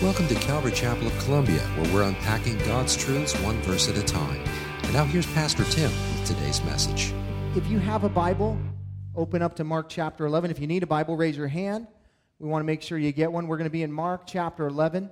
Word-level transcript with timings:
Welcome 0.00 0.28
to 0.28 0.36
Calvary 0.36 0.70
Chapel 0.70 1.08
of 1.08 1.18
Columbia, 1.24 1.58
where 1.58 1.92
we're 1.92 2.02
unpacking 2.04 2.56
God's 2.58 2.96
truths 2.96 3.34
one 3.40 3.60
verse 3.62 3.88
at 3.88 3.98
a 3.98 4.02
time. 4.04 4.40
And 4.84 4.92
now 4.92 5.04
here's 5.04 5.26
Pastor 5.26 5.64
Tim 5.64 5.90
with 5.90 6.24
today's 6.24 6.62
message. 6.62 7.12
If 7.56 7.66
you 7.66 7.80
have 7.80 8.04
a 8.04 8.08
Bible, 8.08 8.56
open 9.16 9.42
up 9.42 9.56
to 9.56 9.64
Mark 9.64 9.88
chapter 9.88 10.24
11. 10.24 10.52
If 10.52 10.60
you 10.60 10.68
need 10.68 10.84
a 10.84 10.86
Bible, 10.86 11.16
raise 11.16 11.36
your 11.36 11.48
hand. 11.48 11.88
We 12.38 12.48
want 12.48 12.62
to 12.62 12.64
make 12.64 12.80
sure 12.80 12.96
you 12.96 13.10
get 13.10 13.32
one. 13.32 13.48
We're 13.48 13.56
going 13.56 13.66
to 13.66 13.72
be 13.72 13.82
in 13.82 13.90
Mark 13.90 14.22
chapter 14.24 14.68
11, 14.68 15.10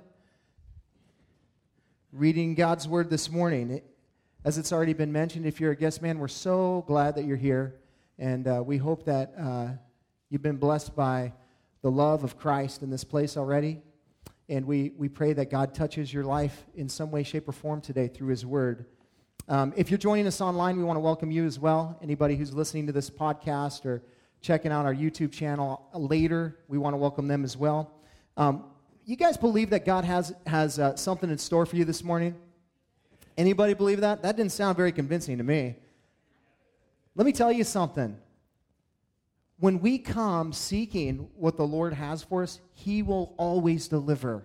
reading 2.13 2.55
God's 2.55 2.87
Word 2.87 3.09
this 3.09 3.29
morning. 3.29 3.81
As 4.45 4.57
it's 4.57 4.71
already 4.71 4.93
been 4.93 5.11
mentioned, 5.11 5.45
if 5.45 5.59
you're 5.59 5.73
a 5.73 5.75
guest 5.75 6.01
man, 6.01 6.17
we're 6.17 6.29
so 6.29 6.85
glad 6.87 7.15
that 7.15 7.25
you're 7.25 7.35
here. 7.35 7.75
And 8.17 8.47
uh, 8.47 8.63
we 8.65 8.77
hope 8.77 9.03
that 9.03 9.33
uh, 9.37 9.67
you've 10.29 10.43
been 10.43 10.55
blessed 10.55 10.95
by 10.95 11.33
the 11.81 11.91
love 11.91 12.23
of 12.23 12.39
Christ 12.39 12.83
in 12.83 12.89
this 12.89 13.03
place 13.03 13.35
already. 13.35 13.81
And 14.49 14.65
we, 14.65 14.93
we 14.97 15.09
pray 15.09 15.33
that 15.33 15.49
God 15.49 15.73
touches 15.73 16.13
your 16.13 16.23
life 16.23 16.65
in 16.75 16.87
some 16.87 17.11
way, 17.11 17.23
shape, 17.23 17.49
or 17.49 17.51
form 17.51 17.81
today 17.81 18.07
through 18.07 18.29
His 18.29 18.45
Word. 18.45 18.85
Um, 19.49 19.73
if 19.75 19.91
you're 19.91 19.97
joining 19.97 20.27
us 20.27 20.39
online, 20.39 20.77
we 20.77 20.83
want 20.83 20.97
to 20.97 21.01
welcome 21.01 21.31
you 21.31 21.45
as 21.45 21.59
well. 21.59 21.97
Anybody 22.01 22.35
who's 22.35 22.53
listening 22.53 22.87
to 22.87 22.93
this 22.93 23.09
podcast 23.09 23.85
or 23.85 24.03
checking 24.41 24.71
out 24.71 24.85
our 24.85 24.93
YouTube 24.93 25.31
channel 25.31 25.87
later, 25.93 26.59
we 26.67 26.77
want 26.77 26.93
to 26.93 26.97
welcome 26.97 27.27
them 27.27 27.43
as 27.43 27.57
well. 27.57 27.91
Um, 28.37 28.63
you 29.05 29.15
guys 29.15 29.37
believe 29.37 29.69
that 29.71 29.85
God 29.85 30.03
has, 30.05 30.33
has 30.45 30.79
uh, 30.79 30.95
something 30.95 31.29
in 31.29 31.37
store 31.37 31.65
for 31.65 31.75
you 31.75 31.85
this 31.85 32.03
morning? 32.03 32.35
Anybody 33.37 33.73
believe 33.73 34.01
that? 34.01 34.21
That 34.21 34.35
didn't 34.35 34.51
sound 34.51 34.77
very 34.77 34.91
convincing 34.91 35.37
to 35.37 35.43
me. 35.43 35.75
Let 37.15 37.25
me 37.25 37.31
tell 37.31 37.51
you 37.51 37.63
something. 37.63 38.17
When 39.59 39.79
we 39.79 39.97
come 39.97 40.53
seeking 40.53 41.29
what 41.35 41.57
the 41.57 41.65
Lord 41.65 41.93
has 41.93 42.23
for 42.23 42.43
us, 42.43 42.59
He 42.73 43.01
will 43.01 43.33
always 43.37 43.87
deliver. 43.87 44.43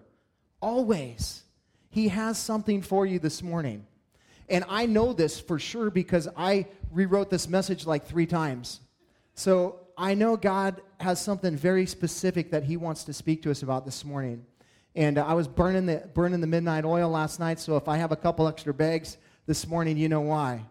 Always. 0.61 1.43
He 1.91 2.09
has 2.09 2.39
something 2.39 2.81
for 2.81 3.05
you 3.05 3.19
this 3.19 3.43
morning. 3.43 3.87
And 4.49 4.65
I 4.69 4.87
know 4.87 5.13
this 5.13 5.39
for 5.39 5.59
sure 5.59 5.91
because 5.91 6.29
I 6.37 6.67
rewrote 6.91 7.31
this 7.31 7.49
message 7.49 7.87
like 7.87 8.07
three 8.07 8.27
times. 8.27 8.81
So 9.35 9.81
I 9.97 10.15
know 10.15 10.37
God 10.37 10.81
has 11.01 11.21
something 11.21 11.57
very 11.57 11.87
specific 11.87 12.51
that 12.51 12.65
He 12.65 12.77
wants 12.77 13.05
to 13.05 13.13
speak 13.13 13.43
to 13.43 13.51
us 13.51 13.63
about 13.63 13.85
this 13.85 14.05
morning. 14.05 14.47
And 14.95 15.19
uh, 15.19 15.27
I 15.27 15.35
was 15.35 15.49
burning 15.49 15.87
the, 15.87 16.09
burning 16.15 16.41
the 16.41 16.47
midnight 16.47 16.85
oil 16.85 17.09
last 17.09 17.41
night, 17.41 17.61
so 17.61 17.77
if 17.77 17.89
I 17.89 17.97
have 17.97 18.13
a 18.13 18.17
couple 18.17 18.47
extra 18.47 18.75
bags 18.75 19.17
this 19.47 19.67
morning, 19.67 19.97
you 19.97 20.09
know 20.09 20.21
why. 20.21 20.65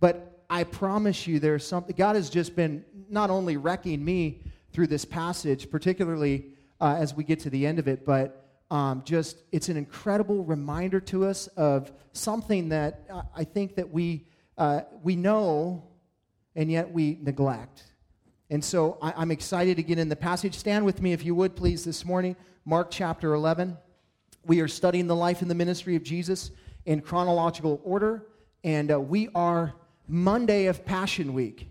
But 0.00 0.37
I 0.50 0.64
promise 0.64 1.26
you, 1.26 1.38
there's 1.38 1.66
something, 1.66 1.94
God 1.96 2.16
has 2.16 2.30
just 2.30 2.56
been 2.56 2.84
not 3.10 3.30
only 3.30 3.56
wrecking 3.56 4.04
me 4.04 4.42
through 4.72 4.86
this 4.86 5.04
passage, 5.04 5.70
particularly 5.70 6.46
uh, 6.80 6.96
as 6.98 7.14
we 7.14 7.24
get 7.24 7.40
to 7.40 7.50
the 7.50 7.66
end 7.66 7.78
of 7.78 7.88
it, 7.88 8.06
but 8.06 8.44
um, 8.70 9.02
just 9.04 9.42
it's 9.52 9.68
an 9.68 9.76
incredible 9.76 10.44
reminder 10.44 11.00
to 11.00 11.26
us 11.26 11.46
of 11.48 11.92
something 12.12 12.68
that 12.70 13.04
uh, 13.10 13.22
I 13.34 13.44
think 13.44 13.76
that 13.76 13.90
we, 13.90 14.26
uh, 14.56 14.82
we 15.02 15.16
know 15.16 15.84
and 16.54 16.70
yet 16.70 16.90
we 16.90 17.18
neglect. 17.20 17.84
And 18.50 18.64
so 18.64 18.96
I, 19.02 19.22
am 19.22 19.30
excited 19.30 19.76
to 19.76 19.82
get 19.82 19.98
in 19.98 20.08
the 20.08 20.16
passage. 20.16 20.54
Stand 20.54 20.84
with 20.84 21.02
me, 21.02 21.12
if 21.12 21.24
you 21.24 21.34
would, 21.34 21.56
please, 21.56 21.84
this 21.84 22.04
morning. 22.04 22.36
Mark 22.64 22.90
chapter 22.90 23.34
11. 23.34 23.76
We 24.44 24.60
are 24.60 24.68
studying 24.68 25.06
the 25.06 25.16
life 25.16 25.42
and 25.42 25.50
the 25.50 25.54
ministry 25.54 25.96
of 25.96 26.02
Jesus 26.02 26.50
in 26.86 27.02
chronological 27.02 27.80
order, 27.84 28.26
and 28.64 28.90
uh, 28.90 28.98
we 28.98 29.28
are 29.34 29.74
Monday 30.08 30.66
of 30.66 30.84
Passion 30.84 31.34
Week. 31.34 31.68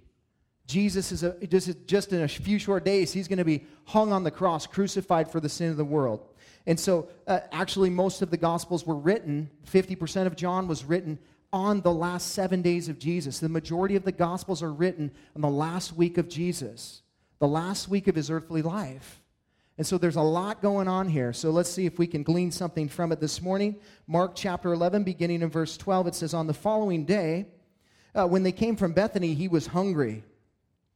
Jesus 0.68 1.12
is 1.12 1.24
a, 1.24 1.34
just, 1.48 1.88
just 1.88 2.14
in 2.14 2.22
a 2.22 2.28
few 2.28 2.60
short 2.60 2.84
days, 2.84 3.14
he's 3.14 3.28
going 3.28 3.38
to 3.38 3.46
be 3.46 3.66
hung 3.86 4.12
on 4.12 4.24
the 4.24 4.32
cross, 4.32 4.68
crucified 4.68 5.32
for 5.32 5.40
the 5.40 5.50
sin 5.50 5.72
of 5.72 5.78
the 5.78 5.86
world. 5.86 6.26
And 6.66 6.78
so, 6.78 7.08
uh, 7.26 7.40
actually, 7.52 7.90
most 7.90 8.22
of 8.22 8.30
the 8.30 8.38
Gospels 8.38 8.86
were 8.86 8.98
written, 8.98 9.50
50% 9.72 10.28
of 10.28 10.36
John 10.36 10.68
was 10.68 10.84
written 10.84 11.18
on 11.54 11.80
the 11.82 11.94
last 11.94 12.34
seven 12.34 12.62
days 12.62 12.90
of 12.90 13.00
Jesus. 13.00 13.40
The 13.40 13.48
majority 13.48 13.96
of 13.96 14.04
the 14.04 14.12
Gospels 14.12 14.62
are 14.62 14.74
written 14.74 15.12
on 15.34 15.42
the 15.42 15.50
last 15.50 15.94
week 15.94 16.18
of 16.18 16.28
Jesus, 16.28 17.02
the 17.40 17.48
last 17.48 17.88
week 17.88 18.10
of 18.10 18.16
his 18.16 18.30
earthly 18.30 18.62
life. 18.62 19.22
And 19.78 19.86
so 19.86 19.98
there's 19.98 20.16
a 20.16 20.22
lot 20.22 20.62
going 20.62 20.88
on 20.88 21.08
here. 21.08 21.32
So 21.34 21.52
let's 21.52 21.70
see 21.70 21.86
if 21.86 22.00
we 22.00 22.08
can 22.08 22.24
glean 22.24 22.52
something 22.52 22.90
from 22.90 23.12
it 23.12 23.22
this 23.22 23.42
morning. 23.42 23.78
Mark 24.08 24.34
chapter 24.36 24.74
11, 24.74 25.04
beginning 25.04 25.44
in 25.44 25.50
verse 25.50 25.78
12, 25.78 26.08
it 26.08 26.16
says, 26.16 26.34
On 26.34 26.48
the 26.48 26.54
following 26.54 27.06
day, 27.06 27.46
uh, 28.18 28.28
when 28.28 28.44
they 28.44 28.52
came 28.52 28.76
from 28.76 28.94
Bethany, 28.94 29.34
he 29.34 29.48
was 29.48 29.68
hungry. 29.68 30.24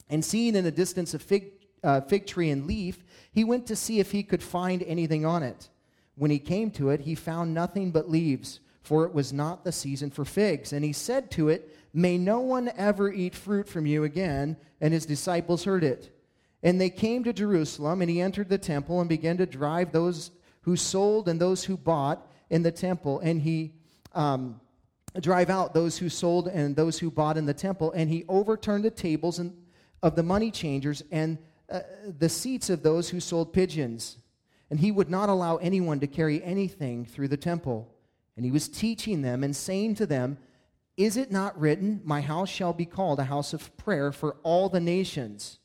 And 0.09 0.25
seeing 0.25 0.55
in 0.55 0.63
the 0.63 0.71
distance 0.71 1.13
a 1.13 1.19
fig, 1.19 1.51
uh, 1.83 2.01
fig 2.01 2.25
tree 2.25 2.49
and 2.49 2.65
leaf, 2.65 3.03
he 3.31 3.43
went 3.43 3.67
to 3.67 3.75
see 3.75 3.99
if 3.99 4.11
he 4.11 4.23
could 4.23 4.43
find 4.43 4.83
anything 4.83 5.25
on 5.25 5.43
it. 5.43 5.69
When 6.15 6.31
he 6.31 6.39
came 6.39 6.71
to 6.71 6.89
it, 6.89 7.01
he 7.01 7.15
found 7.15 7.53
nothing 7.53 7.91
but 7.91 8.09
leaves, 8.09 8.59
for 8.81 9.05
it 9.05 9.13
was 9.13 9.31
not 9.31 9.63
the 9.63 9.71
season 9.71 10.09
for 10.09 10.25
figs. 10.25 10.73
And 10.73 10.83
he 10.83 10.93
said 10.93 11.31
to 11.31 11.49
it, 11.49 11.77
May 11.93 12.17
no 12.17 12.39
one 12.39 12.71
ever 12.77 13.11
eat 13.11 13.35
fruit 13.35 13.67
from 13.67 13.85
you 13.85 14.03
again. 14.03 14.57
And 14.79 14.93
his 14.93 15.05
disciples 15.05 15.65
heard 15.65 15.83
it. 15.83 16.15
And 16.63 16.79
they 16.79 16.89
came 16.89 17.23
to 17.23 17.33
Jerusalem, 17.33 18.01
and 18.01 18.09
he 18.09 18.21
entered 18.21 18.49
the 18.49 18.57
temple 18.57 18.99
and 18.99 19.09
began 19.09 19.37
to 19.37 19.45
drive 19.45 19.91
those 19.91 20.31
who 20.61 20.75
sold 20.75 21.27
and 21.27 21.39
those 21.39 21.63
who 21.63 21.75
bought 21.75 22.25
in 22.49 22.63
the 22.63 22.71
temple. 22.71 23.19
And 23.19 23.41
he 23.41 23.73
um, 24.13 24.60
drive 25.19 25.49
out 25.49 25.73
those 25.73 25.97
who 25.97 26.09
sold 26.09 26.47
and 26.47 26.75
those 26.75 26.99
who 26.99 27.11
bought 27.11 27.37
in 27.37 27.45
the 27.45 27.53
temple, 27.53 27.91
and 27.91 28.09
he 28.09 28.23
overturned 28.29 28.85
the 28.85 28.91
tables 28.91 29.39
and, 29.39 29.53
of 30.01 30.15
the 30.15 30.23
money 30.23 30.51
changers 30.51 31.03
and 31.11 31.37
uh, 31.69 31.81
the 32.17 32.29
seats 32.29 32.69
of 32.69 32.83
those 32.83 33.09
who 33.09 33.19
sold 33.19 33.53
pigeons. 33.53 34.17
And 34.69 34.79
he 34.79 34.91
would 34.91 35.09
not 35.09 35.27
allow 35.27 35.57
anyone 35.57 35.99
to 35.99 36.07
carry 36.07 36.41
anything 36.43 37.05
through 37.05 37.27
the 37.27 37.37
temple. 37.37 37.93
And 38.37 38.45
he 38.45 38.51
was 38.51 38.69
teaching 38.69 39.21
them 39.21 39.43
and 39.43 39.53
saying 39.53 39.95
to 39.95 40.05
them, 40.05 40.37
Is 40.95 41.17
it 41.17 41.29
not 41.29 41.59
written, 41.59 41.99
My 42.05 42.21
house 42.21 42.49
shall 42.49 42.71
be 42.71 42.85
called 42.85 43.19
a 43.19 43.25
house 43.25 43.53
of 43.53 43.75
prayer 43.75 44.13
for 44.13 44.37
all 44.43 44.69
the 44.69 44.79
nations? 44.79 45.59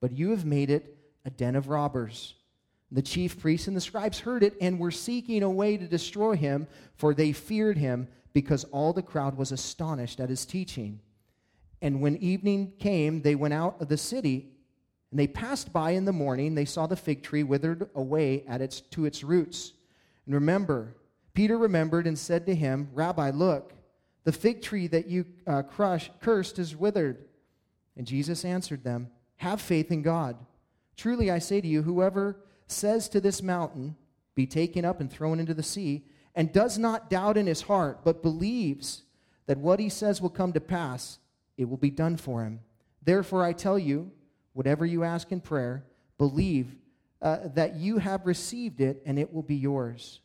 But 0.00 0.12
you 0.12 0.30
have 0.30 0.44
made 0.44 0.68
it 0.68 0.98
a 1.24 1.30
den 1.30 1.56
of 1.56 1.68
robbers. 1.68 2.34
The 2.92 3.02
chief 3.02 3.38
priests 3.38 3.68
and 3.68 3.76
the 3.76 3.80
scribes 3.80 4.20
heard 4.20 4.42
it 4.42 4.56
and 4.60 4.78
were 4.78 4.90
seeking 4.90 5.42
a 5.42 5.50
way 5.50 5.76
to 5.76 5.86
destroy 5.86 6.36
him, 6.36 6.66
for 6.96 7.14
they 7.14 7.32
feared 7.32 7.78
him 7.78 8.08
because 8.32 8.64
all 8.64 8.92
the 8.92 9.02
crowd 9.02 9.36
was 9.36 9.52
astonished 9.52 10.20
at 10.20 10.28
his 10.28 10.46
teaching. 10.46 11.00
And 11.82 12.00
when 12.00 12.16
evening 12.16 12.72
came, 12.78 13.22
they 13.22 13.34
went 13.34 13.54
out 13.54 13.80
of 13.80 13.88
the 13.88 13.96
city, 13.96 14.50
and 15.10 15.18
they 15.18 15.26
passed 15.26 15.72
by 15.72 15.92
in 15.92 16.04
the 16.04 16.12
morning. 16.12 16.54
They 16.54 16.64
saw 16.64 16.86
the 16.86 16.96
fig 16.96 17.22
tree 17.22 17.42
withered 17.42 17.88
away 17.94 18.44
at 18.46 18.60
its, 18.60 18.80
to 18.80 19.06
its 19.06 19.24
roots. 19.24 19.72
And 20.26 20.34
remember, 20.34 20.96
Peter 21.34 21.56
remembered 21.56 22.06
and 22.06 22.18
said 22.18 22.46
to 22.46 22.54
him, 22.54 22.90
Rabbi, 22.92 23.30
look, 23.30 23.72
the 24.24 24.32
fig 24.32 24.62
tree 24.62 24.86
that 24.88 25.08
you 25.08 25.24
uh, 25.46 25.62
cursed 25.62 26.58
is 26.58 26.76
withered. 26.76 27.24
And 27.96 28.06
Jesus 28.06 28.44
answered 28.44 28.84
them, 28.84 29.10
Have 29.36 29.60
faith 29.60 29.90
in 29.90 30.02
God. 30.02 30.36
Truly 30.96 31.30
I 31.30 31.38
say 31.38 31.60
to 31.60 31.66
you, 31.66 31.82
whoever 31.82 32.44
says 32.66 33.08
to 33.08 33.20
this 33.20 33.42
mountain, 33.42 33.96
Be 34.34 34.46
taken 34.46 34.84
up 34.84 35.00
and 35.00 35.10
thrown 35.10 35.40
into 35.40 35.54
the 35.54 35.62
sea, 35.62 36.04
and 36.34 36.52
does 36.52 36.78
not 36.78 37.10
doubt 37.10 37.36
in 37.36 37.46
his 37.46 37.62
heart, 37.62 38.04
but 38.04 38.22
believes 38.22 39.02
that 39.46 39.58
what 39.58 39.80
he 39.80 39.88
says 39.88 40.22
will 40.22 40.30
come 40.30 40.52
to 40.52 40.60
pass, 40.60 41.18
it 41.56 41.68
will 41.68 41.76
be 41.76 41.90
done 41.90 42.16
for 42.16 42.44
him. 42.44 42.60
Therefore, 43.02 43.44
I 43.44 43.52
tell 43.52 43.78
you, 43.78 44.10
whatever 44.52 44.86
you 44.86 45.04
ask 45.04 45.32
in 45.32 45.40
prayer, 45.40 45.84
believe 46.18 46.76
uh, 47.22 47.48
that 47.54 47.76
you 47.76 47.98
have 47.98 48.26
received 48.26 48.80
it, 48.80 49.02
and 49.04 49.18
it 49.18 49.32
will 49.32 49.42
be 49.42 49.56
yours. 49.56 50.20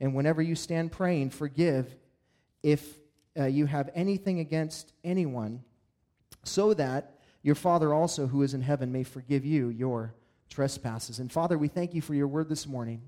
And 0.00 0.14
whenever 0.14 0.42
you 0.42 0.54
stand 0.54 0.92
praying, 0.92 1.30
forgive 1.30 1.96
if 2.62 2.98
uh, 3.38 3.46
you 3.46 3.66
have 3.66 3.90
anything 3.94 4.40
against 4.40 4.92
anyone, 5.04 5.62
so 6.44 6.74
that 6.74 7.18
your 7.42 7.54
Father 7.54 7.94
also, 7.94 8.26
who 8.26 8.42
is 8.42 8.54
in 8.54 8.62
heaven, 8.62 8.92
may 8.92 9.04
forgive 9.04 9.44
you 9.44 9.68
your 9.68 10.14
trespasses. 10.50 11.18
And 11.18 11.30
Father, 11.30 11.56
we 11.56 11.68
thank 11.68 11.94
you 11.94 12.02
for 12.02 12.14
your 12.14 12.28
word 12.28 12.48
this 12.48 12.66
morning. 12.66 13.02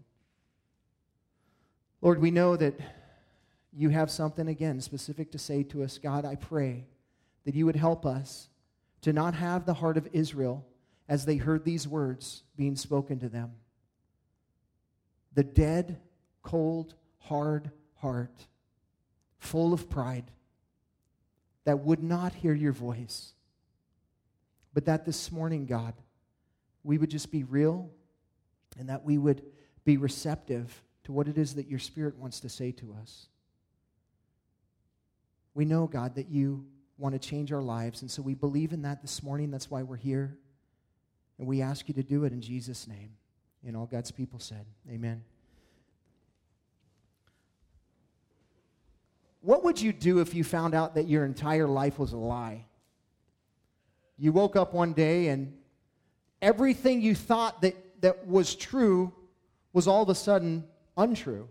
Lord, 2.00 2.20
we 2.20 2.30
know 2.30 2.56
that 2.56 2.78
you 3.72 3.88
have 3.90 4.10
something 4.10 4.48
again 4.48 4.80
specific 4.80 5.32
to 5.32 5.38
say 5.38 5.62
to 5.64 5.82
us. 5.82 5.98
God, 5.98 6.24
I 6.24 6.36
pray 6.36 6.86
that 7.44 7.54
you 7.54 7.66
would 7.66 7.76
help 7.76 8.06
us 8.06 8.48
to 9.02 9.12
not 9.12 9.34
have 9.34 9.66
the 9.66 9.74
heart 9.74 9.96
of 9.96 10.08
Israel 10.12 10.66
as 11.08 11.24
they 11.24 11.36
heard 11.36 11.64
these 11.64 11.88
words 11.88 12.42
being 12.56 12.76
spoken 12.76 13.18
to 13.20 13.28
them. 13.28 13.52
The 15.34 15.44
dead, 15.44 16.00
cold, 16.42 16.94
hard 17.18 17.70
heart, 18.00 18.46
full 19.38 19.72
of 19.72 19.90
pride, 19.90 20.30
that 21.64 21.80
would 21.80 22.02
not 22.02 22.32
hear 22.32 22.54
your 22.54 22.72
voice. 22.72 23.34
But 24.72 24.86
that 24.86 25.04
this 25.04 25.32
morning, 25.32 25.66
God, 25.66 25.94
we 26.82 26.98
would 26.98 27.10
just 27.10 27.30
be 27.30 27.42
real 27.42 27.90
and 28.78 28.88
that 28.88 29.04
we 29.04 29.18
would 29.18 29.42
be 29.84 29.96
receptive 29.96 30.82
to 31.08 31.12
what 31.12 31.26
it 31.26 31.38
is 31.38 31.54
that 31.54 31.66
your 31.66 31.78
Spirit 31.78 32.18
wants 32.18 32.38
to 32.40 32.50
say 32.50 32.70
to 32.70 32.94
us. 33.00 33.28
We 35.54 35.64
know, 35.64 35.86
God, 35.86 36.16
that 36.16 36.28
you 36.28 36.66
want 36.98 37.14
to 37.14 37.18
change 37.18 37.50
our 37.50 37.62
lives, 37.62 38.02
and 38.02 38.10
so 38.10 38.20
we 38.20 38.34
believe 38.34 38.74
in 38.74 38.82
that 38.82 39.00
this 39.00 39.22
morning. 39.22 39.50
That's 39.50 39.70
why 39.70 39.82
we're 39.82 39.96
here. 39.96 40.36
And 41.38 41.46
we 41.46 41.62
ask 41.62 41.88
you 41.88 41.94
to 41.94 42.02
do 42.02 42.24
it 42.24 42.32
in 42.34 42.42
Jesus' 42.42 42.86
name. 42.86 43.12
And 43.66 43.74
all 43.74 43.86
God's 43.86 44.10
people 44.10 44.38
said, 44.38 44.66
Amen. 44.90 45.24
What 49.40 49.64
would 49.64 49.80
you 49.80 49.94
do 49.94 50.20
if 50.20 50.34
you 50.34 50.44
found 50.44 50.74
out 50.74 50.94
that 50.96 51.08
your 51.08 51.24
entire 51.24 51.68
life 51.68 51.98
was 51.98 52.12
a 52.12 52.18
lie? 52.18 52.66
You 54.18 54.32
woke 54.32 54.56
up 54.56 54.74
one 54.74 54.92
day 54.92 55.28
and 55.28 55.56
everything 56.42 57.00
you 57.00 57.14
thought 57.14 57.62
that, 57.62 58.02
that 58.02 58.26
was 58.26 58.54
true 58.54 59.10
was 59.72 59.88
all 59.88 60.02
of 60.02 60.10
a 60.10 60.14
sudden 60.14 60.64
untrue. 60.98 61.48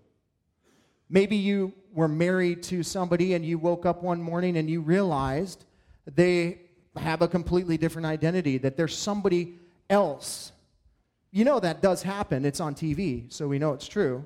Maybe 1.09 1.37
you 1.37 1.73
were 1.93 2.07
married 2.07 2.61
to 2.63 2.83
somebody 2.83 3.33
and 3.33 3.43
you 3.45 3.57
woke 3.57 3.85
up 3.85 4.03
one 4.03 4.21
morning 4.21 4.57
and 4.57 4.69
you 4.69 4.81
realized 4.81 5.65
they 6.05 6.59
have 6.95 7.21
a 7.21 7.27
completely 7.27 7.77
different 7.77 8.05
identity, 8.05 8.57
that 8.59 8.77
there's 8.77 8.95
somebody 8.95 9.55
else. 9.89 10.51
You 11.31 11.45
know 11.45 11.59
that 11.59 11.81
does 11.81 12.03
happen. 12.03 12.45
It's 12.45 12.59
on 12.59 12.75
TV, 12.75 13.31
so 13.31 13.47
we 13.47 13.57
know 13.57 13.73
it's 13.73 13.87
true. 13.87 14.25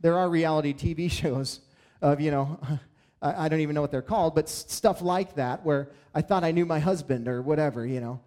There 0.00 0.16
are 0.16 0.28
reality 0.28 0.72
TV 0.72 1.10
shows 1.20 1.60
of, 2.00 2.20
you 2.20 2.30
know, 2.30 2.58
I 3.22 3.50
don't 3.50 3.60
even 3.60 3.74
know 3.74 3.82
what 3.82 3.90
they're 3.90 4.00
called, 4.00 4.34
but 4.34 4.48
stuff 4.48 5.02
like 5.02 5.34
that 5.34 5.62
where 5.62 5.90
I 6.14 6.22
thought 6.22 6.42
I 6.42 6.52
knew 6.52 6.64
my 6.64 6.78
husband 6.78 7.28
or 7.28 7.42
whatever, 7.42 7.86
you 7.86 8.00
know. 8.00 8.20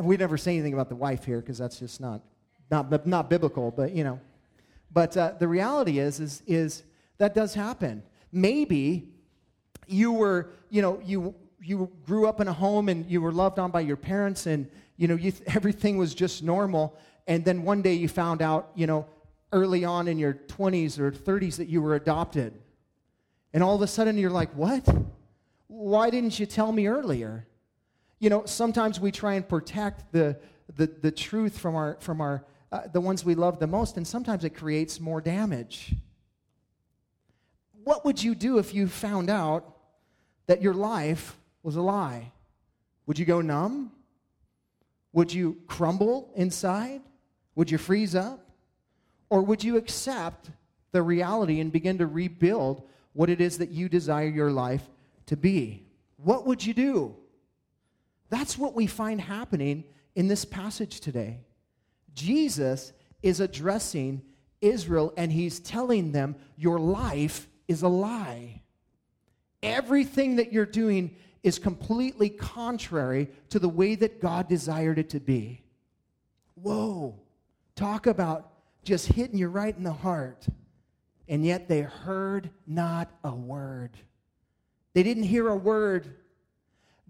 We 0.00 0.16
never 0.16 0.36
say 0.36 0.54
anything 0.54 0.74
about 0.74 0.88
the 0.88 0.96
wife 0.96 1.24
here 1.24 1.40
because 1.40 1.58
that's 1.58 1.78
just 1.78 2.00
not, 2.00 2.22
not, 2.70 3.06
not 3.06 3.30
biblical, 3.30 3.70
but, 3.70 3.92
you 3.92 4.02
know. 4.02 4.20
But 4.92 5.16
uh, 5.16 5.32
the 5.38 5.48
reality 5.48 5.98
is, 5.98 6.20
is, 6.20 6.42
is 6.46 6.82
that 7.18 7.34
does 7.34 7.54
happen. 7.54 8.02
Maybe 8.30 9.08
you 9.86 10.12
were, 10.12 10.50
you 10.70 10.82
know, 10.82 11.00
you, 11.04 11.34
you 11.62 11.90
grew 12.04 12.26
up 12.26 12.40
in 12.40 12.48
a 12.48 12.52
home 12.52 12.88
and 12.88 13.08
you 13.10 13.20
were 13.20 13.32
loved 13.32 13.58
on 13.58 13.70
by 13.70 13.80
your 13.80 13.96
parents 13.96 14.46
and, 14.46 14.68
you 14.96 15.08
know, 15.08 15.14
you, 15.14 15.32
everything 15.46 15.96
was 15.96 16.14
just 16.14 16.42
normal. 16.42 16.96
And 17.26 17.44
then 17.44 17.62
one 17.62 17.82
day 17.82 17.94
you 17.94 18.08
found 18.08 18.42
out, 18.42 18.70
you 18.74 18.86
know, 18.86 19.06
early 19.52 19.84
on 19.84 20.08
in 20.08 20.18
your 20.18 20.34
20s 20.34 20.98
or 20.98 21.12
30s 21.12 21.56
that 21.56 21.68
you 21.68 21.80
were 21.82 21.94
adopted. 21.94 22.54
And 23.52 23.62
all 23.62 23.76
of 23.76 23.82
a 23.82 23.86
sudden 23.86 24.18
you're 24.18 24.30
like, 24.30 24.50
what? 24.54 24.86
Why 25.68 26.10
didn't 26.10 26.38
you 26.38 26.46
tell 26.46 26.72
me 26.72 26.86
earlier? 26.86 27.46
You 28.18 28.30
know, 28.30 28.44
sometimes 28.46 28.98
we 28.98 29.10
try 29.10 29.34
and 29.34 29.46
protect 29.46 30.12
the, 30.12 30.38
the, 30.74 30.86
the 30.86 31.10
truth 31.10 31.58
from, 31.58 31.74
our, 31.76 31.96
from 32.00 32.20
our, 32.20 32.44
uh, 32.72 32.88
the 32.90 33.00
ones 33.00 33.22
we 33.22 33.34
love 33.34 33.58
the 33.58 33.66
most, 33.66 33.98
and 33.98 34.06
sometimes 34.06 34.44
it 34.44 34.50
creates 34.50 34.98
more 34.98 35.20
damage. 35.20 35.94
What 37.84 38.04
would 38.06 38.22
you 38.22 38.34
do 38.34 38.58
if 38.58 38.72
you 38.72 38.88
found 38.88 39.28
out 39.28 39.76
that 40.46 40.62
your 40.62 40.72
life 40.72 41.36
was 41.62 41.76
a 41.76 41.82
lie? 41.82 42.32
Would 43.06 43.18
you 43.18 43.26
go 43.26 43.42
numb? 43.42 43.92
Would 45.12 45.32
you 45.32 45.58
crumble 45.66 46.32
inside? 46.34 47.02
Would 47.56 47.70
you 47.70 47.76
freeze 47.76 48.14
up? 48.14 48.48
Or 49.28 49.42
would 49.42 49.62
you 49.62 49.76
accept 49.76 50.50
the 50.92 51.02
reality 51.02 51.60
and 51.60 51.70
begin 51.70 51.98
to 51.98 52.06
rebuild 52.06 52.88
what 53.12 53.28
it 53.28 53.40
is 53.40 53.58
that 53.58 53.70
you 53.70 53.90
desire 53.90 54.28
your 54.28 54.50
life 54.50 54.88
to 55.26 55.36
be? 55.36 55.84
What 56.16 56.46
would 56.46 56.64
you 56.64 56.72
do? 56.72 57.16
That's 58.30 58.56
what 58.56 58.74
we 58.74 58.86
find 58.86 59.20
happening 59.20 59.84
in 60.14 60.28
this 60.28 60.46
passage 60.46 61.00
today. 61.00 61.40
Jesus 62.14 62.92
is 63.22 63.40
addressing 63.40 64.22
Israel 64.60 65.12
and 65.16 65.32
he's 65.32 65.60
telling 65.60 66.12
them, 66.12 66.36
Your 66.56 66.78
life 66.78 67.48
is 67.68 67.82
a 67.82 67.88
lie. 67.88 68.62
Everything 69.62 70.36
that 70.36 70.52
you're 70.52 70.66
doing 70.66 71.16
is 71.42 71.58
completely 71.58 72.30
contrary 72.30 73.28
to 73.50 73.58
the 73.58 73.68
way 73.68 73.94
that 73.96 74.20
God 74.20 74.48
desired 74.48 74.98
it 74.98 75.10
to 75.10 75.20
be. 75.20 75.62
Whoa, 76.54 77.18
talk 77.74 78.06
about 78.06 78.52
just 78.84 79.06
hitting 79.06 79.38
you 79.38 79.48
right 79.48 79.76
in 79.76 79.82
the 79.82 79.92
heart. 79.92 80.46
And 81.28 81.44
yet 81.44 81.68
they 81.68 81.82
heard 81.82 82.50
not 82.66 83.10
a 83.24 83.34
word. 83.34 83.96
They 84.94 85.02
didn't 85.02 85.22
hear 85.24 85.48
a 85.48 85.56
word. 85.56 86.16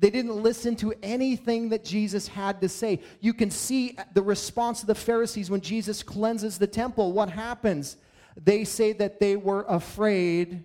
They 0.02 0.10
didn't 0.10 0.42
listen 0.42 0.74
to 0.76 0.92
anything 1.00 1.68
that 1.68 1.84
Jesus 1.84 2.26
had 2.26 2.60
to 2.62 2.68
say. 2.68 2.98
You 3.20 3.32
can 3.32 3.52
see 3.52 3.96
the 4.14 4.20
response 4.20 4.80
of 4.80 4.88
the 4.88 4.96
Pharisees 4.96 5.48
when 5.48 5.60
Jesus 5.60 6.02
cleanses 6.02 6.58
the 6.58 6.66
temple. 6.66 7.12
What 7.12 7.30
happens? 7.30 7.96
They 8.36 8.64
say 8.64 8.94
that 8.94 9.20
they 9.20 9.36
were 9.36 9.64
afraid, 9.68 10.64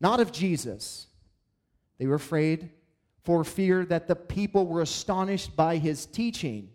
not 0.00 0.20
of 0.20 0.32
Jesus. 0.32 1.08
They 1.98 2.06
were 2.06 2.14
afraid 2.14 2.70
for 3.24 3.44
fear 3.44 3.84
that 3.84 4.08
the 4.08 4.16
people 4.16 4.66
were 4.66 4.80
astonished 4.80 5.54
by 5.54 5.76
his 5.76 6.06
teaching. 6.06 6.70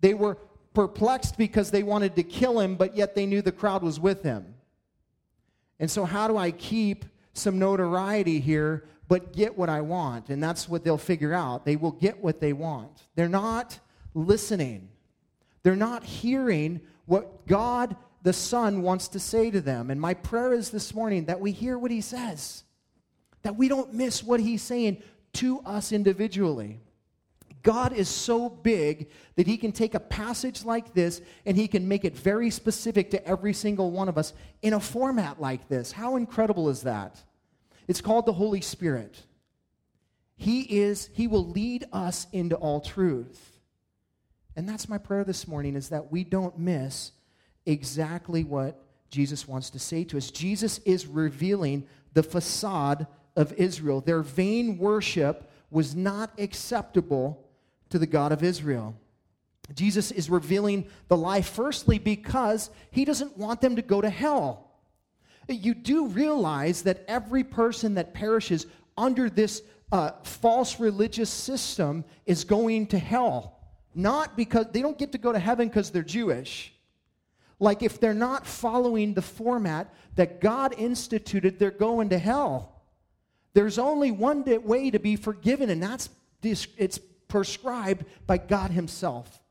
They 0.00 0.14
were 0.14 0.36
perplexed 0.74 1.36
because 1.36 1.72
they 1.72 1.82
wanted 1.82 2.14
to 2.14 2.22
kill 2.22 2.60
him, 2.60 2.76
but 2.76 2.94
yet 2.94 3.16
they 3.16 3.26
knew 3.26 3.42
the 3.42 3.50
crowd 3.50 3.82
was 3.82 3.98
with 3.98 4.22
him. 4.22 4.54
And 5.80 5.90
so, 5.90 6.04
how 6.04 6.28
do 6.28 6.36
I 6.36 6.52
keep 6.52 7.04
some 7.32 7.58
notoriety 7.58 8.38
here, 8.38 8.84
but 9.10 9.32
get 9.32 9.58
what 9.58 9.68
I 9.68 9.80
want? 9.80 10.28
And 10.28 10.40
that's 10.40 10.68
what 10.68 10.84
they'll 10.84 10.96
figure 10.96 11.34
out. 11.34 11.64
They 11.64 11.74
will 11.74 11.90
get 11.90 12.22
what 12.22 12.38
they 12.38 12.52
want. 12.52 13.08
They're 13.16 13.28
not 13.28 13.76
listening, 14.14 14.88
they're 15.64 15.74
not 15.74 16.04
hearing 16.04 16.80
what 17.06 17.44
God 17.48 17.96
the 18.22 18.32
Son 18.32 18.82
wants 18.82 19.08
to 19.08 19.18
say 19.18 19.50
to 19.50 19.60
them. 19.60 19.90
And 19.90 20.00
my 20.00 20.14
prayer 20.14 20.52
is 20.52 20.70
this 20.70 20.94
morning 20.94 21.24
that 21.24 21.40
we 21.40 21.50
hear 21.50 21.76
what 21.76 21.90
He 21.90 22.00
says, 22.00 22.62
that 23.42 23.56
we 23.56 23.66
don't 23.66 23.92
miss 23.92 24.22
what 24.22 24.38
He's 24.38 24.62
saying 24.62 25.02
to 25.34 25.58
us 25.60 25.90
individually. 25.90 26.78
God 27.64 27.92
is 27.92 28.08
so 28.08 28.48
big 28.48 29.10
that 29.34 29.48
He 29.48 29.56
can 29.56 29.72
take 29.72 29.94
a 29.96 30.00
passage 30.00 30.64
like 30.64 30.94
this 30.94 31.20
and 31.44 31.56
He 31.56 31.66
can 31.66 31.88
make 31.88 32.04
it 32.04 32.16
very 32.16 32.50
specific 32.50 33.10
to 33.10 33.26
every 33.26 33.54
single 33.54 33.90
one 33.90 34.08
of 34.08 34.16
us 34.16 34.34
in 34.62 34.72
a 34.72 34.80
format 34.80 35.40
like 35.40 35.68
this. 35.68 35.90
How 35.90 36.14
incredible 36.14 36.68
is 36.68 36.82
that? 36.82 37.20
It's 37.90 38.00
called 38.00 38.24
the 38.24 38.32
Holy 38.32 38.60
Spirit. 38.60 39.20
He 40.36 40.60
is, 40.60 41.10
He 41.12 41.26
will 41.26 41.44
lead 41.44 41.86
us 41.92 42.28
into 42.30 42.54
all 42.54 42.80
truth. 42.80 43.58
And 44.54 44.68
that's 44.68 44.88
my 44.88 44.96
prayer 44.96 45.24
this 45.24 45.48
morning 45.48 45.74
is 45.74 45.88
that 45.88 46.12
we 46.12 46.22
don't 46.22 46.56
miss 46.56 47.10
exactly 47.66 48.44
what 48.44 48.80
Jesus 49.10 49.48
wants 49.48 49.70
to 49.70 49.80
say 49.80 50.04
to 50.04 50.18
us. 50.18 50.30
Jesus 50.30 50.78
is 50.84 51.08
revealing 51.08 51.84
the 52.12 52.22
facade 52.22 53.08
of 53.34 53.52
Israel. 53.54 54.00
Their 54.00 54.22
vain 54.22 54.78
worship 54.78 55.50
was 55.68 55.96
not 55.96 56.30
acceptable 56.38 57.44
to 57.88 57.98
the 57.98 58.06
God 58.06 58.30
of 58.30 58.44
Israel. 58.44 58.94
Jesus 59.74 60.12
is 60.12 60.30
revealing 60.30 60.86
the 61.08 61.16
lie, 61.16 61.42
firstly, 61.42 61.98
because 61.98 62.70
he 62.92 63.04
doesn't 63.04 63.36
want 63.36 63.60
them 63.60 63.74
to 63.74 63.82
go 63.82 64.00
to 64.00 64.10
hell. 64.10 64.69
You 65.54 65.74
do 65.74 66.06
realize 66.06 66.82
that 66.82 67.04
every 67.08 67.44
person 67.44 67.94
that 67.94 68.14
perishes 68.14 68.66
under 68.96 69.30
this 69.30 69.62
uh, 69.92 70.12
false 70.22 70.78
religious 70.78 71.30
system 71.30 72.04
is 72.26 72.44
going 72.44 72.86
to 72.88 72.98
hell. 72.98 73.58
Not 73.94 74.36
because 74.36 74.66
they 74.72 74.82
don't 74.82 74.98
get 74.98 75.12
to 75.12 75.18
go 75.18 75.32
to 75.32 75.38
heaven 75.38 75.68
because 75.68 75.90
they're 75.90 76.02
Jewish. 76.02 76.72
Like 77.58 77.82
if 77.82 78.00
they're 78.00 78.14
not 78.14 78.46
following 78.46 79.14
the 79.14 79.22
format 79.22 79.92
that 80.14 80.40
God 80.40 80.74
instituted, 80.78 81.58
they're 81.58 81.70
going 81.70 82.08
to 82.10 82.18
hell. 82.18 82.82
There's 83.52 83.78
only 83.78 84.10
one 84.10 84.44
way 84.64 84.90
to 84.90 84.98
be 84.98 85.16
forgiven, 85.16 85.70
and 85.70 85.82
that's 85.82 86.08
it's 86.42 86.98
prescribed 87.28 88.04
by 88.26 88.38
God 88.38 88.70
Himself. 88.70 89.42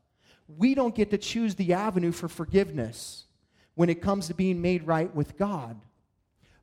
We 0.48 0.74
don't 0.74 0.94
get 0.94 1.10
to 1.10 1.18
choose 1.18 1.54
the 1.54 1.74
avenue 1.74 2.12
for 2.12 2.28
forgiveness 2.28 3.26
when 3.74 3.88
it 3.88 4.02
comes 4.02 4.26
to 4.26 4.34
being 4.34 4.60
made 4.60 4.86
right 4.86 5.14
with 5.14 5.36
God. 5.36 5.80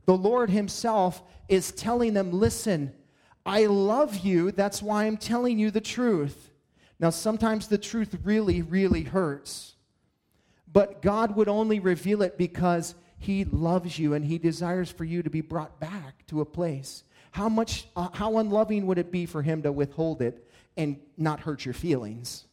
The 0.08 0.18
Lord 0.18 0.50
Himself 0.50 1.22
is 1.50 1.74
telling 1.74 2.14
them, 2.14 2.32
listen, 2.32 2.94
I 3.46 3.66
love 3.66 4.18
you, 4.20 4.52
that's 4.52 4.82
why 4.82 5.06
I'm 5.06 5.18
telling 5.18 5.60
you 5.60 5.70
the 5.70 5.82
truth. 5.82 6.50
Now, 6.98 7.10
sometimes 7.12 7.68
the 7.68 7.78
truth 7.78 8.16
really, 8.24 8.62
really 8.62 9.04
hurts. 9.04 9.76
But 10.72 11.02
God 11.02 11.36
would 11.36 11.50
only 11.50 11.80
reveal 11.80 12.22
it 12.22 12.38
because 12.38 12.96
He 13.20 13.44
loves 13.44 14.00
you 14.00 14.14
and 14.14 14.24
He 14.24 14.38
desires 14.38 14.90
for 14.90 15.04
you 15.04 15.22
to 15.24 15.30
be 15.30 15.42
brought 15.42 15.80
back 15.80 16.26
to 16.28 16.40
a 16.40 16.46
place. 16.46 17.04
How 17.32 17.50
much, 17.50 17.88
uh, 17.96 18.08
how 18.14 18.38
unloving 18.38 18.88
would 18.88 18.98
it 18.98 19.12
be 19.12 19.26
for 19.26 19.42
Him 19.42 19.62
to 19.64 19.74
withhold 19.74 20.22
it 20.22 20.48
and 20.78 20.98
not 21.18 21.42
hurt 21.42 21.66
your 21.66 21.74
feelings? 21.74 22.46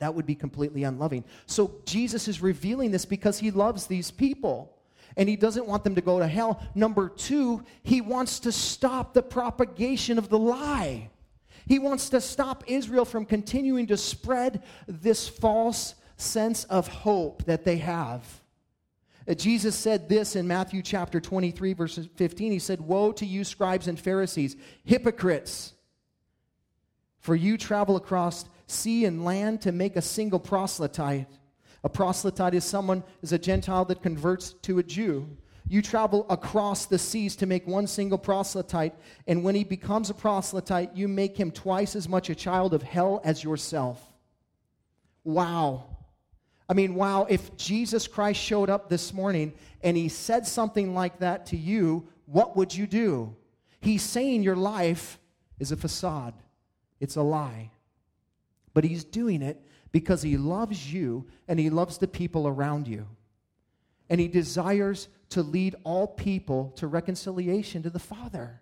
That 0.00 0.14
would 0.14 0.26
be 0.26 0.34
completely 0.34 0.82
unloving. 0.82 1.24
So 1.46 1.76
Jesus 1.86 2.26
is 2.26 2.42
revealing 2.42 2.90
this 2.90 3.06
because 3.06 3.38
He 3.38 3.52
loves 3.52 3.86
these 3.86 4.10
people 4.10 4.75
and 5.16 5.28
he 5.28 5.36
doesn't 5.36 5.66
want 5.66 5.84
them 5.84 5.94
to 5.94 6.00
go 6.00 6.18
to 6.18 6.26
hell. 6.26 6.62
Number 6.74 7.08
two, 7.08 7.64
he 7.82 8.00
wants 8.00 8.40
to 8.40 8.52
stop 8.52 9.14
the 9.14 9.22
propagation 9.22 10.18
of 10.18 10.28
the 10.28 10.38
lie. 10.38 11.10
He 11.66 11.78
wants 11.78 12.10
to 12.10 12.20
stop 12.20 12.64
Israel 12.66 13.04
from 13.04 13.24
continuing 13.24 13.86
to 13.88 13.96
spread 13.96 14.62
this 14.86 15.28
false 15.28 15.94
sense 16.16 16.64
of 16.64 16.88
hope 16.88 17.44
that 17.44 17.64
they 17.64 17.78
have. 17.78 18.24
Uh, 19.28 19.34
Jesus 19.34 19.74
said 19.74 20.08
this 20.08 20.36
in 20.36 20.46
Matthew 20.46 20.82
chapter 20.82 21.20
23, 21.20 21.72
verse 21.72 21.98
15. 22.14 22.52
He 22.52 22.58
said, 22.58 22.80
Woe 22.80 23.10
to 23.12 23.26
you, 23.26 23.42
scribes 23.42 23.88
and 23.88 23.98
Pharisees, 23.98 24.56
hypocrites! 24.84 25.72
For 27.18 27.34
you 27.34 27.58
travel 27.58 27.96
across 27.96 28.44
sea 28.68 29.04
and 29.04 29.24
land 29.24 29.62
to 29.62 29.72
make 29.72 29.96
a 29.96 30.02
single 30.02 30.38
proselyte. 30.38 31.26
A 31.86 31.88
proselyte 31.88 32.52
is 32.52 32.64
someone, 32.64 33.04
is 33.22 33.30
a 33.30 33.38
Gentile 33.38 33.84
that 33.84 34.02
converts 34.02 34.54
to 34.62 34.80
a 34.80 34.82
Jew. 34.82 35.24
You 35.68 35.80
travel 35.80 36.26
across 36.28 36.86
the 36.86 36.98
seas 36.98 37.36
to 37.36 37.46
make 37.46 37.64
one 37.64 37.86
single 37.86 38.18
proselyte, 38.18 38.92
and 39.28 39.44
when 39.44 39.54
he 39.54 39.62
becomes 39.62 40.10
a 40.10 40.14
proselyte, 40.14 40.96
you 40.96 41.06
make 41.06 41.36
him 41.36 41.52
twice 41.52 41.94
as 41.94 42.08
much 42.08 42.28
a 42.28 42.34
child 42.34 42.74
of 42.74 42.82
hell 42.82 43.20
as 43.22 43.44
yourself. 43.44 44.04
Wow. 45.22 45.84
I 46.68 46.74
mean, 46.74 46.96
wow, 46.96 47.24
if 47.30 47.56
Jesus 47.56 48.08
Christ 48.08 48.40
showed 48.40 48.68
up 48.68 48.88
this 48.88 49.12
morning 49.12 49.52
and 49.80 49.96
he 49.96 50.08
said 50.08 50.44
something 50.44 50.92
like 50.92 51.20
that 51.20 51.46
to 51.46 51.56
you, 51.56 52.08
what 52.24 52.56
would 52.56 52.74
you 52.74 52.88
do? 52.88 53.36
He's 53.78 54.02
saying 54.02 54.42
your 54.42 54.56
life 54.56 55.20
is 55.60 55.70
a 55.70 55.76
facade, 55.76 56.34
it's 56.98 57.14
a 57.14 57.22
lie. 57.22 57.70
But 58.74 58.82
he's 58.82 59.04
doing 59.04 59.40
it 59.40 59.62
because 59.96 60.20
he 60.20 60.36
loves 60.36 60.92
you 60.92 61.24
and 61.48 61.58
he 61.58 61.70
loves 61.70 61.96
the 61.96 62.06
people 62.06 62.46
around 62.46 62.86
you. 62.86 63.06
And 64.10 64.20
he 64.20 64.28
desires 64.28 65.08
to 65.30 65.42
lead 65.42 65.74
all 65.84 66.06
people 66.06 66.74
to 66.76 66.86
reconciliation 66.86 67.82
to 67.82 67.88
the 67.88 67.98
Father. 67.98 68.60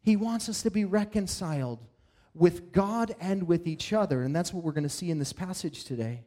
He 0.00 0.16
wants 0.16 0.48
us 0.48 0.62
to 0.62 0.70
be 0.70 0.86
reconciled 0.86 1.84
with 2.32 2.72
God 2.72 3.14
and 3.20 3.42
with 3.42 3.66
each 3.66 3.92
other. 3.92 4.22
And 4.22 4.34
that's 4.34 4.50
what 4.50 4.64
we're 4.64 4.72
going 4.72 4.84
to 4.84 4.88
see 4.88 5.10
in 5.10 5.18
this 5.18 5.34
passage 5.34 5.84
today. 5.84 6.24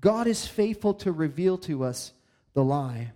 God 0.00 0.28
is 0.28 0.46
faithful 0.46 0.94
to 0.94 1.10
reveal 1.10 1.58
to 1.58 1.82
us 1.82 2.12
the 2.54 2.62
lie. 2.62 3.10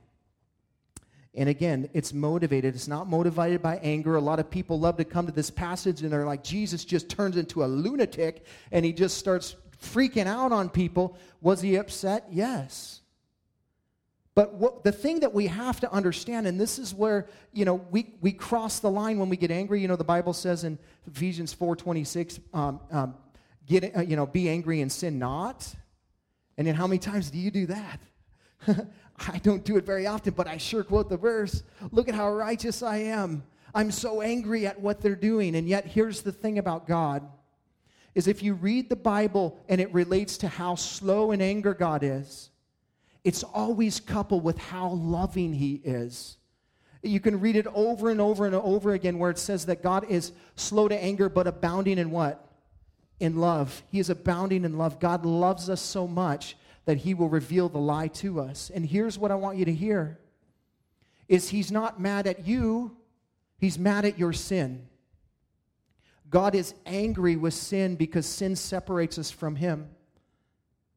And 1.34 1.48
again, 1.48 1.88
it's 1.92 2.12
motivated. 2.12 2.74
It's 2.74 2.88
not 2.88 3.08
motivated 3.08 3.62
by 3.62 3.76
anger. 3.76 4.16
A 4.16 4.20
lot 4.20 4.40
of 4.40 4.50
people 4.50 4.80
love 4.80 4.96
to 4.96 5.04
come 5.04 5.26
to 5.26 5.32
this 5.32 5.50
passage 5.50 6.02
and 6.02 6.12
they're 6.12 6.26
like, 6.26 6.42
Jesus 6.42 6.84
just 6.84 7.08
turns 7.08 7.36
into 7.36 7.64
a 7.64 7.66
lunatic 7.66 8.44
and 8.72 8.84
he 8.84 8.92
just 8.92 9.16
starts 9.16 9.54
freaking 9.80 10.26
out 10.26 10.50
on 10.50 10.68
people. 10.68 11.16
Was 11.40 11.60
he 11.60 11.76
upset? 11.76 12.26
Yes. 12.30 13.00
But 14.34 14.54
what, 14.54 14.84
the 14.84 14.92
thing 14.92 15.20
that 15.20 15.32
we 15.32 15.46
have 15.48 15.80
to 15.80 15.92
understand, 15.92 16.46
and 16.46 16.60
this 16.60 16.78
is 16.78 16.94
where, 16.94 17.28
you 17.52 17.64
know, 17.64 17.74
we, 17.90 18.14
we 18.20 18.32
cross 18.32 18.80
the 18.80 18.90
line 18.90 19.18
when 19.18 19.28
we 19.28 19.36
get 19.36 19.50
angry. 19.50 19.80
You 19.80 19.88
know, 19.88 19.96
the 19.96 20.04
Bible 20.04 20.32
says 20.32 20.64
in 20.64 20.78
Ephesians 21.06 21.54
4.26, 21.54 22.40
um, 22.54 22.80
um, 22.90 23.14
get, 23.66 23.96
uh, 23.96 24.00
you 24.00 24.16
know, 24.16 24.26
be 24.26 24.48
angry 24.48 24.80
and 24.80 24.90
sin 24.90 25.18
not. 25.18 25.74
And 26.56 26.66
then 26.66 26.74
how 26.74 26.86
many 26.86 26.98
times 26.98 27.30
do 27.30 27.38
you 27.38 27.50
do 27.50 27.66
that? 27.66 28.00
I 29.28 29.38
don't 29.38 29.64
do 29.64 29.76
it 29.76 29.84
very 29.84 30.06
often, 30.06 30.34
but 30.34 30.46
I 30.46 30.56
sure 30.56 30.82
quote 30.82 31.08
the 31.08 31.16
verse. 31.16 31.62
Look 31.90 32.08
at 32.08 32.14
how 32.14 32.32
righteous 32.32 32.82
I 32.82 32.98
am. 32.98 33.42
I'm 33.74 33.90
so 33.90 34.22
angry 34.22 34.66
at 34.66 34.80
what 34.80 35.00
they're 35.00 35.14
doing. 35.14 35.54
And 35.54 35.68
yet, 35.68 35.86
here's 35.86 36.22
the 36.22 36.32
thing 36.32 36.58
about 36.58 36.86
God 36.86 37.28
is 38.14 38.26
if 38.26 38.42
you 38.42 38.54
read 38.54 38.88
the 38.88 38.96
Bible 38.96 39.58
and 39.68 39.80
it 39.80 39.92
relates 39.94 40.36
to 40.38 40.48
how 40.48 40.74
slow 40.74 41.30
in 41.30 41.40
anger 41.40 41.74
God 41.74 42.02
is, 42.02 42.50
it's 43.22 43.44
always 43.44 44.00
coupled 44.00 44.42
with 44.42 44.58
how 44.58 44.88
loving 44.88 45.52
he 45.52 45.74
is. 45.84 46.36
You 47.02 47.20
can 47.20 47.40
read 47.40 47.56
it 47.56 47.66
over 47.68 48.10
and 48.10 48.20
over 48.20 48.46
and 48.46 48.54
over 48.54 48.92
again 48.92 49.18
where 49.18 49.30
it 49.30 49.38
says 49.38 49.66
that 49.66 49.82
God 49.82 50.06
is 50.10 50.32
slow 50.56 50.88
to 50.88 51.02
anger 51.02 51.28
but 51.28 51.46
abounding 51.46 51.98
in 51.98 52.10
what? 52.10 52.46
In 53.20 53.36
love. 53.36 53.82
He 53.90 54.00
is 54.00 54.10
abounding 54.10 54.64
in 54.64 54.76
love. 54.76 54.98
God 54.98 55.24
loves 55.24 55.70
us 55.70 55.80
so 55.80 56.06
much 56.06 56.56
that 56.90 56.98
he 56.98 57.14
will 57.14 57.28
reveal 57.28 57.68
the 57.68 57.78
lie 57.78 58.08
to 58.08 58.40
us. 58.40 58.68
And 58.74 58.84
here's 58.84 59.16
what 59.16 59.30
I 59.30 59.36
want 59.36 59.56
you 59.56 59.64
to 59.64 59.72
hear 59.72 60.18
is 61.28 61.50
he's 61.50 61.70
not 61.70 62.00
mad 62.00 62.26
at 62.26 62.48
you, 62.48 62.96
he's 63.58 63.78
mad 63.78 64.04
at 64.04 64.18
your 64.18 64.32
sin. 64.32 64.88
God 66.28 66.56
is 66.56 66.74
angry 66.86 67.36
with 67.36 67.54
sin 67.54 67.94
because 67.94 68.26
sin 68.26 68.56
separates 68.56 69.20
us 69.20 69.30
from 69.30 69.54
him. 69.54 69.88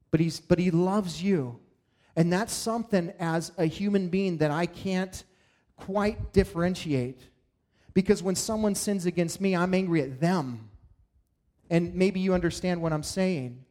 But 0.09 0.19
he's 0.19 0.39
but 0.39 0.57
he 0.57 0.71
loves 0.71 1.21
you. 1.21 1.59
And 2.15 2.33
that's 2.33 2.53
something 2.53 3.13
as 3.19 3.51
a 3.59 3.65
human 3.65 4.09
being 4.09 4.37
that 4.37 4.49
I 4.49 4.65
can't 4.65 5.23
quite 5.77 6.33
differentiate. 6.33 7.21
Because 7.93 8.23
when 8.23 8.35
someone 8.35 8.73
sins 8.73 9.05
against 9.05 9.39
me, 9.39 9.55
I'm 9.55 9.75
angry 9.75 10.01
at 10.01 10.19
them. 10.19 10.71
And 11.69 11.93
maybe 11.93 12.19
you 12.19 12.33
understand 12.33 12.81
what 12.81 12.93
I'm 12.93 13.03
saying. 13.03 13.63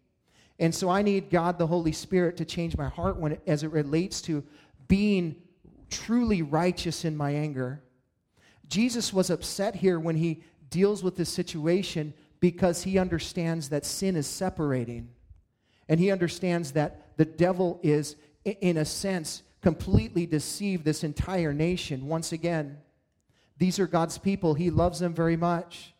And 0.63 0.73
so 0.73 0.89
I 0.89 1.03
need 1.03 1.29
God, 1.29 1.59
the 1.59 1.67
Holy 1.67 1.91
Spirit, 1.91 2.37
to 2.37 2.45
change 2.45 2.77
my 2.77 2.89
heart 2.89 3.17
when 3.17 3.37
as 3.49 3.65
it 3.65 3.73
relates 3.73 4.23
to 4.23 4.45
being 4.87 5.35
truly 5.91 6.41
righteous 6.41 7.05
in 7.05 7.17
my 7.17 7.33
anger. 7.33 7.83
Jesus 8.69 9.13
was 9.13 9.29
upset 9.29 9.75
here 9.75 9.99
when 9.99 10.15
he 10.15 10.45
deals 10.71 11.03
with 11.03 11.17
this 11.17 11.31
situation 11.31 12.15
because 12.39 12.85
he 12.85 12.97
understands 12.97 13.71
that 13.71 13.85
sin 13.85 14.15
is 14.15 14.29
separating. 14.29 15.09
And 15.89 15.99
he 15.99 16.13
understands 16.13 16.71
that 16.73 17.17
the 17.17 17.25
devil 17.25 17.81
is, 17.83 18.15
in 18.45 18.77
a 18.77 18.85
sense, 18.85 19.43
completely 19.63 20.27
deceived 20.27 20.85
this 20.85 21.03
entire 21.03 21.53
nation. 21.53 22.07
Once 22.07 22.31
again, 22.31 22.79
these 23.59 23.81
are 23.81 23.89
God's 23.89 24.17
people. 24.17 24.55
He 24.55 24.71
loves 24.71 25.01
them 25.01 25.13
very 25.13 25.37
much. 25.37 25.92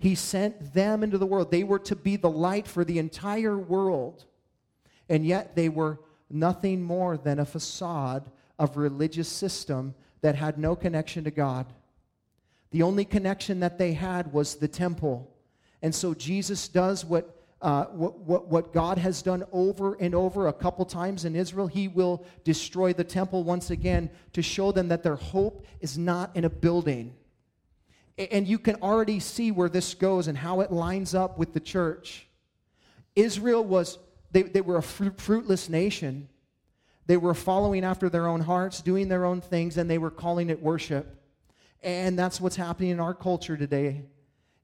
He 0.00 0.14
sent 0.14 0.72
them 0.72 1.04
into 1.04 1.18
the 1.18 1.26
world. 1.26 1.50
They 1.50 1.62
were 1.62 1.78
to 1.80 1.94
be 1.94 2.16
the 2.16 2.30
light 2.30 2.66
for 2.66 2.84
the 2.84 2.98
entire 2.98 3.58
world. 3.58 4.24
And 5.10 5.26
yet 5.26 5.54
they 5.54 5.68
were 5.68 6.00
nothing 6.30 6.80
more 6.80 7.18
than 7.18 7.38
a 7.38 7.44
facade 7.44 8.24
of 8.58 8.78
religious 8.78 9.28
system 9.28 9.94
that 10.22 10.36
had 10.36 10.56
no 10.58 10.74
connection 10.74 11.24
to 11.24 11.30
God. 11.30 11.66
The 12.70 12.82
only 12.82 13.04
connection 13.04 13.60
that 13.60 13.76
they 13.76 13.92
had 13.92 14.32
was 14.32 14.54
the 14.54 14.68
temple. 14.68 15.30
And 15.82 15.94
so 15.94 16.14
Jesus 16.14 16.66
does 16.68 17.04
what, 17.04 17.36
uh, 17.60 17.84
what, 17.86 18.18
what, 18.20 18.48
what 18.48 18.72
God 18.72 18.96
has 18.96 19.20
done 19.20 19.44
over 19.52 19.94
and 20.00 20.14
over 20.14 20.48
a 20.48 20.52
couple 20.54 20.86
times 20.86 21.26
in 21.26 21.36
Israel. 21.36 21.66
He 21.66 21.88
will 21.88 22.24
destroy 22.42 22.94
the 22.94 23.04
temple 23.04 23.44
once 23.44 23.70
again 23.70 24.08
to 24.32 24.40
show 24.40 24.72
them 24.72 24.88
that 24.88 25.02
their 25.02 25.16
hope 25.16 25.66
is 25.80 25.98
not 25.98 26.34
in 26.34 26.46
a 26.46 26.50
building. 26.50 27.12
And 28.30 28.46
you 28.46 28.58
can 28.58 28.76
already 28.76 29.18
see 29.18 29.50
where 29.50 29.68
this 29.68 29.94
goes 29.94 30.28
and 30.28 30.36
how 30.36 30.60
it 30.60 30.70
lines 30.70 31.14
up 31.14 31.38
with 31.38 31.54
the 31.54 31.60
church. 31.60 32.26
Israel 33.16 33.64
was, 33.64 33.98
they, 34.30 34.42
they 34.42 34.60
were 34.60 34.76
a 34.76 34.82
fruitless 34.82 35.68
nation. 35.68 36.28
They 37.06 37.16
were 37.16 37.34
following 37.34 37.84
after 37.84 38.08
their 38.08 38.26
own 38.26 38.42
hearts, 38.42 38.82
doing 38.82 39.08
their 39.08 39.24
own 39.24 39.40
things, 39.40 39.78
and 39.78 39.90
they 39.90 39.98
were 39.98 40.10
calling 40.10 40.50
it 40.50 40.62
worship. 40.62 41.16
And 41.82 42.18
that's 42.18 42.40
what's 42.40 42.56
happening 42.56 42.90
in 42.90 43.00
our 43.00 43.14
culture 43.14 43.56
today. 43.56 44.04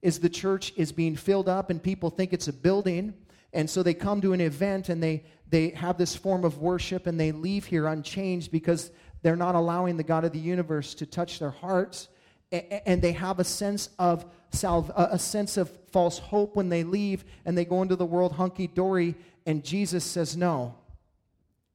Is 0.02 0.20
the 0.20 0.28
church 0.28 0.72
is 0.76 0.92
being 0.92 1.16
filled 1.16 1.48
up 1.48 1.70
and 1.70 1.82
people 1.82 2.10
think 2.10 2.32
it's 2.32 2.48
a 2.48 2.52
building, 2.52 3.14
and 3.52 3.68
so 3.68 3.82
they 3.82 3.94
come 3.94 4.20
to 4.20 4.34
an 4.34 4.40
event 4.40 4.90
and 4.90 5.02
they 5.02 5.24
they 5.48 5.70
have 5.70 5.96
this 5.96 6.16
form 6.16 6.44
of 6.44 6.58
worship 6.58 7.06
and 7.06 7.18
they 7.18 7.32
leave 7.32 7.64
here 7.64 7.86
unchanged 7.86 8.50
because 8.50 8.90
they're 9.22 9.36
not 9.36 9.54
allowing 9.54 9.96
the 9.96 10.02
God 10.02 10.24
of 10.24 10.32
the 10.32 10.38
universe 10.38 10.94
to 10.94 11.06
touch 11.06 11.38
their 11.38 11.50
hearts 11.50 12.08
and 12.52 13.02
they 13.02 13.12
have 13.12 13.38
a 13.38 13.44
sense 13.44 13.90
of 13.98 14.24
salve, 14.50 14.90
a 14.96 15.18
sense 15.18 15.56
of 15.56 15.70
false 15.90 16.18
hope 16.18 16.56
when 16.56 16.68
they 16.68 16.84
leave 16.84 17.24
and 17.44 17.56
they 17.56 17.64
go 17.64 17.82
into 17.82 17.96
the 17.96 18.06
world 18.06 18.32
hunky 18.32 18.66
dory 18.66 19.14
and 19.44 19.64
Jesus 19.64 20.04
says 20.04 20.36
no. 20.36 20.76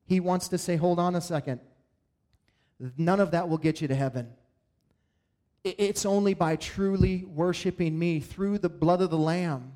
He 0.05 0.19
wants 0.19 0.47
to 0.49 0.57
say 0.57 0.75
hold 0.75 0.99
on 0.99 1.15
a 1.15 1.21
second. 1.21 1.59
None 2.97 3.19
of 3.19 3.31
that 3.31 3.47
will 3.47 3.57
get 3.57 3.81
you 3.81 3.87
to 3.87 3.95
heaven. 3.95 4.29
It's 5.63 6.05
only 6.05 6.33
by 6.33 6.55
truly 6.55 7.23
worshiping 7.25 7.97
me 7.97 8.19
through 8.19 8.57
the 8.57 8.69
blood 8.69 9.01
of 9.01 9.11
the 9.11 9.17
lamb 9.17 9.73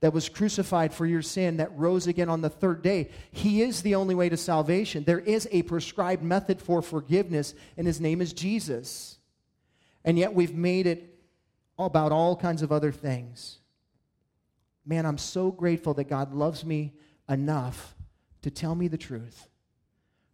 that 0.00 0.12
was 0.12 0.28
crucified 0.28 0.92
for 0.92 1.06
your 1.06 1.22
sin, 1.22 1.56
that 1.56 1.74
rose 1.78 2.06
again 2.06 2.28
on 2.28 2.42
the 2.42 2.50
third 2.50 2.82
day. 2.82 3.08
He 3.30 3.62
is 3.62 3.80
the 3.80 3.94
only 3.94 4.14
way 4.14 4.28
to 4.28 4.36
salvation. 4.36 5.04
There 5.04 5.20
is 5.20 5.48
a 5.50 5.62
prescribed 5.62 6.22
method 6.22 6.60
for 6.60 6.82
forgiveness, 6.82 7.54
and 7.78 7.86
his 7.86 8.02
name 8.02 8.20
is 8.20 8.34
Jesus. 8.34 9.16
And 10.04 10.18
yet 10.18 10.34
we've 10.34 10.54
made 10.54 10.86
it 10.86 11.18
about 11.78 12.12
all 12.12 12.36
kinds 12.36 12.62
of 12.62 12.70
other 12.70 12.92
things. 12.92 13.58
Man, 14.86 15.06
I'm 15.06 15.18
so 15.18 15.50
grateful 15.50 15.94
that 15.94 16.04
God 16.04 16.34
loves 16.34 16.64
me 16.64 16.92
enough 17.28 17.94
to 18.42 18.50
tell 18.50 18.74
me 18.74 18.88
the 18.88 18.98
truth, 18.98 19.48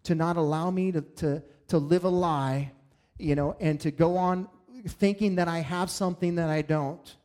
to 0.05 0.15
not 0.15 0.37
allow 0.37 0.71
me 0.71 0.91
to, 0.93 1.01
to, 1.03 1.43
to 1.69 1.79
live 1.79 2.05
a 2.05 2.09
lie, 2.09 2.73
you 3.19 3.37
know, 3.37 3.57
and 3.61 3.81
to 3.81 3.91
go 3.91 4.17
on 4.17 4.49
thinking 4.87 5.37
that 5.37 5.47
I 5.47 5.61
have 5.61 5.91
something 5.91 6.35
that 6.37 6.49
I 6.49 6.63
don't. 6.63 7.17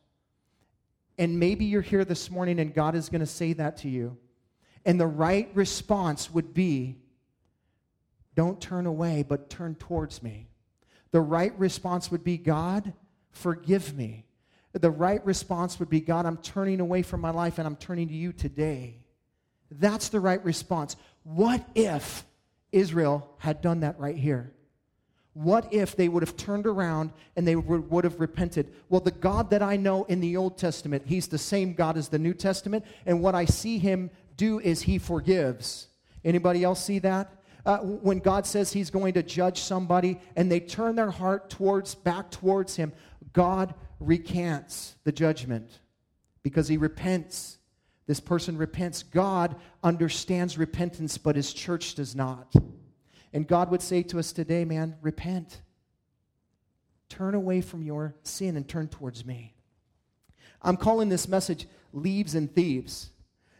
And 1.17 1.39
maybe 1.39 1.65
you're 1.65 1.81
here 1.81 2.05
this 2.05 2.29
morning 2.29 2.59
and 2.59 2.73
God 2.73 2.95
is 2.95 3.09
going 3.09 3.21
to 3.21 3.25
say 3.25 3.53
that 3.53 3.77
to 3.77 3.89
you. 3.89 4.17
And 4.85 4.99
the 4.99 5.07
right 5.07 5.49
response 5.55 6.29
would 6.29 6.53
be 6.53 6.97
don't 8.35 8.59
turn 8.61 8.85
away, 8.85 9.23
but 9.27 9.49
turn 9.49 9.75
towards 9.75 10.21
me. 10.21 10.49
The 11.11 11.21
right 11.21 11.57
response 11.57 12.11
would 12.11 12.23
be, 12.23 12.37
God, 12.37 12.93
forgive 13.31 13.95
me. 13.95 14.25
The 14.73 14.91
right 14.91 15.25
response 15.25 15.79
would 15.79 15.89
be, 15.89 16.01
God, 16.01 16.25
I'm 16.25 16.37
turning 16.37 16.79
away 16.79 17.01
from 17.01 17.21
my 17.21 17.29
life 17.29 17.57
and 17.57 17.67
I'm 17.67 17.77
turning 17.77 18.09
to 18.09 18.13
you 18.13 18.33
today. 18.33 18.99
That's 19.71 20.09
the 20.09 20.19
right 20.19 20.43
response. 20.43 20.95
What 21.23 21.65
if 21.75 22.25
Israel 22.71 23.29
had 23.37 23.61
done 23.61 23.81
that 23.81 23.99
right 23.99 24.17
here? 24.17 24.51
What 25.33 25.73
if 25.73 25.97
they 25.97 26.07
would 26.07 26.23
have 26.23 26.37
turned 26.37 26.65
around 26.65 27.11
and 27.35 27.45
they 27.45 27.55
would 27.57 28.03
have 28.05 28.21
repented? 28.21 28.73
Well, 28.87 29.01
the 29.01 29.11
God 29.11 29.49
that 29.49 29.61
I 29.61 29.75
know 29.75 30.05
in 30.05 30.21
the 30.21 30.37
Old 30.37 30.57
Testament, 30.57 31.03
He's 31.05 31.27
the 31.27 31.37
same 31.37 31.73
God 31.73 31.97
as 31.97 32.07
the 32.07 32.19
New 32.19 32.33
Testament, 32.33 32.85
and 33.05 33.21
what 33.21 33.35
I 33.35 33.43
see 33.43 33.77
Him 33.77 34.11
do 34.37 34.59
is 34.59 34.83
He 34.83 34.97
forgives. 34.97 35.87
Anybody 36.23 36.63
else 36.63 36.83
see 36.83 36.99
that? 36.99 37.33
Uh, 37.65 37.79
when 37.79 38.19
God 38.19 38.45
says 38.45 38.71
He's 38.71 38.89
going 38.89 39.13
to 39.15 39.23
judge 39.23 39.59
somebody 39.59 40.19
and 40.35 40.51
they 40.51 40.59
turn 40.59 40.95
their 40.95 41.09
heart 41.09 41.49
towards 41.49 41.95
back 41.95 42.29
towards 42.29 42.75
Him, 42.75 42.93
God 43.33 43.73
recants 43.99 44.95
the 45.03 45.11
judgment 45.11 45.79
because 46.43 46.67
He 46.67 46.77
repents. 46.77 47.57
This 48.07 48.19
person 48.19 48.55
repents. 48.57 49.01
God 49.01 49.55
understands 49.83 50.59
repentance, 50.59 51.17
but 51.17 51.35
His 51.35 51.53
church 51.53 51.95
does 51.95 52.15
not. 52.15 52.53
And 53.33 53.47
God 53.47 53.71
would 53.71 53.81
say 53.81 54.03
to 54.03 54.19
us 54.19 54.31
today, 54.31 54.63
man, 54.63 54.95
repent. 55.01 55.61
Turn 57.09 57.33
away 57.33 57.61
from 57.61 57.81
your 57.81 58.15
sin 58.23 58.57
and 58.57 58.67
turn 58.67 58.87
towards 58.87 59.25
me. 59.25 59.55
I'm 60.61 60.77
calling 60.77 61.09
this 61.09 61.27
message 61.27 61.67
Leaves 61.93 62.35
and 62.35 62.53
Thieves. 62.53 63.09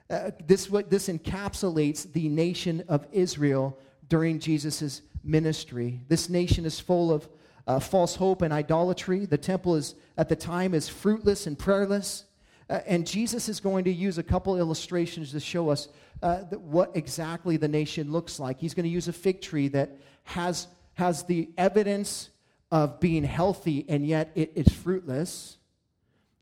Uh, 0.10 0.32
this, 0.46 0.68
this 0.90 1.08
encapsulates 1.08 2.12
the 2.12 2.30
nation 2.30 2.84
of 2.88 3.08
Israel 3.12 3.80
during 4.08 4.40
Jesus' 4.40 5.02
ministry. 5.24 6.02
This 6.08 6.30
nation 6.30 6.66
is 6.66 6.80
full 6.80 7.12
of 7.12 7.28
uh, 7.68 7.80
false 7.80 8.16
hope 8.16 8.42
and 8.42 8.54
idolatry. 8.54 9.26
The 9.26 9.38
temple 9.38 9.76
is, 9.76 9.96
at 10.18 10.30
the 10.30 10.36
time, 10.36 10.74
is 10.74 10.88
fruitless 10.88 11.48
and 11.48 11.58
prayerless. 11.58 12.26
Uh, 12.70 12.80
and 12.86 13.06
Jesus 13.06 13.50
is 13.50 13.60
going 13.60 13.84
to 13.86 13.92
use 13.92 14.18
a 14.18 14.24
couple 14.24 14.58
illustrations 14.58 15.32
to 15.32 15.40
show 15.40 15.70
us 15.70 15.88
uh, 16.22 16.40
what 16.58 16.92
exactly 16.96 17.58
the 17.58 17.68
nation 17.68 18.12
looks 18.12 18.40
like. 18.40 18.60
He's 18.60 18.74
going 18.74 18.86
to 18.86 18.90
use 18.90 19.08
a 19.08 19.14
fig 19.14 19.42
tree 19.42 19.68
that 19.70 19.98
has, 20.24 20.68
has 20.94 21.24
the 21.24 21.50
evidence 21.58 22.30
of 22.72 23.00
being 23.00 23.24
healthy, 23.24 23.86
and 23.88 24.06
yet 24.06 24.32
it 24.36 24.52
is 24.56 24.68
fruitless. 24.68 25.58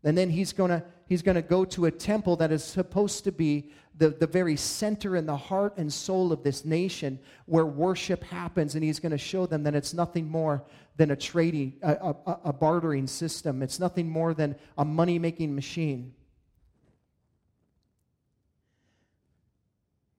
And 0.03 0.17
then 0.17 0.29
he's 0.29 0.51
going 0.51 0.69
to 0.69 0.83
he's 1.05 1.21
going 1.21 1.35
to 1.35 1.41
go 1.41 1.63
to 1.63 1.85
a 1.85 1.91
temple 1.91 2.35
that 2.37 2.51
is 2.51 2.63
supposed 2.63 3.23
to 3.25 3.31
be 3.31 3.71
the, 3.97 4.09
the 4.09 4.27
very 4.27 4.55
center 4.55 5.15
and 5.15 5.27
the 5.27 5.37
heart 5.37 5.77
and 5.77 5.91
soul 5.91 6.31
of 6.31 6.43
this 6.43 6.65
nation 6.65 7.19
where 7.45 7.65
worship 7.65 8.23
happens. 8.23 8.75
And 8.75 8.83
he's 8.83 8.99
going 8.99 9.11
to 9.11 9.17
show 9.17 9.45
them 9.45 9.63
that 9.63 9.75
it's 9.75 9.93
nothing 9.93 10.27
more 10.27 10.63
than 10.97 11.11
a 11.11 11.15
trading, 11.15 11.73
a, 11.81 12.15
a, 12.25 12.39
a 12.45 12.53
bartering 12.53 13.07
system. 13.07 13.61
It's 13.61 13.79
nothing 13.79 14.09
more 14.09 14.33
than 14.33 14.55
a 14.77 14.85
money 14.85 15.19
making 15.19 15.53
machine. 15.53 16.13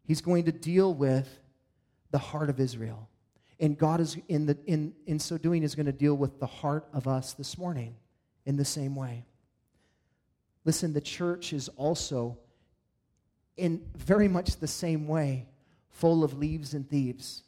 He's 0.07 0.21
going 0.21 0.45
to 0.45 0.53
deal 0.53 0.93
with 0.95 1.41
the 2.11 2.19
heart 2.19 2.51
of 2.51 2.61
Israel. 2.61 3.09
And 3.59 3.79
God 3.79 4.01
is, 4.01 4.17
in, 4.29 4.47
the, 4.47 4.59
in, 4.67 4.93
in 5.07 5.19
so 5.19 5.39
doing, 5.39 5.63
is 5.63 5.75
going 5.75 5.87
to 5.87 5.93
deal 5.93 6.15
with 6.15 6.39
the 6.39 6.47
heart 6.47 6.87
of 6.93 7.09
us 7.09 7.33
this 7.33 7.57
morning 7.57 7.95
in 8.45 8.57
the 8.57 8.65
same 8.65 8.95
way. 8.95 9.25
Listen, 10.65 10.93
the 10.93 11.01
church 11.01 11.53
is 11.53 11.69
also, 11.71 12.37
in 13.57 13.83
very 13.97 14.29
much 14.29 14.57
the 14.57 14.67
same 14.67 15.07
way, 15.07 15.47
full 15.91 16.25
of 16.25 16.39
leaves 16.39 16.75
and 16.75 16.89
thieves, 16.89 17.43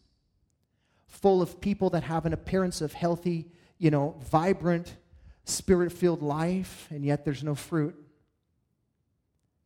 full 1.08 1.42
of 1.42 1.60
people 1.60 1.90
that 1.90 2.04
have 2.04 2.26
an 2.26 2.32
appearance 2.32 2.80
of 2.80 2.92
healthy, 2.92 3.46
you 3.78 3.90
know, 3.90 4.14
vibrant, 4.30 4.96
spirit 5.44 5.92
filled 5.92 6.22
life, 6.22 6.88
and 6.90 7.04
yet 7.04 7.24
there's 7.24 7.42
no 7.42 7.54
fruit. 7.54 7.94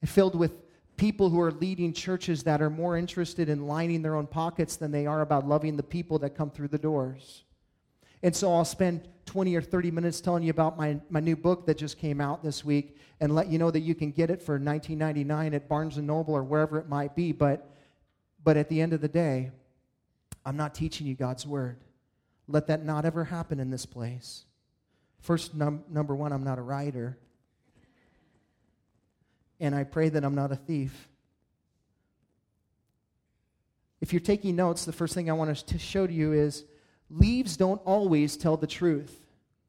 Filled 0.04 0.34
with 0.34 0.52
people 0.96 1.30
who 1.30 1.40
are 1.40 1.52
leading 1.52 1.92
churches 1.92 2.42
that 2.42 2.60
are 2.60 2.70
more 2.70 2.96
interested 2.96 3.48
in 3.48 3.66
lining 3.66 4.02
their 4.02 4.16
own 4.16 4.26
pockets 4.26 4.76
than 4.76 4.90
they 4.90 5.06
are 5.06 5.22
about 5.22 5.46
loving 5.46 5.76
the 5.76 5.82
people 5.82 6.18
that 6.18 6.30
come 6.30 6.50
through 6.50 6.68
the 6.68 6.78
doors. 6.78 7.44
And 8.22 8.36
so 8.36 8.52
I'll 8.52 8.64
spend 8.64 9.08
20 9.30 9.54
or 9.54 9.62
30 9.62 9.92
minutes 9.92 10.20
telling 10.20 10.42
you 10.42 10.50
about 10.50 10.76
my, 10.76 10.98
my 11.08 11.20
new 11.20 11.36
book 11.36 11.64
that 11.64 11.78
just 11.78 11.98
came 11.98 12.20
out 12.20 12.42
this 12.42 12.64
week 12.64 12.96
and 13.20 13.32
let 13.32 13.46
you 13.46 13.60
know 13.60 13.70
that 13.70 13.78
you 13.78 13.94
can 13.94 14.10
get 14.10 14.28
it 14.28 14.42
for 14.42 14.58
19.99 14.58 15.54
at 15.54 15.68
Barnes 15.68 15.96
& 15.96 15.98
Noble 15.98 16.34
or 16.34 16.42
wherever 16.42 16.78
it 16.78 16.88
might 16.88 17.14
be. 17.14 17.30
But, 17.30 17.70
but 18.42 18.56
at 18.56 18.68
the 18.68 18.80
end 18.80 18.92
of 18.92 19.00
the 19.00 19.06
day, 19.06 19.52
I'm 20.44 20.56
not 20.56 20.74
teaching 20.74 21.06
you 21.06 21.14
God's 21.14 21.46
word. 21.46 21.76
Let 22.48 22.66
that 22.66 22.84
not 22.84 23.04
ever 23.04 23.22
happen 23.22 23.60
in 23.60 23.70
this 23.70 23.86
place. 23.86 24.46
First, 25.20 25.54
num- 25.54 25.84
number 25.88 26.16
one, 26.16 26.32
I'm 26.32 26.42
not 26.42 26.58
a 26.58 26.62
writer 26.62 27.16
and 29.60 29.76
I 29.76 29.84
pray 29.84 30.08
that 30.08 30.24
I'm 30.24 30.34
not 30.34 30.50
a 30.50 30.56
thief. 30.56 31.08
If 34.00 34.12
you're 34.12 34.18
taking 34.18 34.56
notes, 34.56 34.84
the 34.84 34.92
first 34.92 35.14
thing 35.14 35.30
I 35.30 35.34
want 35.34 35.56
to 35.56 35.78
show 35.78 36.08
to 36.08 36.12
you 36.12 36.32
is 36.32 36.64
leaves 37.10 37.56
don't 37.56 37.80
always 37.84 38.36
tell 38.36 38.56
the 38.56 38.66
truth. 38.66 39.20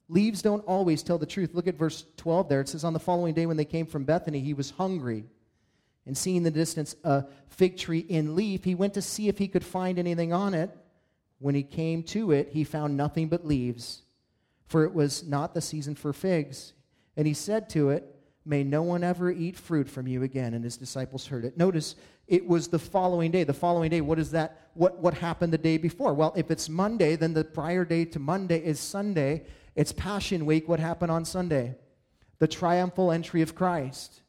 Leaves 0.08 0.41
don't 0.41 0.63
always 0.65 1.04
tell 1.04 1.17
the 1.17 1.25
truth. 1.25 1.54
Look 1.54 1.67
at 1.67 1.75
verse 1.75 2.06
12 2.17 2.49
there. 2.49 2.62
It 2.62 2.69
says, 2.69 2.84
On 2.84 2.93
the 2.93 2.99
following 2.99 3.34
day 3.34 3.45
when 3.45 3.58
they 3.58 3.65
came 3.65 3.86
from 3.86 4.04
Bethany, 4.04 4.39
he 4.39 4.54
was 4.54 4.71
hungry. 4.71 5.25
And 6.06 6.17
seeing 6.17 6.38
in 6.38 6.43
the 6.43 6.51
distance 6.51 6.95
a 7.04 7.25
fig 7.47 7.77
tree 7.77 7.99
in 7.99 8.36
leaf, 8.36 8.63
he 8.63 8.75
went 8.75 8.95
to 8.95 9.01
see 9.01 9.27
if 9.27 9.38
he 9.38 9.47
could 9.47 9.63
find 9.63 9.97
anything 9.99 10.34
on 10.34 10.54
it. 10.54 10.75
When 11.39 11.56
he 11.56 11.63
came 11.63 12.04
to 12.04 12.32
it, 12.32 12.49
he 12.49 12.63
found 12.63 12.97
nothing 12.97 13.27
but 13.27 13.45
leaves, 13.45 14.04
for 14.67 14.84
it 14.84 14.93
was 14.93 15.23
not 15.27 15.54
the 15.54 15.62
season 15.62 15.95
for 15.95 16.13
figs. 16.13 16.73
And 17.17 17.25
he 17.25 17.34
said 17.34 17.69
to 17.71 17.89
it, 17.89 18.15
May 18.43 18.63
no 18.63 18.82
one 18.82 19.04
ever 19.04 19.32
eat 19.32 19.56
fruit 19.56 19.88
from 19.88 20.08
you 20.08 20.23
again. 20.23 20.54
And 20.54 20.63
his 20.63 20.77
disciples 20.77 21.27
heard 21.27 21.45
it. 21.45 21.58
Notice 21.58 21.95
it 22.27 22.45
was 22.45 22.67
the 22.67 22.80
following 22.80 23.30
day. 23.30 23.43
The 23.43 23.54
following 23.54 23.89
day, 23.89 24.01
what 24.01 24.17
is 24.17 24.32
that? 24.32 24.69
What, 24.73 24.99
what 24.99 25.13
happened 25.13 25.54
the 25.54 25.58
day 25.58 25.77
before? 25.77 26.13
Well, 26.13 26.34
if 26.36 26.49
it's 26.49 26.69
Monday, 26.69 27.15
then 27.15 27.34
the 27.34 27.43
prior 27.43 27.86
day 27.86 28.06
to 28.06 28.19
Monday 28.19 28.63
is 28.63 28.80
Sunday. 28.80 29.45
It's 29.75 29.91
Passion 29.91 30.45
Week. 30.45 30.67
What 30.67 30.80
happened 30.80 31.12
on 31.12 31.25
Sunday? 31.25 31.75
The 32.39 32.47
triumphal 32.47 33.12
entry 33.12 33.41
of 33.41 33.54
Christ. 33.54 34.21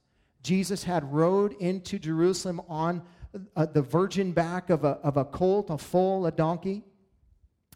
Jesus 0.42 0.84
had 0.84 1.10
rode 1.12 1.54
into 1.54 1.98
Jerusalem 1.98 2.60
on 2.68 3.02
uh, 3.56 3.66
the 3.66 3.82
virgin 3.82 4.32
back 4.32 4.68
of 4.68 4.84
a, 4.84 4.98
of 5.02 5.16
a 5.16 5.24
colt, 5.24 5.70
a 5.70 5.78
foal, 5.78 6.26
a 6.26 6.32
donkey. 6.32 6.82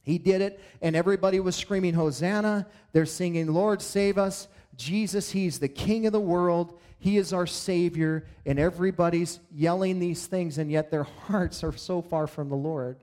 He 0.02 0.18
did 0.18 0.40
it, 0.40 0.60
and 0.82 0.94
everybody 0.94 1.40
was 1.40 1.56
screaming, 1.56 1.94
Hosanna. 1.94 2.66
They're 2.92 3.06
singing, 3.06 3.48
Lord, 3.48 3.82
save 3.82 4.18
us. 4.18 4.48
Jesus, 4.76 5.30
He's 5.30 5.58
the 5.58 5.68
King 5.68 6.06
of 6.06 6.12
the 6.12 6.20
world. 6.20 6.78
He 6.98 7.16
is 7.16 7.32
our 7.32 7.46
Savior. 7.46 8.26
And 8.44 8.58
everybody's 8.58 9.40
yelling 9.50 9.98
these 9.98 10.26
things, 10.26 10.58
and 10.58 10.70
yet 10.70 10.90
their 10.90 11.04
hearts 11.04 11.64
are 11.64 11.76
so 11.76 12.02
far 12.02 12.26
from 12.26 12.48
the 12.48 12.56
Lord. 12.56 12.98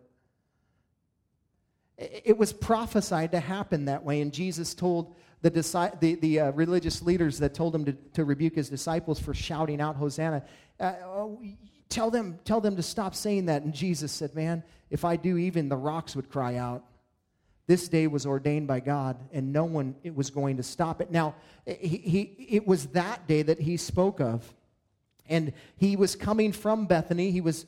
It 1.97 2.37
was 2.37 2.51
prophesied 2.51 3.31
to 3.31 3.39
happen 3.39 3.85
that 3.85 4.03
way, 4.03 4.21
and 4.21 4.33
Jesus 4.33 4.73
told 4.73 5.15
the, 5.41 5.49
the, 5.49 6.15
the 6.15 6.39
uh, 6.39 6.51
religious 6.51 7.01
leaders 7.01 7.39
that 7.39 7.53
told 7.53 7.75
him 7.75 7.85
to, 7.85 7.93
to 8.13 8.25
rebuke 8.25 8.55
his 8.55 8.69
disciples 8.69 9.19
for 9.19 9.33
shouting 9.33 9.81
out 9.81 9.95
Hosanna. 9.95 10.43
Uh, 10.79 10.93
oh, 11.03 11.41
tell, 11.89 12.09
them, 12.09 12.39
tell 12.45 12.61
them 12.61 12.75
to 12.77 12.83
stop 12.83 13.13
saying 13.13 13.45
that. 13.45 13.61
And 13.61 13.73
Jesus 13.73 14.11
said, 14.11 14.33
Man, 14.33 14.63
if 14.89 15.05
I 15.05 15.17
do, 15.17 15.37
even 15.37 15.69
the 15.69 15.77
rocks 15.77 16.15
would 16.15 16.29
cry 16.29 16.55
out. 16.55 16.83
This 17.65 17.87
day 17.87 18.07
was 18.07 18.25
ordained 18.25 18.67
by 18.67 18.81
God, 18.81 19.17
and 19.31 19.53
no 19.53 19.63
one 19.63 19.95
it 20.03 20.13
was 20.13 20.29
going 20.29 20.57
to 20.57 20.63
stop 20.63 21.01
it. 21.01 21.11
Now, 21.11 21.35
he, 21.65 21.97
he, 21.97 22.21
it 22.49 22.67
was 22.67 22.87
that 22.87 23.27
day 23.27 23.41
that 23.41 23.59
he 23.59 23.77
spoke 23.77 24.19
of. 24.19 24.53
And 25.29 25.53
he 25.77 25.95
was 25.95 26.15
coming 26.15 26.51
from 26.51 26.85
Bethany. 26.85 27.31
He 27.31 27.39
was 27.39 27.65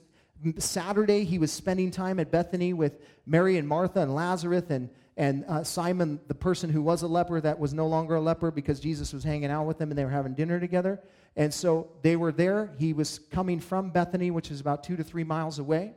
Saturday, 0.58 1.24
he 1.24 1.40
was 1.40 1.52
spending 1.52 1.92
time 1.92 2.20
at 2.20 2.32
Bethany 2.32 2.74
with 2.74 3.00
Mary 3.26 3.58
and 3.58 3.68
Martha 3.68 4.02
and 4.02 4.14
Lazarus 4.14 4.66
and, 4.70 4.90
and 5.18 5.46
uh, 5.48 5.64
Simon, 5.64 6.20
the 6.28 6.36
person 6.36 6.70
who 6.70 6.82
was 6.82 7.02
a 7.02 7.08
leper 7.08 7.40
that 7.42 7.58
was 7.58 7.74
no 7.74 7.88
longer 7.88 8.16
a 8.16 8.22
leper 8.22 8.52
because 8.52 8.80
Jesus 8.80 9.14
was 9.14 9.24
hanging 9.24 9.50
out 9.50 9.66
with 9.66 9.78
them 9.78 9.92
and 9.92 9.98
they 9.98 10.04
were 10.04 10.12
having 10.12 10.34
dinner 10.34 10.60
together. 10.60 11.00
And 11.36 11.54
so 11.54 11.90
they 12.02 12.16
were 12.16 12.32
there. 12.32 12.74
He 12.78 12.94
was 12.94 13.20
coming 13.32 13.60
from 13.60 13.90
Bethany, 13.90 14.32
which 14.32 14.52
is 14.52 14.60
about 14.60 14.84
two 14.84 14.96
to 14.98 15.04
three 15.04 15.24
miles 15.24 15.60
away. 15.60 15.94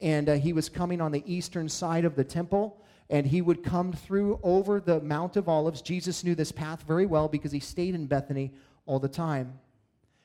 And 0.00 0.28
uh, 0.28 0.34
he 0.34 0.52
was 0.52 0.68
coming 0.68 1.00
on 1.00 1.12
the 1.12 1.22
eastern 1.26 1.68
side 1.68 2.04
of 2.04 2.16
the 2.16 2.24
temple 2.24 2.82
and 3.08 3.26
he 3.26 3.40
would 3.40 3.62
come 3.62 3.92
through 3.92 4.40
over 4.42 4.80
the 4.80 5.00
Mount 5.00 5.36
of 5.36 5.48
Olives. 5.48 5.80
Jesus 5.80 6.24
knew 6.24 6.34
this 6.34 6.52
path 6.52 6.82
very 6.82 7.06
well 7.06 7.28
because 7.28 7.52
he 7.52 7.60
stayed 7.60 7.94
in 7.94 8.06
Bethany 8.06 8.52
all 8.84 8.98
the 8.98 9.08
time. 9.08 9.58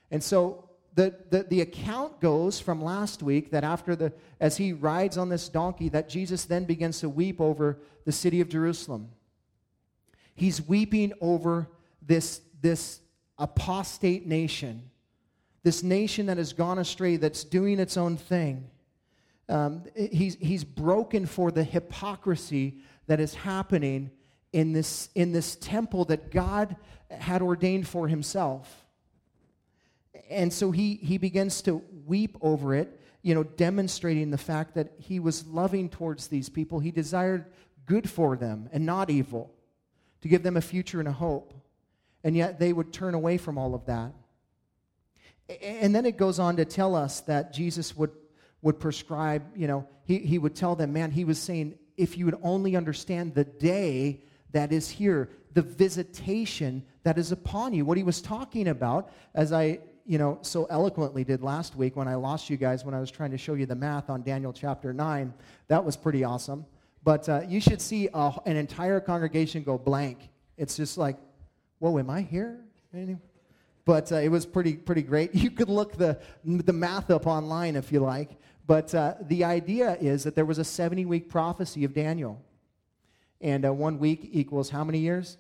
And 0.10 0.24
so 0.24 0.70
the, 0.96 1.16
the, 1.30 1.44
the 1.44 1.62
account 1.62 2.20
goes 2.20 2.60
from 2.60 2.84
last 2.84 3.24
week 3.24 3.52
that 3.52 3.64
after 3.64 3.96
the, 3.96 4.12
as 4.40 4.58
he 4.58 4.74
rides 4.74 5.18
on 5.18 5.30
this 5.30 5.48
donkey, 5.48 5.90
that 5.90 6.10
Jesus 6.10 6.46
then 6.46 6.66
begins 6.66 7.00
to 7.00 7.10
weep 7.10 7.40
over 7.40 7.80
the 8.06 8.12
city 8.12 8.42
of 8.42 8.50
Jerusalem. 8.50 9.10
He's 10.36 10.62
weeping 10.62 11.14
over 11.22 11.70
this, 12.02 12.42
this 12.62 13.00
apostate 13.38 14.28
nation, 14.28 14.90
this 15.64 15.84
nation 15.84 16.26
that 16.26 16.38
has 16.38 16.52
gone 16.52 16.80
astray, 16.80 17.18
that's 17.18 17.44
doing 17.44 17.80
its 17.80 17.96
own 17.96 18.18
thing. 18.18 18.70
Um, 19.52 19.84
he's, 19.96 20.38
he's 20.40 20.64
broken 20.64 21.26
for 21.26 21.52
the 21.52 21.64
hypocrisy 21.64 22.78
that 23.08 23.20
is 23.20 23.34
happening 23.34 24.10
in 24.54 24.72
this, 24.72 25.10
in 25.14 25.34
this 25.34 25.56
temple 25.58 26.06
that 26.06 26.32
God 26.32 26.78
had 27.10 27.42
ordained 27.42 27.86
for 27.86 28.08
himself. 28.08 28.86
And 30.30 30.54
so 30.54 30.72
he, 30.72 30.96
he 30.96 31.18
begins 31.18 31.62
to 31.64 31.84
weep 32.06 32.38
over 32.40 32.74
it, 32.74 33.02
you 33.22 33.36
know, 33.36 33.44
demonstrating 33.44 34.32
the 34.32 34.38
fact 34.38 34.76
that 34.76 34.94
he 34.98 35.20
was 35.20 35.46
loving 35.46 35.90
towards 35.90 36.28
these 36.28 36.48
people. 36.48 36.80
He 36.80 36.92
desired 36.92 37.46
good 37.86 38.10
for 38.10 38.38
them 38.38 38.70
and 38.72 38.86
not 38.86 39.10
evil, 39.10 39.54
to 40.22 40.30
give 40.30 40.44
them 40.44 40.56
a 40.56 40.62
future 40.62 41.00
and 41.00 41.10
a 41.10 41.14
hope. 41.14 41.54
And 42.24 42.38
yet 42.38 42.58
they 42.58 42.72
would 42.72 42.94
turn 42.94 43.16
away 43.16 43.38
from 43.38 43.58
all 43.58 43.76
of 43.76 43.86
that. 43.88 44.14
And 45.62 45.94
then 45.94 46.06
it 46.06 46.16
goes 46.16 46.40
on 46.40 46.56
to 46.56 46.64
tell 46.64 46.96
us 46.96 47.20
that 47.22 47.52
Jesus 47.52 47.98
would 47.98 48.12
would 48.62 48.80
prescribe, 48.80 49.44
you 49.56 49.68
know, 49.68 49.88
he, 50.06 50.20
he 50.20 50.38
would 50.38 50.56
tell 50.56 50.76
them, 50.76 50.94
man, 50.94 51.12
he 51.12 51.26
was 51.26 51.40
saying, 51.40 51.76
if 51.98 52.18
you 52.18 52.26
would 52.26 52.38
only 52.42 52.76
understand 52.76 53.34
the 53.36 53.44
day 53.44 54.22
that 54.52 54.72
is 54.72 54.90
here, 54.90 55.30
the 55.54 55.62
visitation 55.62 56.84
that 57.04 57.18
is 57.18 57.32
upon 57.32 57.74
you. 57.74 57.86
What 57.86 57.98
he 57.98 58.04
was 58.04 58.22
talking 58.22 58.68
about, 58.68 59.12
as 59.34 59.52
I, 59.52 59.80
you 60.06 60.18
know, 60.18 60.40
so 60.42 60.66
eloquently 60.70 61.24
did 61.24 61.42
last 61.42 61.76
week 61.76 61.96
when 61.96 62.08
I 62.08 62.16
lost 62.16 62.50
you 62.50 62.58
guys 62.58 62.86
when 62.86 62.94
I 62.94 63.00
was 63.00 63.12
trying 63.12 63.32
to 63.32 63.38
show 63.38 63.54
you 63.54 63.66
the 63.66 63.76
math 63.76 64.10
on 64.10 64.24
Daniel 64.24 64.54
chapter 64.54 64.94
9, 64.94 65.34
that 65.68 65.84
was 65.84 65.98
pretty 65.98 66.24
awesome. 66.24 66.66
But 67.04 67.28
uh, 67.28 67.42
you 67.48 67.60
should 67.60 67.82
see 67.82 68.10
a, 68.14 68.34
an 68.46 68.56
entire 68.58 69.00
congregation 69.00 69.64
go 69.64 69.78
blank. 69.78 70.30
It's 70.58 70.78
just 70.78 70.98
like, 70.98 71.18
whoa, 71.80 71.98
am 71.98 72.10
I 72.10 72.22
here? 72.22 72.60
But 73.86 74.12
uh, 74.12 74.18
it 74.18 74.30
was 74.30 74.46
pretty, 74.46 74.76
pretty 74.76 75.02
great. 75.02 75.34
You 75.42 75.50
could 75.50 75.70
look 75.70 75.98
the, 75.98 76.20
the 76.44 76.74
math 76.74 77.10
up 77.10 77.26
online 77.26 77.76
if 77.76 77.92
you 77.92 78.00
like. 78.00 78.30
But 78.72 78.96
uh, 78.96 79.16
the 79.20 79.44
idea 79.44 79.98
is 80.00 80.24
that 80.24 80.34
there 80.34 80.46
was 80.46 80.58
a 80.58 80.64
70 80.64 81.04
week 81.04 81.28
prophecy 81.28 81.84
of 81.84 81.94
Daniel. 81.94 82.42
And 83.42 83.66
uh, 83.66 83.74
one 83.74 84.00
week 84.00 84.30
equals 84.32 84.70
how 84.70 84.86
many 84.86 85.00
years? 85.00 85.38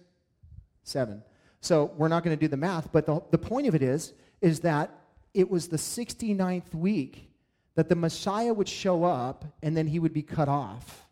Seven. 0.84 1.24
So 1.62 1.94
we're 1.96 2.10
not 2.10 2.26
going 2.26 2.38
to 2.38 2.39
do 2.46 2.50
the 2.50 2.58
math, 2.58 2.91
but 2.91 3.06
the, 3.06 3.24
the 3.32 3.38
point 3.38 3.67
of 3.67 3.74
it 3.74 3.82
is, 3.82 4.12
is 4.41 4.60
that 4.60 4.91
it 5.34 5.50
was 5.50 5.70
the 5.70 5.78
69th 5.78 6.76
week 6.76 7.32
that 7.76 7.88
the 7.88 7.96
Messiah 7.96 8.54
would 8.54 8.67
show 8.67 9.06
up 9.06 9.46
and 9.63 9.78
then 9.78 9.88
he 9.88 10.00
would 10.00 10.12
be 10.12 10.24
cut 10.24 10.50
off. 10.50 11.08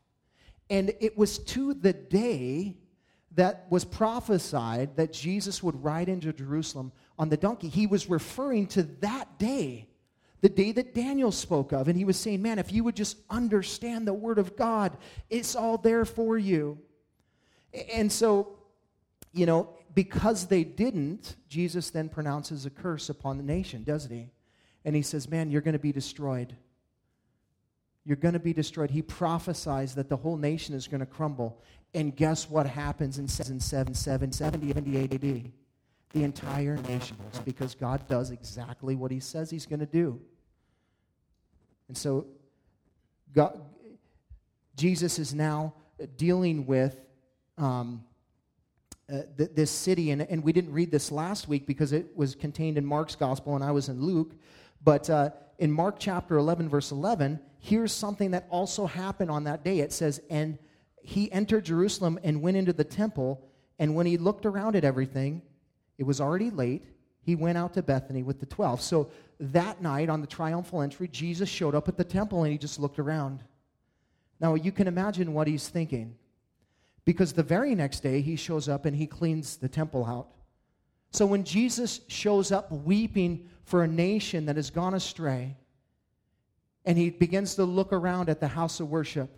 And 0.70 0.94
it 1.00 1.18
was 1.18 1.38
to 1.38 1.74
the 1.74 1.94
day 1.94 2.76
that 3.36 3.66
was 3.70 3.86
prophesied 3.86 4.98
that 4.98 5.14
Jesus 5.14 5.64
would 5.64 5.82
ride 5.82 6.10
into 6.10 6.34
Jerusalem 6.34 6.92
on 7.18 7.30
the 7.30 7.38
donkey. 7.38 7.70
He 7.70 7.88
was 7.88 8.10
referring 8.10 8.68
to 8.68 8.84
that 9.00 9.40
day, 9.40 9.88
the 10.42 10.50
day 10.50 10.72
that 10.72 10.94
Daniel 10.94 11.32
spoke 11.32 11.72
of. 11.72 11.88
And 11.88 11.98
he 11.98 12.06
was 12.06 12.18
saying, 12.18 12.42
Man, 12.42 12.60
if 12.60 12.72
you 12.72 12.84
would 12.84 12.96
just 12.96 13.18
understand 13.30 14.08
the 14.08 14.14
word 14.14 14.40
of 14.40 14.56
God, 14.56 14.98
it's 15.30 15.56
all 15.56 15.78
there 15.78 16.06
for 16.06 16.38
you. 16.38 16.78
And 17.94 18.12
so, 18.12 18.58
you 19.32 19.46
know, 19.46 19.70
because 19.94 20.48
they 20.48 20.64
didn't, 20.64 21.36
Jesus 21.48 21.90
then 21.90 22.10
pronounces 22.10 22.66
a 22.66 22.70
curse 22.70 23.10
upon 23.10 23.38
the 23.38 23.44
nation, 23.44 23.84
doesn't 23.84 24.12
he? 24.12 24.30
And 24.86 24.96
he 24.96 25.02
says, 25.02 25.30
Man, 25.30 25.52
you're 25.52 25.62
going 25.62 25.74
to 25.74 25.80
be 25.80 25.92
destroyed. 25.92 26.56
You're 28.06 28.18
going 28.18 28.34
to 28.34 28.40
be 28.40 28.54
destroyed. 28.54 28.90
He 28.92 29.02
prophesies 29.02 29.94
that 29.96 30.10
the 30.10 30.18
whole 30.18 30.38
nation 30.38 30.74
is 30.74 30.88
going 30.88 31.02
to 31.02 31.06
crumble. 31.06 31.62
And 31.94 32.16
guess 32.16 32.50
what 32.50 32.66
happens 32.66 33.20
in 33.20 33.28
777, 33.28 34.32
78 34.32 35.14
AD? 35.14 35.52
The 36.14 36.24
entire 36.24 36.78
nation 36.78 37.18
because 37.46 37.76
God 37.76 38.08
does 38.08 38.32
exactly 38.32 38.96
what 38.96 39.12
he 39.12 39.20
says 39.20 39.50
he's 39.52 39.66
going 39.66 39.80
to 39.80 39.86
do. 39.86 40.20
And 41.88 41.98
so 41.98 42.26
God, 43.34 43.62
Jesus 44.76 45.20
is 45.20 45.34
now 45.34 45.74
dealing 46.18 46.66
with 46.66 47.00
um, 47.58 48.04
uh, 49.12 49.22
th- 49.38 49.52
this 49.54 49.72
city, 49.72 50.12
and, 50.12 50.22
and 50.22 50.44
we 50.44 50.54
didn't 50.54 50.72
read 50.72 50.92
this 50.92 51.12
last 51.12 51.48
week 51.48 51.68
because 51.68 51.94
it 51.94 52.16
was 52.16 52.36
contained 52.36 52.78
in 52.78 52.86
Mark's 52.86 53.16
gospel 53.16 53.56
and 53.56 53.64
I 53.64 53.72
was 53.72 53.90
in 53.90 54.02
Luke. 54.02 54.34
But 54.84 55.10
uh, 55.10 55.32
in 55.58 55.72
Mark 55.72 55.98
chapter 56.00 56.38
11, 56.38 56.70
verse 56.70 56.92
11, 56.92 57.40
here's 57.60 57.92
something 57.92 58.32
that 58.32 58.48
also 58.50 58.86
happened 58.86 59.30
on 59.30 59.44
that 59.44 59.64
day. 59.64 59.80
It 59.80 59.92
says, 59.92 60.22
And 60.30 60.58
he 61.02 61.32
entered 61.32 61.66
Jerusalem 61.66 62.20
and 62.24 62.42
went 62.42 62.58
into 62.58 62.74
the 62.74 62.84
temple, 62.84 63.46
and 63.78 63.96
when 63.96 64.06
he 64.06 64.18
looked 64.18 64.46
around 64.46 64.76
at 64.76 64.84
everything, 64.84 65.42
it 66.00 66.06
was 66.06 66.20
already 66.20 66.50
late. 66.50 66.84
He 67.22 67.36
went 67.36 67.58
out 67.58 67.76
to 67.76 67.84
Bethany 67.84 68.24
with 68.24 68.40
the 68.40 68.46
12. 68.48 68.82
So 68.82 69.12
that 69.40 69.82
night 69.82 70.10
on 70.10 70.22
the 70.22 70.28
triumphal 70.28 70.82
entry, 70.82 71.08
Jesus 71.10 71.50
showed 71.50 71.76
up 71.76 71.88
at 71.88 71.98
the 71.98 72.04
temple 72.04 72.44
and 72.44 72.52
he 72.52 72.58
just 72.58 72.80
looked 72.80 72.98
around. 72.98 73.44
Now, 74.40 74.56
you 74.56 74.72
can 74.72 74.88
imagine 74.88 75.34
what 75.34 75.48
he's 75.48 75.68
thinking. 75.68 76.16
Because 77.06 77.34
the 77.34 77.44
very 77.44 77.76
next 77.76 78.00
day, 78.02 78.22
he 78.22 78.36
shows 78.36 78.70
up 78.70 78.86
and 78.86 78.96
he 78.96 79.08
cleans 79.08 79.58
the 79.58 79.68
temple 79.68 80.06
out. 80.06 80.30
So 81.12 81.26
when 81.26 81.44
Jesus 81.44 82.02
shows 82.08 82.52
up 82.52 82.72
weeping 82.72 83.50
for 83.66 83.84
a 83.84 83.88
nation 83.88 84.46
that 84.46 84.56
has 84.56 84.70
gone 84.70 84.94
astray, 84.94 85.58
and 86.86 86.98
he 86.98 87.10
begins 87.10 87.56
to 87.56 87.66
look 87.66 87.92
around 87.92 88.30
at 88.30 88.40
the 88.40 88.48
house 88.48 88.80
of 88.80 88.90
worship, 88.90 89.30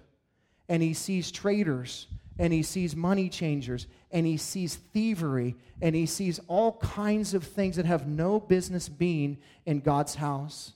and 0.70 0.84
he 0.84 0.94
sees 0.94 1.32
traitors, 1.32 2.08
and 2.42 2.52
he 2.52 2.64
sees 2.64 2.96
money 2.96 3.30
changers, 3.30 3.86
and 4.10 4.26
he 4.26 4.36
sees 4.36 4.74
thievery, 4.76 5.56
and 5.80 5.94
he 5.94 6.08
sees 6.08 6.40
all 6.48 6.80
kinds 6.80 7.36
of 7.36 7.44
things 7.44 7.76
that 7.76 7.86
have 7.86 8.08
no 8.08 8.40
business 8.40 8.90
being 8.90 9.38
in 9.68 9.80
God's 9.80 10.16
house. 10.16 10.74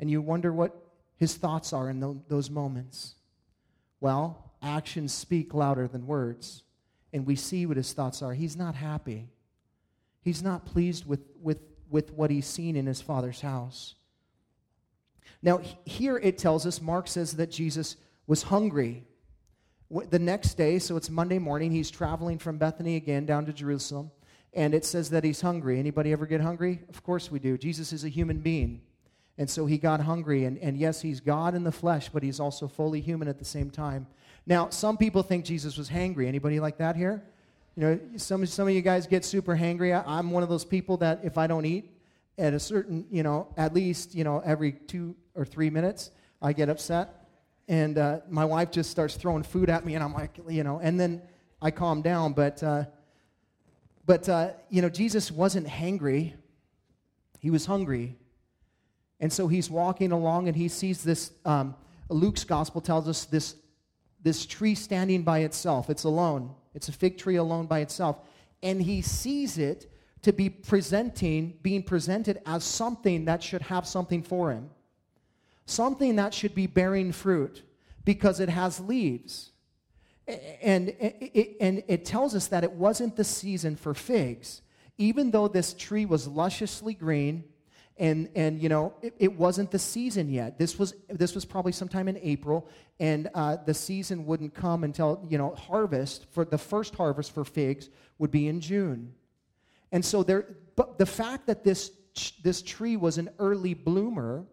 And 0.00 0.10
you 0.10 0.22
wonder 0.22 0.54
what 0.54 0.74
his 1.18 1.34
thoughts 1.34 1.74
are 1.74 1.90
in 1.90 2.22
those 2.28 2.48
moments. 2.48 3.16
Well, 4.00 4.52
actions 4.62 5.12
speak 5.12 5.52
louder 5.52 5.86
than 5.86 6.06
words. 6.06 6.62
And 7.12 7.26
we 7.26 7.36
see 7.36 7.66
what 7.66 7.76
his 7.76 7.92
thoughts 7.92 8.22
are. 8.22 8.32
He's 8.32 8.56
not 8.56 8.74
happy. 8.74 9.28
He's 10.22 10.42
not 10.42 10.64
pleased 10.64 11.06
with, 11.06 11.20
with, 11.42 11.58
with 11.90 12.10
what 12.14 12.30
he's 12.30 12.46
seen 12.46 12.74
in 12.74 12.86
his 12.86 13.02
father's 13.02 13.42
house. 13.42 13.96
Now, 15.42 15.60
here 15.84 16.16
it 16.16 16.38
tells 16.38 16.64
us, 16.64 16.80
Mark 16.80 17.06
says 17.06 17.36
that 17.36 17.50
Jesus 17.50 17.96
was 18.26 18.44
hungry. 18.44 19.05
The 19.90 20.18
next 20.18 20.54
day, 20.54 20.80
so 20.80 20.96
it's 20.96 21.10
Monday 21.10 21.38
morning, 21.38 21.70
he's 21.70 21.90
traveling 21.90 22.38
from 22.38 22.58
Bethany 22.58 22.96
again 22.96 23.24
down 23.24 23.46
to 23.46 23.52
Jerusalem, 23.52 24.10
and 24.52 24.74
it 24.74 24.84
says 24.84 25.10
that 25.10 25.22
he's 25.22 25.40
hungry. 25.40 25.78
Anybody 25.78 26.10
ever 26.10 26.26
get 26.26 26.40
hungry? 26.40 26.80
Of 26.88 27.04
course 27.04 27.30
we 27.30 27.38
do. 27.38 27.56
Jesus 27.56 27.92
is 27.92 28.02
a 28.02 28.08
human 28.08 28.38
being. 28.38 28.80
And 29.38 29.48
so 29.48 29.66
he 29.66 29.78
got 29.78 30.00
hungry, 30.00 30.44
and, 30.44 30.58
and 30.58 30.76
yes, 30.76 31.02
he's 31.02 31.20
God 31.20 31.54
in 31.54 31.62
the 31.62 31.70
flesh, 31.70 32.08
but 32.08 32.22
he's 32.22 32.40
also 32.40 32.66
fully 32.66 33.00
human 33.00 33.28
at 33.28 33.38
the 33.38 33.44
same 33.44 33.70
time. 33.70 34.08
Now, 34.44 34.70
some 34.70 34.96
people 34.96 35.22
think 35.22 35.44
Jesus 35.44 35.76
was 35.76 35.88
hangry. 35.88 36.26
Anybody 36.26 36.58
like 36.58 36.78
that 36.78 36.96
here? 36.96 37.22
You 37.76 37.82
know, 37.82 38.00
some, 38.16 38.44
some 38.46 38.66
of 38.66 38.74
you 38.74 38.82
guys 38.82 39.06
get 39.06 39.24
super 39.24 39.56
hangry. 39.56 39.94
I, 39.94 40.02
I'm 40.06 40.30
one 40.30 40.42
of 40.42 40.48
those 40.48 40.64
people 40.64 40.96
that 40.98 41.20
if 41.22 41.38
I 41.38 41.46
don't 41.46 41.66
eat 41.66 41.92
at 42.38 42.54
a 42.54 42.60
certain, 42.60 43.06
you 43.10 43.22
know, 43.22 43.48
at 43.56 43.74
least, 43.74 44.14
you 44.14 44.24
know, 44.24 44.42
every 44.44 44.72
two 44.72 45.14
or 45.34 45.44
three 45.44 45.70
minutes, 45.70 46.10
I 46.40 46.52
get 46.54 46.68
upset. 46.68 47.15
And 47.68 47.98
uh, 47.98 48.20
my 48.28 48.44
wife 48.44 48.70
just 48.70 48.90
starts 48.90 49.16
throwing 49.16 49.42
food 49.42 49.68
at 49.68 49.84
me, 49.84 49.94
and 49.94 50.04
I'm 50.04 50.14
like, 50.14 50.38
you 50.48 50.62
know, 50.62 50.78
and 50.78 50.98
then 50.98 51.22
I 51.60 51.70
calm 51.70 52.02
down. 52.02 52.32
But, 52.32 52.62
uh, 52.62 52.84
but 54.04 54.28
uh, 54.28 54.50
you 54.70 54.82
know, 54.82 54.88
Jesus 54.88 55.30
wasn't 55.32 55.66
hangry, 55.66 56.34
he 57.40 57.50
was 57.50 57.66
hungry. 57.66 58.16
And 59.18 59.32
so 59.32 59.48
he's 59.48 59.70
walking 59.70 60.12
along 60.12 60.48
and 60.48 60.56
he 60.56 60.68
sees 60.68 61.02
this. 61.02 61.32
Um, 61.44 61.74
Luke's 62.10 62.44
gospel 62.44 62.82
tells 62.82 63.08
us 63.08 63.24
this 63.24 63.56
this 64.26 64.44
tree 64.44 64.74
standing 64.74 65.22
by 65.22 65.40
itself. 65.40 65.88
It's 65.88 66.02
alone, 66.02 66.52
it's 66.74 66.88
a 66.88 66.92
fig 66.92 67.16
tree 67.16 67.36
alone 67.36 67.66
by 67.66 67.78
itself. 67.78 68.18
And 68.60 68.82
he 68.82 69.00
sees 69.00 69.56
it 69.56 69.92
to 70.22 70.32
be 70.32 70.50
presenting, 70.50 71.56
being 71.62 71.84
presented 71.84 72.40
as 72.44 72.64
something 72.64 73.26
that 73.26 73.40
should 73.40 73.62
have 73.62 73.86
something 73.86 74.24
for 74.24 74.50
him, 74.50 74.68
something 75.66 76.16
that 76.16 76.32
should 76.32 76.54
be 76.54 76.66
bearing 76.66 77.12
fruit 77.12 77.62
because 78.04 78.40
it 78.40 78.48
has 78.48 78.80
leaves. 78.80 79.50
And 80.62 80.88
it, 80.88 81.56
and 81.60 81.84
it 81.86 82.04
tells 82.04 82.34
us 82.34 82.48
that 82.48 82.64
it 82.64 82.72
wasn't 82.72 83.16
the 83.16 83.24
season 83.24 83.76
for 83.76 83.94
figs. 83.94 84.62
Even 84.98 85.30
though 85.30 85.46
this 85.46 85.74
tree 85.74 86.06
was 86.06 86.26
lusciously 86.26 86.94
green, 86.94 87.44
and 87.98 88.28
and 88.34 88.60
you 88.60 88.68
know 88.68 88.92
it, 89.02 89.14
it, 89.18 89.36
wasn't 89.36 89.70
the 89.70 89.78
season 89.78 90.28
yet 90.28 90.58
this 90.58 90.78
was 90.78 90.94
this 91.08 91.34
was 91.34 91.44
probably 91.44 91.72
sometime 91.72 92.08
in 92.08 92.18
april 92.18 92.68
and 93.00 93.30
uh, 93.34 93.56
the 93.64 93.72
season 93.72 94.26
wouldn't 94.26 94.54
come 94.54 94.84
until 94.84 95.24
you 95.28 95.38
know 95.38 95.54
harvest 95.54 96.26
for 96.30 96.44
the 96.44 96.58
first 96.58 96.94
harvest 96.94 97.32
for 97.32 97.44
figs 97.44 97.88
would 98.18 98.30
be 98.30 98.48
in 98.48 98.60
june 98.60 99.14
and 99.92 100.04
so 100.04 100.22
there 100.22 100.56
but 100.74 100.98
the 100.98 101.06
fact 101.06 101.46
that 101.46 101.64
this 101.64 101.90
this 102.42 102.60
tree 102.60 102.96
was 102.96 103.18
an 103.18 103.30
early 103.38 103.72
bloomer 103.72 104.44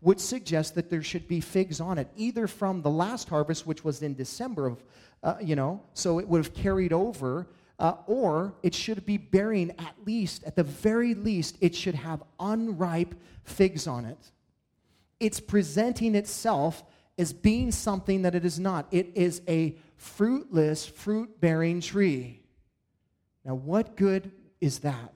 would 0.00 0.20
suggest 0.20 0.74
that 0.74 0.90
there 0.90 1.02
should 1.02 1.26
be 1.26 1.40
figs 1.40 1.80
on 1.80 1.98
it 1.98 2.08
either 2.16 2.46
from 2.46 2.82
the 2.82 2.90
last 2.90 3.28
harvest 3.28 3.66
which 3.66 3.84
was 3.84 4.02
in 4.02 4.14
december 4.14 4.66
of 4.66 4.82
uh, 5.22 5.36
you 5.40 5.56
know 5.56 5.82
so 5.94 6.18
it 6.18 6.28
would 6.28 6.44
have 6.44 6.54
carried 6.54 6.92
over 6.92 7.46
uh, 7.78 7.94
or 8.06 8.54
it 8.62 8.74
should 8.74 9.04
be 9.04 9.16
bearing 9.16 9.70
at 9.78 9.94
least, 10.06 10.44
at 10.44 10.56
the 10.56 10.62
very 10.62 11.14
least, 11.14 11.58
it 11.60 11.74
should 11.74 11.94
have 11.94 12.22
unripe 12.40 13.14
figs 13.44 13.86
on 13.86 14.04
it. 14.04 14.32
It's 15.20 15.40
presenting 15.40 16.14
itself 16.14 16.82
as 17.18 17.32
being 17.32 17.70
something 17.70 18.22
that 18.22 18.34
it 18.34 18.44
is 18.44 18.58
not. 18.58 18.86
It 18.90 19.12
is 19.14 19.42
a 19.48 19.76
fruitless, 19.96 20.86
fruit 20.86 21.40
bearing 21.40 21.80
tree. 21.80 22.42
Now, 23.44 23.54
what 23.54 23.96
good 23.96 24.32
is 24.60 24.80
that? 24.80 25.14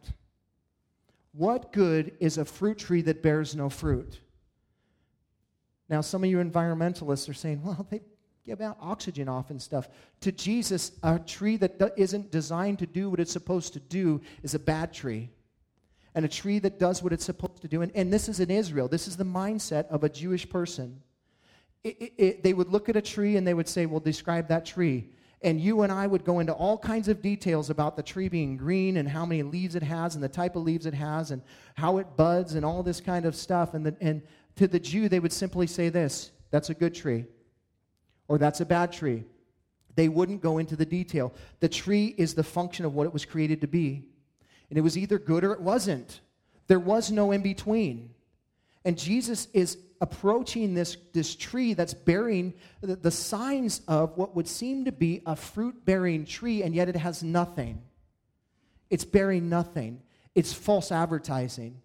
What 1.33 1.73
good 1.73 2.13
is 2.21 2.39
a 2.39 2.45
fruit 2.45 2.79
tree 2.79 3.03
that 3.03 3.23
bears 3.23 3.55
no 3.55 3.69
fruit? 3.69 4.21
Now, 5.91 6.01
some 6.01 6.25
of 6.25 6.31
you 6.31 6.39
environmentalists 6.39 7.29
are 7.29 7.35
saying, 7.35 7.63
well, 7.65 7.87
they, 7.91 8.01
give 8.47 8.61
out 8.61 8.77
oxygen 8.81 9.29
off 9.29 9.51
and 9.51 9.61
stuff. 9.61 9.89
To 10.21 10.33
Jesus, 10.33 10.93
a 11.03 11.19
tree 11.19 11.57
that 11.59 11.93
isn't 11.97 12.31
designed 12.31 12.79
to 12.79 12.87
do 12.87 13.11
what 13.11 13.21
it's 13.21 13.33
supposed 13.33 13.75
to 13.75 13.81
do 13.81 14.21
is 14.43 14.55
a 14.55 14.59
bad 14.59 14.93
tree. 14.93 15.31
and 16.15 16.25
a 16.25 16.29
tree 16.29 16.59
that 16.59 16.81
does 16.81 17.05
what 17.05 17.13
it's 17.13 17.25
supposed 17.25 17.63
to 17.63 17.69
do. 17.69 17.83
And, 17.83 17.93
and 17.95 18.13
this 18.13 18.29
is 18.29 18.41
in 18.41 18.51
Israel. 18.51 18.89
This 18.89 19.07
is 19.07 19.17
the 19.17 19.25
mindset 19.25 19.87
of 19.87 20.03
a 20.03 20.09
Jewish 20.09 20.49
person. 20.49 21.01
It, 21.85 21.97
it, 22.01 22.13
it, 22.19 22.43
they 22.43 22.53
would 22.53 22.69
look 22.69 22.89
at 22.89 22.97
a 22.97 23.03
tree 23.03 23.37
and 23.37 23.47
they 23.47 23.55
would 23.55 23.69
say, 23.69 23.87
Well, 23.87 24.01
describe 24.01 24.49
that 24.49 24.67
tree. 24.67 25.11
And 25.43 25.61
you 25.61 25.83
and 25.83 25.93
I 25.93 26.07
would 26.07 26.25
go 26.25 26.41
into 26.41 26.53
all 26.53 26.77
kinds 26.77 27.09
of 27.09 27.23
details 27.23 27.71
about 27.71 27.97
the 27.97 28.03
tree 28.03 28.29
being 28.29 28.57
green 28.57 28.97
and 28.97 29.09
how 29.09 29.25
many 29.25 29.43
leaves 29.43 29.77
it 29.77 29.83
has 29.85 30.17
and 30.17 30.25
the 30.25 30.29
type 30.29 30.57
of 30.57 30.65
leaves 30.65 30.85
it 30.85 30.95
has 30.95 31.31
and 31.31 31.43
how 31.77 31.99
it 31.99 32.17
buds 32.17 32.57
and 32.57 32.65
all 32.65 32.83
this 32.83 33.01
kind 33.01 33.25
of 33.25 33.37
stuff. 33.37 33.73
And, 33.73 33.87
the, 33.87 33.97
and 34.01 34.21
to 34.57 34.69
the 34.69 34.81
Jew, 34.81 35.09
they 35.09 35.21
would 35.21 35.33
simply 35.33 35.67
say 35.67 35.89
this 35.89 36.31
that's 36.51 36.71
a 36.71 36.75
good 36.75 36.95
tree 36.95 37.27
or 38.29 38.39
that's 38.39 38.61
a 38.61 38.67
bad 38.67 38.93
tree. 38.93 39.25
They 39.97 40.09
wouldn't 40.09 40.41
go 40.41 40.59
into 40.59 40.77
the 40.77 40.87
detail. 40.87 41.35
The 41.59 41.69
tree 41.69 42.15
is 42.17 42.35
the 42.35 42.45
function 42.45 42.85
of 42.85 42.95
what 42.95 43.07
it 43.07 43.13
was 43.13 43.25
created 43.25 43.61
to 43.63 43.67
be. 43.67 44.05
And 44.69 44.79
it 44.79 44.83
was 44.83 44.97
either 44.97 45.19
good 45.19 45.43
or 45.43 45.53
it 45.53 45.61
wasn't. 45.61 46.21
There 46.69 46.79
was 46.79 47.11
no 47.11 47.33
in 47.33 47.43
between. 47.43 48.11
And 48.85 48.97
Jesus 48.97 49.49
is 49.53 49.79
approaching 50.01 50.75
this, 50.75 50.97
this 51.13 51.35
tree 51.35 51.75
that's 51.75 51.93
bearing 51.93 52.55
the, 52.81 52.97
the 52.97 53.11
signs 53.11 53.83
of 53.89 54.17
what 54.17 54.35
would 54.37 54.49
seem 54.49 54.85
to 54.85 54.93
be 54.93 55.23
a 55.27 55.37
fruit 55.37 55.85
bearing 55.85 56.25
tree, 56.25 56.63
and 56.63 56.75
yet 56.75 56.89
it 56.89 56.97
has 56.97 57.23
nothing. 57.23 57.83
It's 58.89 59.05
bearing 59.05 59.49
nothing. 59.49 60.01
It's 60.35 60.53
false 60.53 60.93
advertising. 60.93 61.83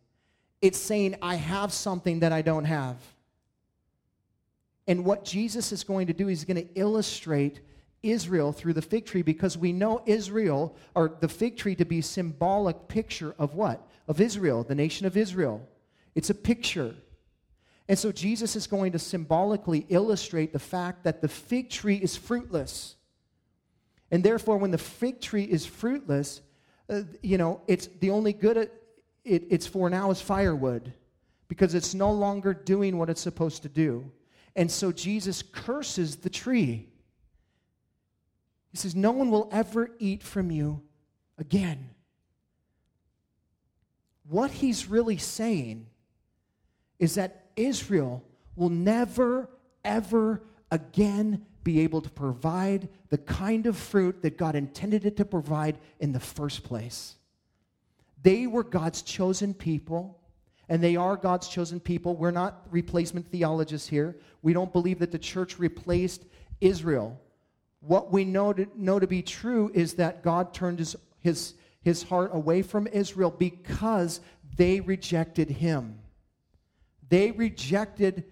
It's 0.61 0.77
saying, 0.77 1.15
I 1.21 1.35
have 1.35 1.71
something 1.71 2.21
that 2.21 2.31
I 2.31 2.41
don't 2.41 2.65
have. 2.65 2.97
And 4.87 5.03
what 5.03 5.25
Jesus 5.25 5.71
is 5.71 5.83
going 5.83 6.07
to 6.07 6.13
do, 6.13 6.27
he's 6.27 6.45
going 6.45 6.57
to 6.57 6.79
illustrate 6.79 7.61
Israel 8.03 8.51
through 8.51 8.73
the 8.73 8.81
fig 8.81 9.05
tree 9.05 9.23
because 9.23 9.57
we 9.57 9.73
know 9.73 10.01
Israel, 10.05 10.75
or 10.93 11.17
the 11.19 11.27
fig 11.27 11.57
tree, 11.57 11.75
to 11.75 11.85
be 11.85 12.01
symbolic 12.01 12.87
picture 12.87 13.35
of 13.39 13.55
what? 13.55 13.87
Of 14.07 14.21
Israel, 14.21 14.63
the 14.63 14.75
nation 14.75 15.07
of 15.07 15.17
Israel. 15.17 15.67
It's 16.13 16.29
a 16.29 16.35
picture. 16.35 16.95
And 17.87 17.97
so 17.97 18.11
Jesus 18.11 18.55
is 18.55 18.67
going 18.67 18.91
to 18.93 18.99
symbolically 18.99 19.85
illustrate 19.89 20.53
the 20.53 20.59
fact 20.59 21.03
that 21.03 21.21
the 21.21 21.27
fig 21.27 21.69
tree 21.69 21.97
is 21.97 22.15
fruitless. 22.15 22.95
And 24.11 24.23
therefore, 24.23 24.57
when 24.57 24.71
the 24.71 24.77
fig 24.77 25.19
tree 25.19 25.43
is 25.43 25.65
fruitless, 25.65 26.41
uh, 26.89 27.01
you 27.21 27.37
know, 27.37 27.61
it's 27.67 27.87
the 27.99 28.11
only 28.11 28.33
good 28.33 28.69
it, 29.25 29.43
it, 29.43 29.47
it's 29.49 29.67
for 29.67 29.89
now 29.89 30.11
is 30.11 30.21
firewood 30.21 30.93
because 31.47 31.75
it's 31.75 31.93
no 31.93 32.11
longer 32.11 32.53
doing 32.53 32.97
what 32.97 33.09
it's 33.09 33.21
supposed 33.21 33.63
to 33.63 33.69
do. 33.69 34.11
And 34.55 34.71
so 34.71 34.91
Jesus 34.91 35.41
curses 35.41 36.17
the 36.17 36.29
tree. 36.29 36.87
He 38.71 38.77
says, 38.77 38.95
No 38.95 39.11
one 39.11 39.31
will 39.31 39.49
ever 39.51 39.91
eat 39.99 40.23
from 40.23 40.51
you 40.51 40.81
again. 41.37 41.89
What 44.27 44.51
he's 44.51 44.87
really 44.87 45.17
saying 45.17 45.87
is 46.97 47.15
that 47.15 47.47
Israel 47.55 48.23
will 48.55 48.69
never, 48.69 49.49
ever 49.83 50.41
again 50.71 51.45
be 51.63 51.81
able 51.81 52.01
to 52.01 52.09
provide 52.09 52.87
the 53.09 53.17
kind 53.17 53.65
of 53.65 53.75
fruit 53.77 54.21
that 54.21 54.37
God 54.37 54.55
intended 54.55 55.05
it 55.05 55.17
to 55.17 55.25
provide 55.25 55.77
in 55.99 56.11
the 56.11 56.19
first 56.19 56.63
place. 56.63 57.15
They 58.25 58.47
were 58.47 58.63
God's 58.63 59.03
chosen 59.03 59.53
people, 59.53 60.19
and 60.67 60.83
they 60.83 60.95
are 60.95 61.15
God's 61.15 61.47
chosen 61.47 61.79
people. 61.79 62.15
We're 62.15 62.31
not 62.31 62.65
replacement 62.71 63.27
theologists 63.27 63.87
here. 63.87 64.17
We 64.41 64.51
don't 64.51 64.73
believe 64.73 64.97
that 64.97 65.11
the 65.11 65.19
church 65.19 65.59
replaced 65.59 66.25
Israel. 66.59 67.21
What 67.81 68.11
we 68.11 68.25
know 68.25 68.51
to, 68.51 68.67
know 68.75 68.97
to 68.97 69.05
be 69.05 69.21
true 69.21 69.69
is 69.75 69.93
that 69.93 70.23
God 70.23 70.55
turned 70.55 70.79
his, 70.79 70.95
his, 71.19 71.53
his 71.83 72.01
heart 72.01 72.31
away 72.33 72.63
from 72.63 72.87
Israel 72.87 73.29
because 73.29 74.21
they 74.57 74.79
rejected 74.79 75.51
him. 75.51 75.99
They 77.07 77.29
rejected 77.29 78.23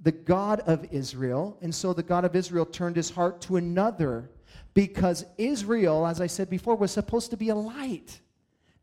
the 0.00 0.12
God 0.12 0.60
of 0.60 0.86
Israel, 0.90 1.58
and 1.60 1.74
so 1.74 1.92
the 1.92 2.02
God 2.02 2.24
of 2.24 2.34
Israel 2.34 2.64
turned 2.64 2.96
his 2.96 3.10
heart 3.10 3.42
to 3.42 3.56
another 3.56 4.30
because 4.72 5.26
Israel, 5.36 6.06
as 6.06 6.22
I 6.22 6.26
said 6.26 6.48
before, 6.48 6.74
was 6.74 6.90
supposed 6.90 7.30
to 7.32 7.36
be 7.36 7.50
a 7.50 7.54
light. 7.54 8.21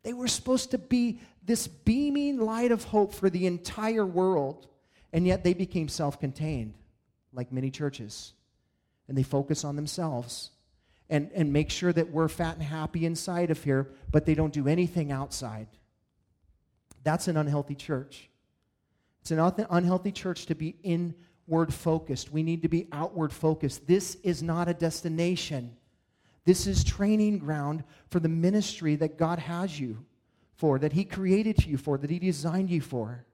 They 0.02 0.12
were 0.12 0.28
supposed 0.28 0.70
to 0.70 0.78
be 0.78 1.20
this 1.44 1.66
beaming 1.66 2.38
light 2.38 2.72
of 2.72 2.84
hope 2.84 3.14
for 3.14 3.28
the 3.28 3.46
entire 3.46 4.06
world, 4.06 4.66
and 5.12 5.26
yet 5.26 5.44
they 5.44 5.54
became 5.54 5.88
self 5.88 6.20
contained, 6.20 6.74
like 7.32 7.52
many 7.52 7.70
churches. 7.70 8.32
And 9.08 9.18
they 9.18 9.22
focus 9.22 9.64
on 9.64 9.76
themselves 9.76 10.50
and, 11.08 11.30
and 11.34 11.52
make 11.52 11.70
sure 11.70 11.92
that 11.92 12.10
we're 12.10 12.28
fat 12.28 12.54
and 12.54 12.62
happy 12.62 13.04
inside 13.04 13.50
of 13.50 13.62
here, 13.64 13.90
but 14.12 14.24
they 14.24 14.34
don't 14.34 14.52
do 14.52 14.68
anything 14.68 15.10
outside. 15.10 15.66
That's 17.02 17.26
an 17.26 17.36
unhealthy 17.36 17.74
church. 17.74 18.30
It's 19.22 19.32
an 19.32 19.66
unhealthy 19.70 20.12
church 20.12 20.46
to 20.46 20.54
be 20.54 20.76
inward 20.82 21.74
focused. 21.74 22.32
We 22.32 22.42
need 22.42 22.62
to 22.62 22.68
be 22.68 22.88
outward 22.92 23.32
focused. 23.32 23.86
This 23.86 24.16
is 24.22 24.42
not 24.42 24.68
a 24.68 24.74
destination. 24.74 25.76
This 26.50 26.66
is 26.66 26.82
training 26.82 27.38
ground 27.38 27.84
for 28.08 28.18
the 28.18 28.28
ministry 28.28 28.96
that 28.96 29.16
God 29.16 29.38
has 29.38 29.78
you 29.78 30.04
for, 30.56 30.80
that 30.80 30.92
He 30.92 31.04
created 31.04 31.64
you 31.64 31.76
for, 31.76 31.96
that 31.96 32.10
He 32.10 32.18
designed 32.18 32.70
you 32.70 32.80
for. 32.80 33.24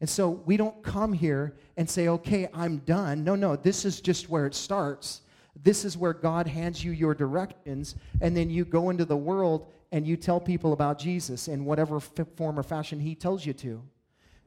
And 0.00 0.10
so 0.10 0.28
we 0.28 0.56
don't 0.56 0.82
come 0.82 1.12
here 1.12 1.54
and 1.76 1.88
say, 1.88 2.08
okay, 2.08 2.48
I'm 2.52 2.78
done. 2.78 3.22
No, 3.22 3.36
no, 3.36 3.54
this 3.54 3.84
is 3.84 4.00
just 4.00 4.28
where 4.28 4.46
it 4.46 4.56
starts. 4.56 5.20
This 5.62 5.84
is 5.84 5.96
where 5.96 6.12
God 6.12 6.48
hands 6.48 6.82
you 6.82 6.90
your 6.90 7.14
directions, 7.14 7.94
and 8.20 8.36
then 8.36 8.50
you 8.50 8.64
go 8.64 8.90
into 8.90 9.04
the 9.04 9.16
world 9.16 9.70
and 9.92 10.04
you 10.04 10.16
tell 10.16 10.40
people 10.40 10.72
about 10.72 10.98
Jesus 10.98 11.46
in 11.46 11.64
whatever 11.64 12.00
form 12.00 12.58
or 12.58 12.64
fashion 12.64 12.98
He 12.98 13.14
tells 13.14 13.46
you 13.46 13.52
to. 13.52 13.82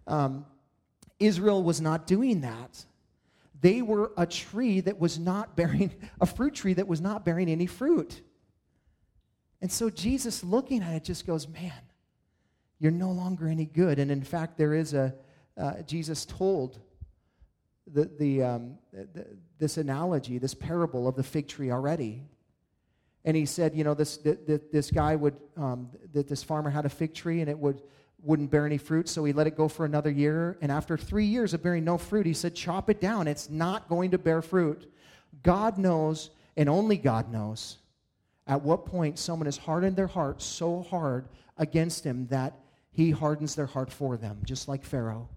Um, 0.08 0.46
Israel 1.22 1.64
was 1.64 1.80
not 1.80 2.06
doing 2.06 2.42
that. 2.42 2.84
They 3.62 3.82
were 3.82 4.12
a 4.18 4.26
tree 4.26 4.82
that 4.82 5.00
was 5.00 5.20
not 5.20 5.56
bearing, 5.56 5.92
a 6.20 6.26
fruit 6.26 6.56
tree 6.56 6.74
that 6.74 6.88
was 6.88 7.00
not 7.00 7.24
bearing 7.24 7.50
any 7.50 7.68
fruit. 7.68 8.22
And 9.62 9.72
so 9.72 9.90
Jesus, 9.90 10.44
looking 10.44 10.82
at 10.82 10.94
it, 10.96 11.04
just 11.04 11.26
goes, 11.26 11.48
Man, 11.48 11.72
you're 12.80 12.92
no 12.92 13.12
longer 13.12 13.48
any 13.48 13.66
good. 13.66 14.00
And 14.00 14.10
in 14.10 14.24
fact, 14.24 14.58
there 14.58 14.74
is 14.74 14.94
a, 14.94 15.14
uh, 15.56 15.84
Jesus 15.84 16.26
told 16.26 16.80
the, 17.86 18.10
the, 18.20 18.44
um, 18.44 18.78
the, 18.92 19.28
this 19.60 19.78
analogy, 19.78 20.40
this 20.40 20.56
parable 20.56 21.08
of 21.08 21.16
the 21.16 21.24
fig 21.24 21.48
tree 21.48 21.72
already. 21.72 22.24
And 23.24 23.38
he 23.38 23.46
said, 23.46 23.76
you 23.76 23.84
know, 23.84 23.94
this, 23.94 24.18
this 24.18 24.90
guy 24.90 25.16
would, 25.16 25.36
um, 25.56 25.92
that 26.14 26.28
this 26.28 26.42
farmer 26.42 26.72
had 26.72 26.86
a 26.86 26.90
fig 26.90 27.14
tree 27.14 27.42
and 27.42 27.50
it 27.50 27.60
would 27.60 27.84
wouldn't 28.24 28.52
bear 28.52 28.66
any 28.66 28.78
fruit, 28.78 29.10
so 29.10 29.24
he 29.24 29.34
let 29.34 29.48
it 29.48 29.56
go 29.58 29.68
for 29.68 29.86
another 29.86 30.12
year. 30.12 30.58
And 30.62 30.72
after 30.72 30.98
three 30.98 31.26
years 31.26 31.54
of 31.54 31.64
bearing 31.64 31.84
no 31.84 31.98
fruit, 31.98 32.26
he 32.26 32.34
said, 32.34 32.56
Chop 32.56 32.90
it 32.90 33.02
down. 33.02 33.28
It's 33.28 33.50
not 33.50 33.90
going 33.90 34.12
to 34.12 34.18
bear 34.18 34.42
fruit. 34.42 34.92
God 35.44 35.78
knows, 35.78 36.30
and 36.56 36.70
only 36.70 36.98
God 36.98 37.32
knows, 37.32 37.78
at 38.48 38.62
what 38.62 38.86
point 38.86 39.18
someone 39.18 39.46
has 39.46 39.58
hardened 39.58 39.96
their 39.96 40.08
heart 40.08 40.42
so 40.42 40.84
hard 40.84 41.28
against 41.58 42.04
him 42.04 42.28
that 42.28 42.60
he 42.92 43.12
hardens 43.12 43.56
their 43.56 43.66
heart 43.66 43.92
for 43.92 44.18
them, 44.18 44.40
just 44.44 44.68
like 44.68 44.84
Pharaoh. 44.84 45.30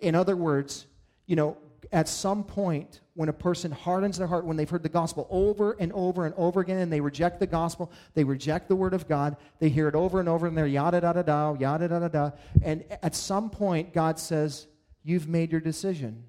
In 0.00 0.14
other 0.14 0.36
words, 0.36 0.86
you 1.26 1.36
know, 1.36 1.56
at 1.92 2.08
some 2.08 2.42
point, 2.42 3.00
when 3.14 3.28
a 3.28 3.32
person 3.32 3.70
hardens 3.70 4.16
their 4.16 4.26
heart, 4.26 4.46
when 4.46 4.56
they've 4.56 4.68
heard 4.68 4.82
the 4.82 4.88
gospel 4.88 5.26
over 5.30 5.76
and 5.78 5.92
over 5.92 6.24
and 6.24 6.34
over 6.36 6.60
again, 6.60 6.78
and 6.78 6.90
they 6.90 7.00
reject 7.00 7.38
the 7.38 7.46
gospel, 7.46 7.92
they 8.14 8.24
reject 8.24 8.68
the 8.68 8.76
word 8.76 8.94
of 8.94 9.06
God, 9.06 9.36
they 9.58 9.68
hear 9.68 9.88
it 9.88 9.94
over 9.94 10.18
and 10.18 10.28
over, 10.28 10.46
and 10.46 10.56
they're 10.56 10.66
yada 10.66 11.02
da 11.02 11.12
da 11.12 11.22
da, 11.22 11.54
yada 11.54 11.88
da 11.88 11.98
da 11.98 12.08
da. 12.08 12.30
And 12.62 12.84
at 13.02 13.14
some 13.14 13.50
point, 13.50 13.92
God 13.92 14.18
says, 14.18 14.66
You've 15.04 15.28
made 15.28 15.50
your 15.50 15.60
decision. 15.60 16.24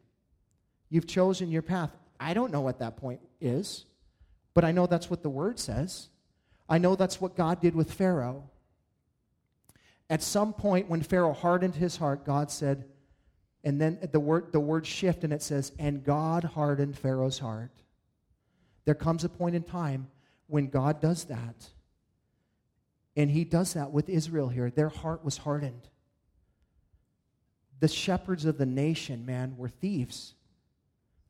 You've 0.89 1.07
chosen 1.07 1.51
your 1.51 1.61
path. 1.61 1.91
I 2.19 2.33
don't 2.33 2.51
know 2.51 2.61
what 2.61 2.79
that 2.79 2.97
point 2.97 3.21
is, 3.39 3.85
but 4.53 4.65
I 4.65 4.71
know 4.71 4.87
that's 4.87 5.09
what 5.09 5.21
the 5.21 5.29
word 5.29 5.59
says. 5.59 6.09
I 6.67 6.79
know 6.79 6.95
that's 6.95 7.21
what 7.21 7.35
God 7.35 7.61
did 7.61 7.75
with 7.75 7.93
Pharaoh. 7.93 8.49
At 10.09 10.23
some 10.23 10.53
point, 10.53 10.89
when 10.89 11.01
Pharaoh 11.01 11.33
hardened 11.33 11.75
his 11.75 11.97
heart, 11.97 12.25
God 12.25 12.49
said, 12.49 12.85
and 13.63 13.79
then 13.79 13.97
the 14.11 14.19
word, 14.19 14.51
the 14.51 14.59
word 14.59 14.85
shift 14.85 15.23
and 15.23 15.31
it 15.31 15.41
says, 15.41 15.71
and 15.79 16.03
God 16.03 16.43
hardened 16.43 16.97
Pharaoh's 16.97 17.39
heart. 17.39 17.71
There 18.85 18.95
comes 18.95 19.23
a 19.23 19.29
point 19.29 19.55
in 19.55 19.63
time 19.63 20.07
when 20.47 20.67
God 20.67 20.99
does 20.99 21.25
that. 21.25 21.69
And 23.15 23.29
he 23.31 23.43
does 23.43 23.73
that 23.73 23.91
with 23.91 24.09
Israel 24.09 24.49
here. 24.49 24.69
Their 24.69 24.89
heart 24.89 25.23
was 25.23 25.37
hardened. 25.37 25.87
The 27.79 27.87
shepherds 27.87 28.45
of 28.45 28.57
the 28.57 28.65
nation, 28.65 29.25
man, 29.25 29.55
were 29.57 29.69
thieves. 29.69 30.33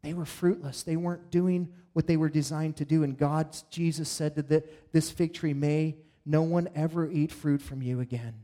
They 0.02 0.14
were 0.14 0.26
fruitless. 0.26 0.84
They 0.84 0.96
weren't 0.96 1.30
doing 1.30 1.70
what 1.94 2.08
they 2.08 2.18
were 2.18 2.30
designed 2.30 2.78
to 2.78 2.86
do. 2.86 3.04
And 3.04 3.18
God, 3.18 3.56
Jesus 3.70 4.10
said 4.10 4.36
to 4.36 4.42
the, 4.42 4.64
this 4.92 5.12
fig 5.12 5.34
tree, 5.34 5.54
May 5.54 5.98
no 6.26 6.42
one 6.42 6.70
ever 6.74 7.10
eat 7.10 7.32
fruit 7.32 7.62
from 7.62 7.82
you 7.82 8.00
again. 8.00 8.43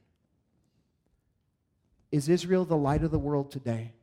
Is 2.11 2.29
Israel 2.29 2.65
the 2.65 2.77
light 2.77 3.03
of 3.03 3.11
the 3.11 3.19
world 3.19 3.51
today? 3.51 3.93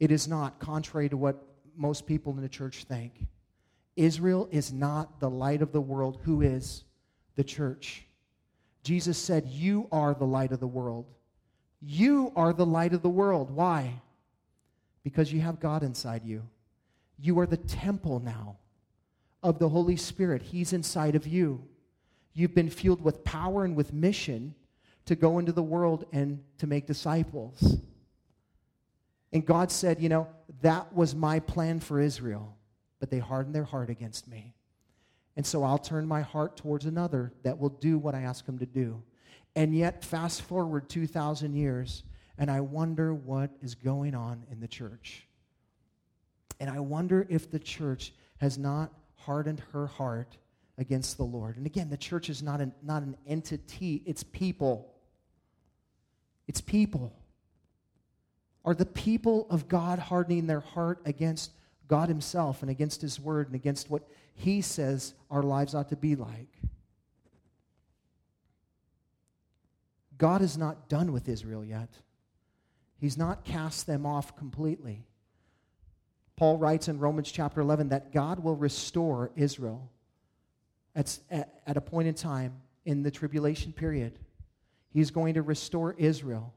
It 0.00 0.10
is 0.10 0.28
not, 0.28 0.58
contrary 0.58 1.08
to 1.08 1.16
what 1.16 1.42
most 1.76 2.06
people 2.06 2.32
in 2.32 2.42
the 2.42 2.48
church 2.48 2.84
think. 2.84 3.26
Israel 3.96 4.48
is 4.50 4.72
not 4.72 5.20
the 5.20 5.28
light 5.30 5.60
of 5.60 5.72
the 5.72 5.80
world. 5.80 6.18
Who 6.22 6.42
is? 6.42 6.84
The 7.34 7.44
church. 7.44 8.04
Jesus 8.82 9.18
said, 9.18 9.46
You 9.46 9.88
are 9.90 10.14
the 10.14 10.24
light 10.24 10.52
of 10.52 10.60
the 10.60 10.66
world. 10.66 11.06
You 11.80 12.32
are 12.36 12.52
the 12.52 12.66
light 12.66 12.92
of 12.92 13.02
the 13.02 13.08
world. 13.08 13.50
Why? 13.50 14.00
Because 15.02 15.32
you 15.32 15.40
have 15.40 15.60
God 15.60 15.82
inside 15.82 16.24
you. 16.24 16.42
You 17.18 17.38
are 17.40 17.46
the 17.46 17.56
temple 17.56 18.20
now 18.20 18.56
of 19.42 19.58
the 19.58 19.68
Holy 19.68 19.96
Spirit. 19.96 20.42
He's 20.42 20.72
inside 20.72 21.14
of 21.14 21.26
you. 21.26 21.64
You've 22.34 22.54
been 22.54 22.70
fueled 22.70 23.02
with 23.02 23.24
power 23.24 23.64
and 23.64 23.74
with 23.74 23.92
mission 23.92 24.54
to 25.08 25.16
go 25.16 25.38
into 25.38 25.52
the 25.52 25.62
world 25.62 26.04
and 26.12 26.38
to 26.58 26.66
make 26.66 26.86
disciples. 26.86 27.78
And 29.32 29.44
God 29.44 29.72
said, 29.72 30.02
You 30.02 30.10
know, 30.10 30.28
that 30.60 30.92
was 30.94 31.14
my 31.14 31.40
plan 31.40 31.80
for 31.80 31.98
Israel, 31.98 32.54
but 33.00 33.10
they 33.10 33.18
hardened 33.18 33.54
their 33.54 33.64
heart 33.64 33.88
against 33.88 34.28
me. 34.28 34.54
And 35.34 35.46
so 35.46 35.62
I'll 35.62 35.78
turn 35.78 36.06
my 36.06 36.20
heart 36.20 36.58
towards 36.58 36.84
another 36.84 37.32
that 37.42 37.58
will 37.58 37.70
do 37.70 37.96
what 37.96 38.14
I 38.14 38.20
ask 38.20 38.46
him 38.46 38.58
to 38.58 38.66
do. 38.66 39.02
And 39.56 39.74
yet, 39.74 40.04
fast 40.04 40.42
forward 40.42 40.90
2,000 40.90 41.54
years, 41.54 42.04
and 42.36 42.50
I 42.50 42.60
wonder 42.60 43.14
what 43.14 43.50
is 43.62 43.74
going 43.74 44.14
on 44.14 44.44
in 44.52 44.60
the 44.60 44.68
church. 44.68 45.26
And 46.60 46.68
I 46.68 46.80
wonder 46.80 47.26
if 47.30 47.50
the 47.50 47.58
church 47.58 48.12
has 48.42 48.58
not 48.58 48.92
hardened 49.14 49.62
her 49.72 49.86
heart 49.86 50.36
against 50.76 51.16
the 51.16 51.24
Lord. 51.24 51.56
And 51.56 51.64
again, 51.64 51.88
the 51.88 51.96
church 51.96 52.28
is 52.28 52.42
not 52.42 52.60
an, 52.60 52.74
not 52.82 53.02
an 53.02 53.16
entity, 53.26 54.02
it's 54.04 54.22
people. 54.22 54.92
It's 56.48 56.60
people. 56.60 57.12
Are 58.64 58.74
the 58.74 58.86
people 58.86 59.46
of 59.50 59.68
God 59.68 59.98
hardening 59.98 60.46
their 60.46 60.60
heart 60.60 61.00
against 61.04 61.52
God 61.86 62.08
Himself 62.08 62.62
and 62.62 62.70
against 62.70 63.00
His 63.00 63.20
Word 63.20 63.46
and 63.46 63.54
against 63.54 63.88
what 63.88 64.02
He 64.34 64.60
says 64.60 65.14
our 65.30 65.42
lives 65.42 65.74
ought 65.74 65.90
to 65.90 65.96
be 65.96 66.16
like? 66.16 66.48
God 70.16 70.42
is 70.42 70.58
not 70.58 70.88
done 70.88 71.12
with 71.12 71.28
Israel 71.28 71.64
yet. 71.64 71.88
He's 72.98 73.16
not 73.16 73.44
cast 73.44 73.86
them 73.86 74.04
off 74.04 74.36
completely. 74.36 75.04
Paul 76.36 76.58
writes 76.58 76.88
in 76.88 76.98
Romans 76.98 77.30
chapter 77.30 77.60
11 77.60 77.90
that 77.90 78.12
God 78.12 78.40
will 78.40 78.56
restore 78.56 79.30
Israel 79.36 79.90
at, 80.94 81.18
at, 81.30 81.76
a 81.76 81.80
point 81.80 82.08
in 82.08 82.14
time 82.14 82.54
in 82.84 83.02
the 83.02 83.10
tribulation 83.10 83.72
period. 83.72 84.18
He's 84.90 85.10
going 85.10 85.34
to 85.34 85.42
restore 85.42 85.94
Israel 85.98 86.54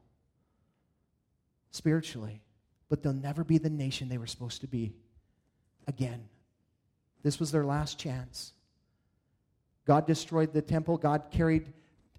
spiritually, 1.70 2.42
but 2.88 3.02
they'll 3.02 3.12
never 3.12 3.44
be 3.44 3.58
the 3.58 3.70
nation 3.70 4.08
they 4.08 4.18
were 4.18 4.26
supposed 4.26 4.60
to 4.62 4.66
be 4.66 4.94
again. 5.86 6.24
This 7.22 7.38
was 7.38 7.52
their 7.52 7.64
last 7.64 7.98
chance. 7.98 8.52
God 9.86 10.06
destroyed 10.06 10.52
the 10.52 10.62
temple. 10.62 10.96
God 10.96 11.24
carried 11.30 11.72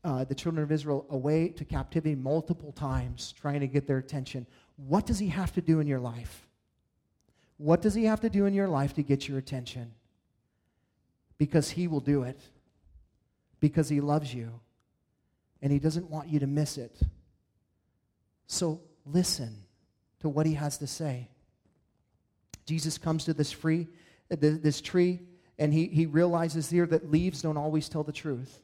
uh, 0.03 0.23
the 0.25 0.35
children 0.35 0.63
of 0.63 0.71
Israel 0.71 1.05
away 1.09 1.49
to 1.49 1.65
captivity 1.65 2.15
multiple 2.15 2.71
times, 2.73 3.33
trying 3.39 3.61
to 3.61 3.67
get 3.67 3.87
their 3.87 3.97
attention. 3.97 4.45
What 4.75 5.05
does 5.05 5.19
He 5.19 5.27
have 5.29 5.53
to 5.53 5.61
do 5.61 5.79
in 5.79 5.87
your 5.87 5.99
life? 5.99 6.47
What 7.57 7.81
does 7.81 7.93
He 7.93 8.05
have 8.05 8.19
to 8.21 8.29
do 8.29 8.45
in 8.45 8.53
your 8.53 8.67
life 8.67 8.93
to 8.95 9.03
get 9.03 9.27
your 9.27 9.37
attention? 9.37 9.93
Because 11.37 11.69
He 11.69 11.87
will 11.87 12.01
do 12.01 12.23
it. 12.23 12.39
Because 13.59 13.87
He 13.87 14.01
loves 14.01 14.33
you. 14.33 14.59
And 15.63 15.71
He 15.71 15.79
doesn't 15.79 16.11
want 16.11 16.27
you 16.29 16.39
to 16.41 16.47
miss 16.47 16.77
it. 16.77 17.01
So 18.45 18.81
listen 19.03 19.63
to 20.19 20.29
what 20.29 20.45
He 20.45 20.53
has 20.53 20.77
to 20.77 20.85
say. 20.85 21.29
Jesus 22.65 22.97
comes 22.97 23.25
to 23.25 23.33
this 23.33 23.51
free, 23.51 23.87
uh, 24.31 24.35
this 24.39 24.81
tree, 24.81 25.19
and 25.57 25.73
he, 25.73 25.87
he 25.87 26.05
realizes 26.05 26.69
here 26.69 26.85
that 26.87 27.11
leaves 27.11 27.41
don't 27.41 27.57
always 27.57 27.89
tell 27.89 28.03
the 28.03 28.11
truth. 28.11 28.59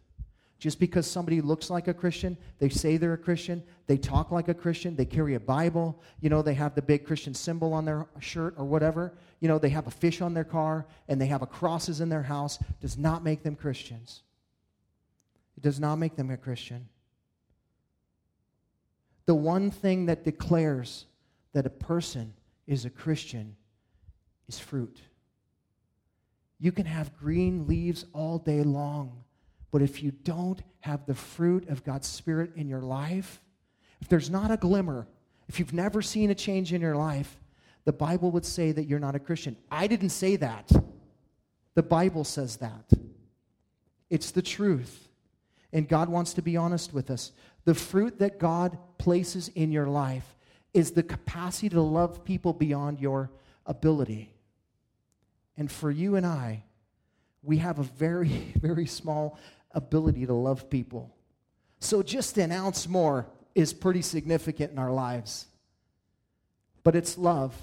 Just 0.58 0.80
because 0.80 1.08
somebody 1.08 1.40
looks 1.40 1.70
like 1.70 1.88
a 1.88 1.94
Christian, 1.94 2.36
they 2.60 2.68
say 2.68 2.98
they're 2.98 3.14
a 3.14 3.18
Christian, 3.18 3.64
they 3.88 3.98
talk 3.98 4.30
like 4.30 4.50
a 4.50 4.54
Christian, 4.54 4.96
they 4.96 5.06
carry 5.06 5.36
a 5.36 5.40
Bible, 5.40 6.02
you 6.20 6.30
know, 6.30 6.42
they 6.42 6.54
have 6.54 6.76
the 6.76 6.82
big 6.82 7.06
Christian 7.06 7.34
symbol 7.34 7.74
on 7.74 7.86
their 7.86 8.08
shirt 8.20 8.56
or 8.58 8.66
whatever, 8.66 9.14
you 9.40 9.48
know, 9.48 9.58
they 9.58 9.70
have 9.70 9.88
a 9.88 9.92
fish 9.92 10.20
on 10.20 10.34
their 10.34 10.44
car 10.44 10.86
and 11.08 11.22
they 11.22 11.28
have 11.28 11.42
a 11.42 11.48
crosses 11.48 12.02
in 12.02 12.10
their 12.10 12.24
house, 12.24 12.60
does 12.82 12.98
not 12.98 13.24
make 13.24 13.42
them 13.42 13.56
Christians. 13.56 14.24
It 15.60 15.62
does 15.62 15.80
not 15.80 15.98
make 15.98 16.16
them 16.16 16.32
a 16.32 16.38
Christian. 16.38 16.88
The 19.26 19.36
one 19.36 19.70
thing 19.70 20.08
that 20.08 20.24
declares 20.24 21.06
that 21.54 21.66
a 21.66 21.70
person 21.70 22.34
is 22.66 22.86
a 22.86 22.90
Christian 22.90 23.56
is 24.48 24.58
fruit. 24.58 25.02
You 26.60 26.72
can 26.72 26.86
have 26.86 27.16
green 27.18 27.68
leaves 27.68 28.06
all 28.14 28.40
day 28.40 28.64
long 28.64 29.24
but 29.72 29.82
if 29.82 30.02
you 30.02 30.12
don't 30.12 30.62
have 30.82 31.06
the 31.06 31.16
fruit 31.16 31.70
of 31.70 31.84
God's 31.84 32.08
Spirit 32.08 32.52
in 32.56 32.68
your 32.68 32.82
life, 32.82 33.42
if 34.02 34.10
there's 34.10 34.30
not 34.30 34.52
a 34.52 34.58
glimmer, 34.58 35.08
if 35.48 35.60
you've 35.60 35.74
never 35.74 36.02
seen 36.02 36.30
a 36.30 36.36
change 36.36 36.74
in 36.74 36.82
your 36.82 36.96
life, 36.96 37.40
the 37.86 37.94
Bible 37.94 38.32
would 38.32 38.46
say 38.46 38.72
that 38.72 38.86
you're 38.86 39.00
not 39.00 39.16
a 39.16 39.20
Christian. 39.20 39.56
I 39.70 39.88
didn't 39.88 40.10
say 40.10 40.36
that. 40.38 40.72
The 41.76 41.84
Bible 41.84 42.24
says 42.24 42.58
that. 42.58 42.90
It's 44.10 44.32
the 44.32 44.42
truth. 44.42 45.09
And 45.72 45.88
God 45.88 46.10
wants 46.10 46.34
to 46.34 46.42
be 46.42 46.58
honest 46.58 46.94
with 46.94 47.10
us. 47.12 47.32
The 47.66 47.76
fruit 47.76 48.20
that 48.20 48.40
God 48.40 48.78
places 48.98 49.50
in 49.50 49.72
your 49.72 49.88
life 49.88 50.36
is 50.74 50.92
the 50.92 51.04
capacity 51.04 51.70
to 51.70 51.82
love 51.82 52.24
people 52.24 52.54
beyond 52.54 53.00
your 53.00 53.32
ability. 53.66 54.34
And 55.58 55.72
for 55.72 55.92
you 55.92 56.16
and 56.16 56.26
I, 56.26 56.64
we 57.44 57.58
have 57.58 57.80
a 57.80 57.84
very, 57.84 58.30
very 58.62 58.86
small 58.86 59.38
ability 59.72 60.26
to 60.26 60.34
love 60.34 60.70
people. 60.70 61.16
So 61.80 62.04
just 62.04 62.38
an 62.38 62.52
ounce 62.52 62.88
more 62.88 63.28
is 63.56 63.74
pretty 63.74 64.02
significant 64.02 64.72
in 64.72 64.80
our 64.80 64.92
lives. 64.92 65.46
But 66.84 66.96
it's 66.96 67.18
love, 67.18 67.56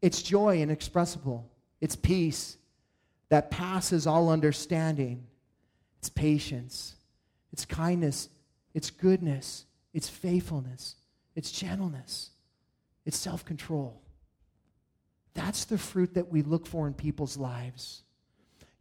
it's 0.00 0.22
joy 0.22 0.60
inexpressible, 0.60 1.50
it's 1.80 1.96
peace 1.96 2.56
that 3.30 3.50
passes 3.50 4.06
all 4.06 4.30
understanding, 4.30 5.26
it's 6.04 6.10
patience, 6.10 6.96
it's 7.50 7.64
kindness, 7.64 8.28
it's 8.74 8.90
goodness, 8.90 9.64
it's 9.94 10.06
faithfulness, 10.06 10.96
it's 11.34 11.50
gentleness, 11.50 12.28
it's 13.06 13.16
self 13.16 13.42
control. 13.46 14.02
That's 15.32 15.64
the 15.64 15.78
fruit 15.78 16.12
that 16.12 16.30
we 16.30 16.42
look 16.42 16.66
for 16.66 16.86
in 16.86 16.92
people's 16.92 17.38
lives. 17.38 18.02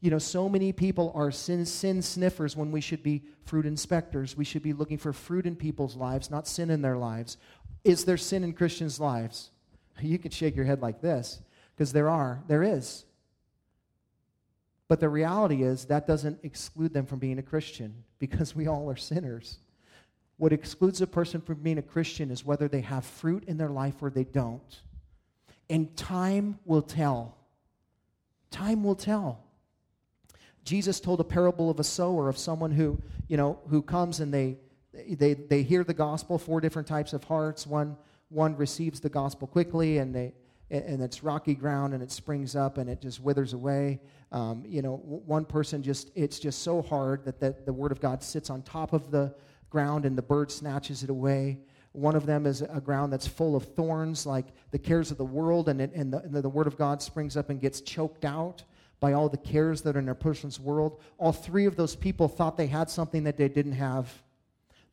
You 0.02 0.12
know, 0.12 0.20
so 0.20 0.50
many 0.50 0.74
people 0.74 1.14
are 1.16 1.32
sin, 1.32 1.66
sin 1.66 2.02
sniffers 2.02 2.58
when 2.58 2.74
we 2.74 2.82
should 2.82 3.04
be 3.04 3.24
fruit 3.46 3.66
inspectors. 3.66 4.36
We 4.36 4.44
should 4.44 4.62
be 4.62 4.74
looking 4.74 4.98
for 4.98 5.14
fruit 5.14 5.46
in 5.46 5.56
people's 5.56 5.96
lives, 5.96 6.30
not 6.30 6.46
sin 6.46 6.70
in 6.70 6.82
their 6.82 6.98
lives. 6.98 7.38
Is 7.86 8.04
there 8.04 8.18
sin 8.18 8.44
in 8.44 8.52
Christians' 8.52 9.00
lives? 9.00 9.50
You 10.02 10.20
can 10.20 10.32
shake 10.32 10.58
your 10.58 10.66
head 10.66 10.82
like 10.82 11.00
this, 11.00 11.40
because 11.74 11.94
there 11.94 12.10
are. 12.10 12.44
There 12.48 12.64
is. 12.64 13.06
But 14.93 14.99
the 14.99 15.10
reality 15.10 15.63
is 15.63 15.86
that 15.86 16.06
doesn't 16.06 16.38
exclude 16.43 16.93
them 16.93 17.08
from 17.08 17.17
being 17.17 17.39
a 17.39 17.41
Christian, 17.41 18.03
because 18.19 18.56
we 18.56 18.67
all 18.67 18.88
are 18.91 18.95
sinners. 18.95 19.58
What 20.38 20.53
excludes 20.53 21.01
a 21.01 21.08
person 21.08 21.41
from 21.41 21.63
being 21.63 21.79
a 21.79 21.82
Christian 21.82 22.29
is 22.29 22.45
whether 22.45 22.67
they 22.67 22.82
have 22.82 23.03
fruit 23.03 23.43
in 23.47 23.58
their 23.58 23.71
life 23.71 23.95
or 24.03 24.12
they 24.12 24.23
don't. 24.23 24.82
And 25.67 25.97
time 25.97 26.60
will 26.63 26.84
tell. 26.84 27.36
Time 28.51 28.84
will 28.84 28.93
tell. 28.93 29.43
Jesus 30.63 30.99
told 30.99 31.19
a 31.19 31.23
parable 31.23 31.71
of 31.71 31.79
a 31.79 31.84
sower, 31.84 32.29
of 32.29 32.38
someone 32.38 32.69
who, 32.69 33.01
you 33.27 33.36
know, 33.36 33.58
who 33.69 33.82
comes 33.82 34.19
and 34.19 34.32
they, 34.32 34.60
they, 35.10 35.34
they 35.34 35.63
hear 35.63 35.84
the 35.84 35.95
gospel, 35.95 36.38
four 36.38 36.62
different 36.62 36.88
types 36.88 37.13
of 37.13 37.23
hearts. 37.23 37.65
One, 37.65 37.97
one 38.29 38.56
receives 38.58 38.99
the 38.99 39.10
gospel 39.10 39.47
quickly 39.47 39.97
and 39.97 40.13
they, 40.13 40.34
and 40.69 41.01
it's 41.01 41.23
rocky 41.23 41.53
ground 41.53 41.93
and 41.93 42.01
it 42.01 42.12
springs 42.12 42.56
up 42.56 42.77
and 42.77 42.89
it 42.89 43.01
just 43.01 43.19
withers 43.19 43.53
away. 43.53 43.99
Um, 44.34 44.63
you 44.67 44.82
know, 44.82 44.96
one 44.98 45.46
person 45.46 45.84
just, 45.84 46.10
it's 46.15 46.39
just 46.39 46.63
so 46.63 46.82
hard 46.82 47.24
that 47.26 47.39
the, 47.39 47.56
the 47.65 47.72
word 47.72 47.91
of 47.91 48.02
God 48.02 48.24
sits 48.24 48.50
on 48.50 48.63
top 48.63 48.91
of 48.91 49.12
the 49.12 49.34
ground 49.69 50.06
and 50.06 50.17
the 50.17 50.24
bird 50.24 50.52
snatches 50.52 51.04
it 51.04 51.12
away. 51.12 51.60
One 51.92 52.15
of 52.15 52.25
them 52.25 52.48
is 52.48 52.63
a 52.63 52.81
ground 52.81 53.13
that's 53.13 53.27
full 53.27 53.56
of 53.56 53.63
thorns, 53.75 54.25
like 54.25 54.48
the 54.71 54.79
cares 54.79 55.12
of 55.12 55.17
the 55.17 55.23
world, 55.23 55.69
and, 55.69 55.79
it, 55.79 55.92
and, 55.94 56.12
the, 56.12 56.17
and 56.17 56.34
the 56.34 56.50
word 56.50 56.65
of 56.65 56.75
God 56.77 57.00
springs 57.00 57.38
up 57.38 57.52
and 57.52 57.62
gets 57.62 57.79
choked 57.79 58.25
out 58.25 58.63
by 59.00 59.13
all 59.13 59.29
the 59.29 59.38
cares 59.38 59.84
that 59.84 59.96
are 59.96 60.00
in 60.00 60.10
a 60.10 60.15
person's 60.15 60.60
world. 60.60 61.00
All 61.19 61.31
three 61.31 61.65
of 61.65 61.75
those 61.75 61.96
people 61.96 62.27
thought 62.27 62.58
they 62.58 62.67
had 62.67 62.90
something 62.90 63.25
that 63.25 63.38
they 63.38 63.50
didn't 63.50 63.73
have. 63.73 64.12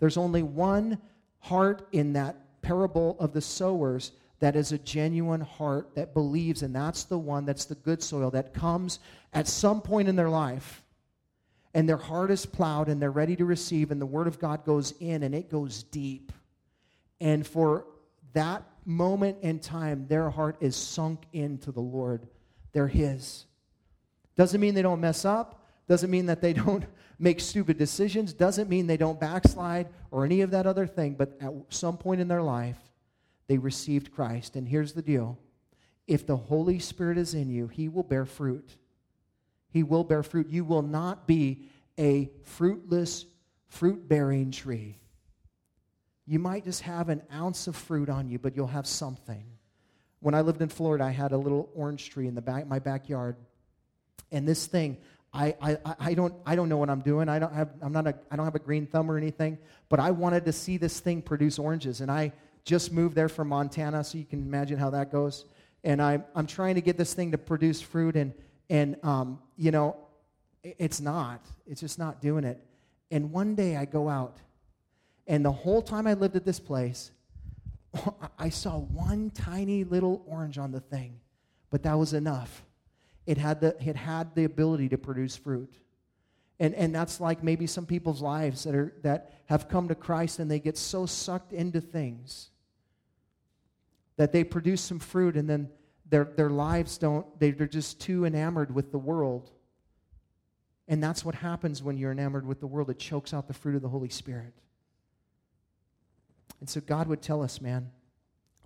There's 0.01 0.19
only 0.19 0.43
one 0.43 0.99
heart 1.39 1.89
in 1.93 2.13
that 2.13 2.37
parable 2.61 3.17
of 3.19 3.33
the 3.33 3.41
sowers 3.41 4.13
that 4.41 4.57
is 4.57 4.73
a 4.73 4.79
genuine 4.79 5.43
heart 5.43 5.95
that 5.95 6.15
believes, 6.15 6.63
and 6.63 6.75
that's 6.75 7.05
the 7.05 7.19
one 7.19 7.45
that's 7.45 7.67
the 7.67 7.75
good 7.75 8.03
soil 8.03 8.31
that 8.31 8.55
comes 8.55 8.99
at 9.33 9.47
some 9.47 9.81
point 9.83 10.09
in 10.09 10.17
their 10.17 10.31
life. 10.31 10.83
And 11.73 11.89
their 11.89 11.99
heart 11.99 12.31
is 12.33 12.47
plowed 12.47 12.89
and 12.89 13.01
they're 13.01 13.13
ready 13.13 13.37
to 13.37 13.45
receive, 13.45 13.91
and 13.91 14.01
the 14.01 14.07
word 14.07 14.27
of 14.27 14.41
God 14.41 14.65
goes 14.65 14.93
in 14.99 15.23
and 15.23 15.35
it 15.35 15.51
goes 15.51 15.85
deep. 15.85 16.33
And 17.21 17.47
for 17.47 17.85
that 18.33 18.65
moment 18.85 19.39
in 19.43 19.61
time, 19.61 20.07
their 20.09 20.31
heart 20.31 20.57
is 20.61 20.75
sunk 20.75 21.21
into 21.33 21.71
the 21.71 21.81
Lord. 21.81 22.27
They're 22.73 22.89
His. 22.89 23.45
Doesn't 24.37 24.61
mean 24.61 24.75
they 24.75 24.83
don't 24.83 25.01
mess 25.01 25.25
up. 25.25 25.67
doesn't 25.87 26.11
mean 26.11 26.27
that 26.27 26.41
they 26.41 26.53
don't 26.55 26.87
make 27.19 27.41
stupid 27.41 27.77
decisions, 27.77 28.33
doesn't 28.33 28.71
mean 28.71 28.87
they 28.87 28.97
don't 28.97 29.21
backslide 29.21 29.89
or 30.11 30.25
any 30.25 30.41
of 30.41 30.53
that 30.53 30.67
other 30.67 30.87
thing, 30.87 31.15
but 31.15 31.37
at 31.43 31.53
some 31.69 31.99
point 31.99 32.23
in 32.23 32.29
their 32.29 32.43
life, 32.43 32.79
they 33.51 33.59
received 33.59 34.13
Christ. 34.13 34.55
And 34.55 34.69
here's 34.69 34.93
the 34.93 35.03
deal 35.03 35.37
if 36.07 36.25
the 36.25 36.37
Holy 36.37 36.79
Spirit 36.79 37.19
is 37.19 37.35
in 37.35 37.51
you, 37.51 37.67
He 37.67 37.89
will 37.89 38.05
bear 38.05 38.25
fruit. 38.25 38.77
He 39.71 39.83
will 39.83 40.05
bear 40.05 40.23
fruit. 40.23 40.49
You 40.49 40.65
will 40.65 40.83
not 40.83 41.27
be 41.27 41.65
a 41.99 42.31
fruitless, 42.45 43.27
fruit 43.67 44.09
bearing 44.09 44.53
tree. 44.53 45.01
You 46.29 46.39
might 46.39 46.63
just 46.63 46.83
have 46.83 47.09
an 47.09 47.23
ounce 47.35 47.67
of 47.67 47.75
fruit 47.75 48.09
on 48.09 48.29
you, 48.29 48.39
but 48.39 48.55
you'll 48.55 48.69
have 48.69 48.87
something. 48.87 49.45
When 50.21 50.37
I 50.37 50.43
lived 50.43 50.63
in 50.63 50.69
Florida, 50.69 51.03
I 51.03 51.11
had 51.11 51.33
a 51.33 51.39
little 51.39 51.71
orange 51.75 52.09
tree 52.11 52.29
in 52.29 52.37
the 52.37 52.43
back, 52.43 52.69
my 52.69 52.79
backyard. 52.79 53.35
And 54.31 54.47
this 54.47 54.67
thing, 54.67 54.97
I, 55.33 55.57
I, 55.61 55.95
I, 55.99 56.15
don't, 56.15 56.35
I 56.47 56.55
don't 56.55 56.69
know 56.69 56.77
what 56.77 56.89
I'm 56.89 57.01
doing. 57.01 57.29
I 57.29 57.41
don't, 57.41 57.53
have, 57.53 57.71
I'm 57.83 57.93
not 57.93 58.07
a, 58.07 58.15
I 58.31 58.37
don't 58.37 58.45
have 58.45 58.55
a 58.55 58.61
green 58.61 58.87
thumb 58.87 59.11
or 59.11 59.17
anything, 59.17 59.59
but 59.89 59.99
I 59.99 60.13
wanted 60.13 60.45
to 60.45 60.53
see 60.53 60.77
this 60.77 61.01
thing 61.01 61.21
produce 61.21 61.59
oranges. 61.59 62.01
And 62.01 62.13
I 62.13 62.33
just 62.65 62.93
moved 62.93 63.15
there 63.15 63.29
from 63.29 63.49
Montana, 63.49 64.05
so 64.05 64.19
you 64.19 64.25
can 64.25 64.41
imagine 64.41 64.79
how 64.79 64.91
that 64.91 65.11
goes. 65.11 65.45
And 65.85 66.01
I'm, 66.03 66.25
I'm 66.35 66.47
trying 66.47 66.75
to 66.75 66.81
get 66.81 66.97
this 66.97 67.15
thing 67.15 67.33
to 67.33 67.39
produce 67.39 67.81
fruit, 67.81 68.17
and, 68.17 68.35
and 68.69 68.97
um, 69.03 69.39
you 69.57 69.71
know, 69.71 69.97
it's 70.63 71.01
not. 71.01 71.45
It's 71.67 71.81
just 71.81 71.99
not 71.99 72.21
doing 72.21 72.45
it. 72.45 72.61
And 73.11 73.33
one 73.33 73.55
day 73.55 73.77
I 73.77 73.85
go 73.85 74.09
out, 74.09 74.37
and 75.27 75.45
the 75.45 75.53
whole 75.53 75.83
time 75.83 76.07
I 76.07 76.15
lived 76.15 76.37
at 76.37 76.45
this 76.45 76.61
place, 76.61 77.11
I 78.39 78.51
saw 78.51 78.79
one 78.79 79.31
tiny 79.31 79.85
little 79.85 80.23
orange 80.27 80.59
on 80.59 80.73
the 80.73 80.81
thing, 80.81 81.21
but 81.71 81.83
that 81.83 81.95
was 81.95 82.13
enough. 82.13 82.63
It 83.27 83.39
had 83.39 83.61
the, 83.61 83.77
it 83.87 83.97
had 83.97 84.35
the 84.35 84.45
ability 84.45 84.89
to 84.91 84.99
produce 84.99 85.37
fruit. 85.37 85.73
And, 86.61 86.75
and 86.75 86.95
that's 86.95 87.21
like 87.21 87.43
maybe 87.43 87.67
some 87.67 87.87
people's 87.87 88.21
lives 88.21 88.65
that, 88.65 88.75
are, 88.75 88.93
that 89.03 89.33
have 89.47 89.69
come 89.69 89.89
to 89.89 89.95
Christ 89.95 90.39
and 90.39 90.51
they 90.51 90.61
get 90.61 90.77
so 90.77 91.07
sucked 91.07 91.55
into 91.55 91.81
things 91.81 92.51
that 94.19 94.31
they 94.31 94.45
produce 94.45 94.83
some 94.83 94.99
fruit 94.99 95.37
and 95.37 95.49
then 95.49 95.71
their, 96.11 96.25
their 96.25 96.51
lives 96.51 96.99
don't, 96.99 97.27
they're 97.41 97.53
just 97.53 98.01
too 98.01 98.27
enamored 98.27 98.75
with 98.75 98.93
the 98.93 98.99
world. 98.99 99.51
And 100.87 101.03
that's 101.03 101.25
what 101.25 101.35
happens 101.35 101.83
when 101.83 101.97
you're 101.97 102.13
enamored 102.13 102.47
with 102.47 102.61
the 102.61 102.67
world. 102.67 102.91
It 102.91 102.99
chokes 102.99 103.33
out 103.33 103.49
the 103.49 103.55
fruit 103.55 103.77
of 103.77 103.83
the 103.83 103.89
Holy 103.89 104.11
Spirit. 104.11 104.53
And 106.59 106.69
so 106.69 106.81
God 106.83 107.07
would 107.07 107.23
tell 107.23 107.43
us, 107.43 107.61
man, 107.61 107.91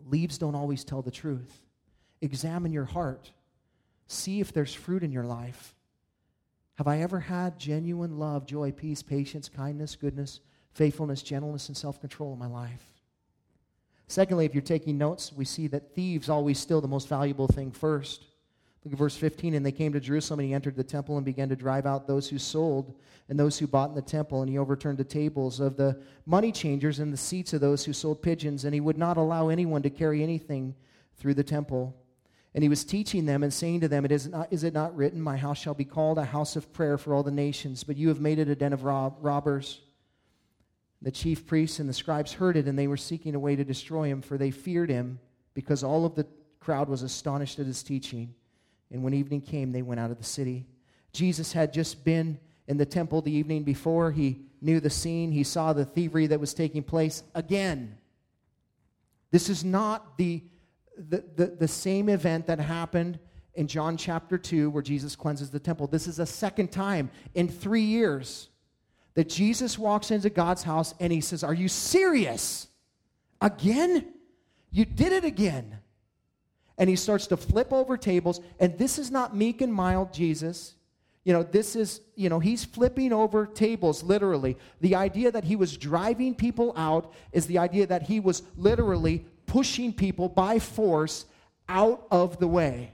leaves 0.08 0.38
don't 0.38 0.56
always 0.56 0.82
tell 0.82 1.02
the 1.02 1.10
truth. 1.12 1.60
Examine 2.20 2.72
your 2.72 2.86
heart. 2.86 3.30
See 4.08 4.40
if 4.40 4.52
there's 4.52 4.74
fruit 4.74 5.04
in 5.04 5.12
your 5.12 5.24
life. 5.24 5.73
Have 6.74 6.88
I 6.88 7.00
ever 7.00 7.20
had 7.20 7.58
genuine 7.58 8.18
love, 8.18 8.46
joy, 8.46 8.72
peace, 8.72 9.02
patience, 9.02 9.48
kindness, 9.48 9.96
goodness, 9.96 10.40
faithfulness, 10.72 11.22
gentleness, 11.22 11.68
and 11.68 11.76
self 11.76 12.00
control 12.00 12.32
in 12.32 12.38
my 12.38 12.48
life? 12.48 12.84
Secondly, 14.06 14.44
if 14.44 14.54
you're 14.54 14.62
taking 14.62 14.98
notes, 14.98 15.32
we 15.32 15.44
see 15.44 15.66
that 15.68 15.94
thieves 15.94 16.28
always 16.28 16.58
steal 16.58 16.80
the 16.80 16.88
most 16.88 17.08
valuable 17.08 17.46
thing 17.46 17.70
first. 17.70 18.26
Look 18.84 18.92
at 18.92 18.98
verse 18.98 19.16
15. 19.16 19.54
And 19.54 19.64
they 19.64 19.72
came 19.72 19.92
to 19.92 20.00
Jerusalem, 20.00 20.40
and 20.40 20.48
he 20.48 20.54
entered 20.54 20.76
the 20.76 20.84
temple 20.84 21.16
and 21.16 21.24
began 21.24 21.48
to 21.48 21.56
drive 21.56 21.86
out 21.86 22.06
those 22.06 22.28
who 22.28 22.38
sold 22.38 22.94
and 23.28 23.38
those 23.38 23.58
who 23.58 23.66
bought 23.66 23.88
in 23.88 23.94
the 23.94 24.02
temple. 24.02 24.42
And 24.42 24.50
he 24.50 24.58
overturned 24.58 24.98
the 24.98 25.04
tables 25.04 25.58
of 25.58 25.76
the 25.76 25.98
money 26.26 26.52
changers 26.52 26.98
and 26.98 27.12
the 27.12 27.16
seats 27.16 27.54
of 27.54 27.62
those 27.62 27.84
who 27.84 27.94
sold 27.94 28.20
pigeons. 28.20 28.64
And 28.64 28.74
he 28.74 28.80
would 28.80 28.98
not 28.98 29.16
allow 29.16 29.48
anyone 29.48 29.82
to 29.82 29.90
carry 29.90 30.22
anything 30.22 30.74
through 31.16 31.34
the 31.34 31.44
temple. 31.44 31.96
And 32.54 32.62
he 32.62 32.68
was 32.68 32.84
teaching 32.84 33.26
them 33.26 33.42
and 33.42 33.52
saying 33.52 33.80
to 33.80 33.88
them, 33.88 34.04
it 34.04 34.12
is, 34.12 34.28
not, 34.28 34.52
is 34.52 34.62
it 34.62 34.72
not 34.72 34.96
written, 34.96 35.20
My 35.20 35.36
house 35.36 35.58
shall 35.58 35.74
be 35.74 35.84
called 35.84 36.18
a 36.18 36.24
house 36.24 36.54
of 36.54 36.72
prayer 36.72 36.96
for 36.96 37.12
all 37.12 37.24
the 37.24 37.32
nations, 37.32 37.82
but 37.82 37.96
you 37.96 38.08
have 38.08 38.20
made 38.20 38.38
it 38.38 38.48
a 38.48 38.54
den 38.54 38.72
of 38.72 38.84
rob- 38.84 39.16
robbers. 39.20 39.80
The 41.02 41.10
chief 41.10 41.46
priests 41.46 41.80
and 41.80 41.88
the 41.88 41.92
scribes 41.92 42.32
heard 42.32 42.56
it, 42.56 42.66
and 42.66 42.78
they 42.78 42.86
were 42.86 42.96
seeking 42.96 43.34
a 43.34 43.40
way 43.40 43.56
to 43.56 43.64
destroy 43.64 44.08
him, 44.08 44.22
for 44.22 44.38
they 44.38 44.52
feared 44.52 44.88
him, 44.88 45.18
because 45.52 45.82
all 45.82 46.06
of 46.06 46.14
the 46.14 46.26
crowd 46.60 46.88
was 46.88 47.02
astonished 47.02 47.58
at 47.58 47.66
his 47.66 47.82
teaching. 47.82 48.34
And 48.90 49.02
when 49.02 49.14
evening 49.14 49.40
came, 49.40 49.72
they 49.72 49.82
went 49.82 50.00
out 50.00 50.12
of 50.12 50.18
the 50.18 50.24
city. 50.24 50.66
Jesus 51.12 51.52
had 51.52 51.72
just 51.72 52.04
been 52.04 52.38
in 52.68 52.76
the 52.76 52.86
temple 52.86 53.20
the 53.20 53.32
evening 53.32 53.64
before. 53.64 54.12
He 54.12 54.46
knew 54.60 54.80
the 54.80 54.90
scene, 54.90 55.32
he 55.32 55.42
saw 55.42 55.72
the 55.72 55.84
thievery 55.84 56.28
that 56.28 56.40
was 56.40 56.54
taking 56.54 56.82
place 56.82 57.22
again. 57.34 57.98
This 59.30 59.48
is 59.48 59.64
not 59.64 60.16
the 60.16 60.42
the, 60.96 61.24
the, 61.36 61.46
the 61.46 61.68
same 61.68 62.08
event 62.08 62.46
that 62.46 62.58
happened 62.58 63.18
in 63.54 63.68
John 63.68 63.96
chapter 63.96 64.38
2 64.38 64.70
where 64.70 64.82
Jesus 64.82 65.16
cleanses 65.16 65.50
the 65.50 65.60
temple. 65.60 65.86
This 65.86 66.06
is 66.06 66.18
a 66.18 66.26
second 66.26 66.72
time 66.72 67.10
in 67.34 67.48
three 67.48 67.82
years 67.82 68.48
that 69.14 69.28
Jesus 69.28 69.78
walks 69.78 70.10
into 70.10 70.30
God's 70.30 70.62
house 70.62 70.94
and 71.00 71.12
he 71.12 71.20
says, 71.20 71.44
Are 71.44 71.54
you 71.54 71.68
serious? 71.68 72.68
Again? 73.40 74.12
You 74.70 74.84
did 74.84 75.12
it 75.12 75.24
again. 75.24 75.78
And 76.76 76.90
he 76.90 76.96
starts 76.96 77.28
to 77.28 77.36
flip 77.36 77.72
over 77.72 77.96
tables. 77.96 78.40
And 78.58 78.76
this 78.76 78.98
is 78.98 79.10
not 79.10 79.36
meek 79.36 79.60
and 79.60 79.72
mild 79.72 80.12
Jesus. 80.12 80.74
You 81.24 81.32
know, 81.32 81.42
this 81.44 81.76
is, 81.76 82.00
you 82.16 82.28
know, 82.28 82.40
he's 82.40 82.64
flipping 82.64 83.12
over 83.12 83.46
tables 83.46 84.02
literally. 84.02 84.58
The 84.80 84.96
idea 84.96 85.30
that 85.30 85.44
he 85.44 85.54
was 85.56 85.76
driving 85.76 86.34
people 86.34 86.72
out 86.76 87.12
is 87.32 87.46
the 87.46 87.58
idea 87.58 87.86
that 87.86 88.02
he 88.02 88.18
was 88.18 88.42
literally 88.56 89.24
pushing 89.46 89.92
people 89.92 90.28
by 90.28 90.58
force 90.58 91.26
out 91.68 92.06
of 92.10 92.38
the 92.38 92.48
way. 92.48 92.92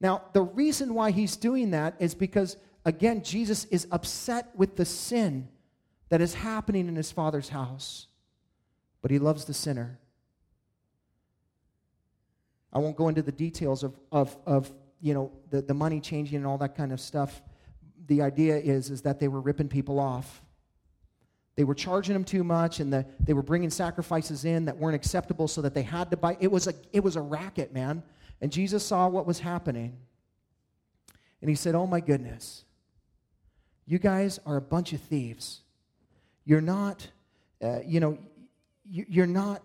Now, 0.00 0.22
the 0.32 0.42
reason 0.42 0.94
why 0.94 1.10
he's 1.10 1.36
doing 1.36 1.70
that 1.70 1.94
is 1.98 2.14
because, 2.14 2.56
again, 2.84 3.22
Jesus 3.22 3.64
is 3.66 3.86
upset 3.90 4.50
with 4.54 4.76
the 4.76 4.84
sin 4.84 5.48
that 6.08 6.20
is 6.20 6.34
happening 6.34 6.88
in 6.88 6.96
his 6.96 7.10
father's 7.10 7.48
house, 7.48 8.06
but 9.02 9.10
he 9.10 9.18
loves 9.18 9.44
the 9.44 9.54
sinner. 9.54 9.98
I 12.72 12.78
won't 12.78 12.96
go 12.96 13.08
into 13.08 13.22
the 13.22 13.32
details 13.32 13.82
of, 13.82 13.98
of, 14.12 14.36
of 14.44 14.70
you 15.00 15.14
know, 15.14 15.32
the, 15.50 15.62
the 15.62 15.74
money 15.74 16.00
changing 16.00 16.36
and 16.36 16.46
all 16.46 16.58
that 16.58 16.76
kind 16.76 16.92
of 16.92 17.00
stuff. 17.00 17.42
The 18.06 18.22
idea 18.22 18.56
is, 18.58 18.90
is 18.90 19.02
that 19.02 19.18
they 19.18 19.28
were 19.28 19.40
ripping 19.40 19.68
people 19.68 19.98
off. 19.98 20.42
They 21.56 21.64
were 21.64 21.74
charging 21.74 22.12
them 22.12 22.24
too 22.24 22.44
much, 22.44 22.80
and 22.80 22.92
the, 22.92 23.06
they 23.18 23.32
were 23.32 23.42
bringing 23.42 23.70
sacrifices 23.70 24.44
in 24.44 24.66
that 24.66 24.76
weren't 24.76 24.94
acceptable, 24.94 25.48
so 25.48 25.62
that 25.62 25.72
they 25.72 25.82
had 25.82 26.10
to 26.10 26.16
buy. 26.16 26.36
It 26.38 26.52
was 26.52 26.66
a 26.66 26.74
it 26.92 27.02
was 27.02 27.16
a 27.16 27.20
racket, 27.20 27.72
man. 27.72 28.02
And 28.42 28.52
Jesus 28.52 28.84
saw 28.84 29.08
what 29.08 29.26
was 29.26 29.40
happening, 29.40 29.96
and 31.40 31.48
he 31.48 31.56
said, 31.56 31.74
"Oh 31.74 31.86
my 31.86 32.00
goodness, 32.00 32.64
you 33.86 33.98
guys 33.98 34.38
are 34.44 34.56
a 34.56 34.60
bunch 34.60 34.92
of 34.92 35.00
thieves. 35.00 35.62
You're 36.44 36.60
not, 36.60 37.08
uh, 37.62 37.80
you 37.86 38.00
know, 38.00 38.18
you're 38.88 39.26
not 39.26 39.62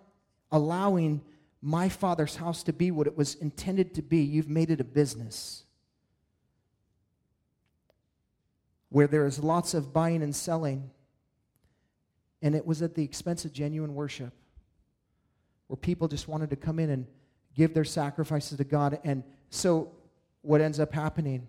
allowing 0.50 1.22
my 1.62 1.90
father's 1.90 2.38
house 2.38 2.64
to 2.64 2.74
be 2.74 2.90
what 2.90 3.06
it 3.06 3.18
was 3.18 3.36
intended 3.36 3.94
to 3.96 4.02
be. 4.02 4.20
You've 4.20 4.50
made 4.50 4.72
it 4.72 4.80
a 4.80 4.86
business." 4.86 5.66
Where 8.88 9.08
there 9.08 9.26
is 9.26 9.40
lots 9.40 9.74
of 9.74 9.94
buying 9.94 10.22
and 10.22 10.36
selling, 10.36 10.92
and 12.42 12.56
it 12.56 12.66
was 12.66 12.82
at 12.82 12.96
the 12.96 13.04
expense 13.04 13.46
of 13.46 13.54
genuine 13.54 13.94
worship, 13.94 14.34
where 15.68 15.78
people 15.78 16.08
just 16.08 16.28
wanted 16.28 16.50
to 16.50 16.56
come 16.56 16.80
in 16.80 16.90
and 16.90 17.06
give 17.56 17.74
their 17.74 17.84
sacrifices 17.84 18.58
to 18.58 18.64
God. 18.64 19.00
And 19.04 19.24
so, 19.50 19.92
what 20.42 20.62
ends 20.62 20.80
up 20.80 20.94
happening? 20.94 21.48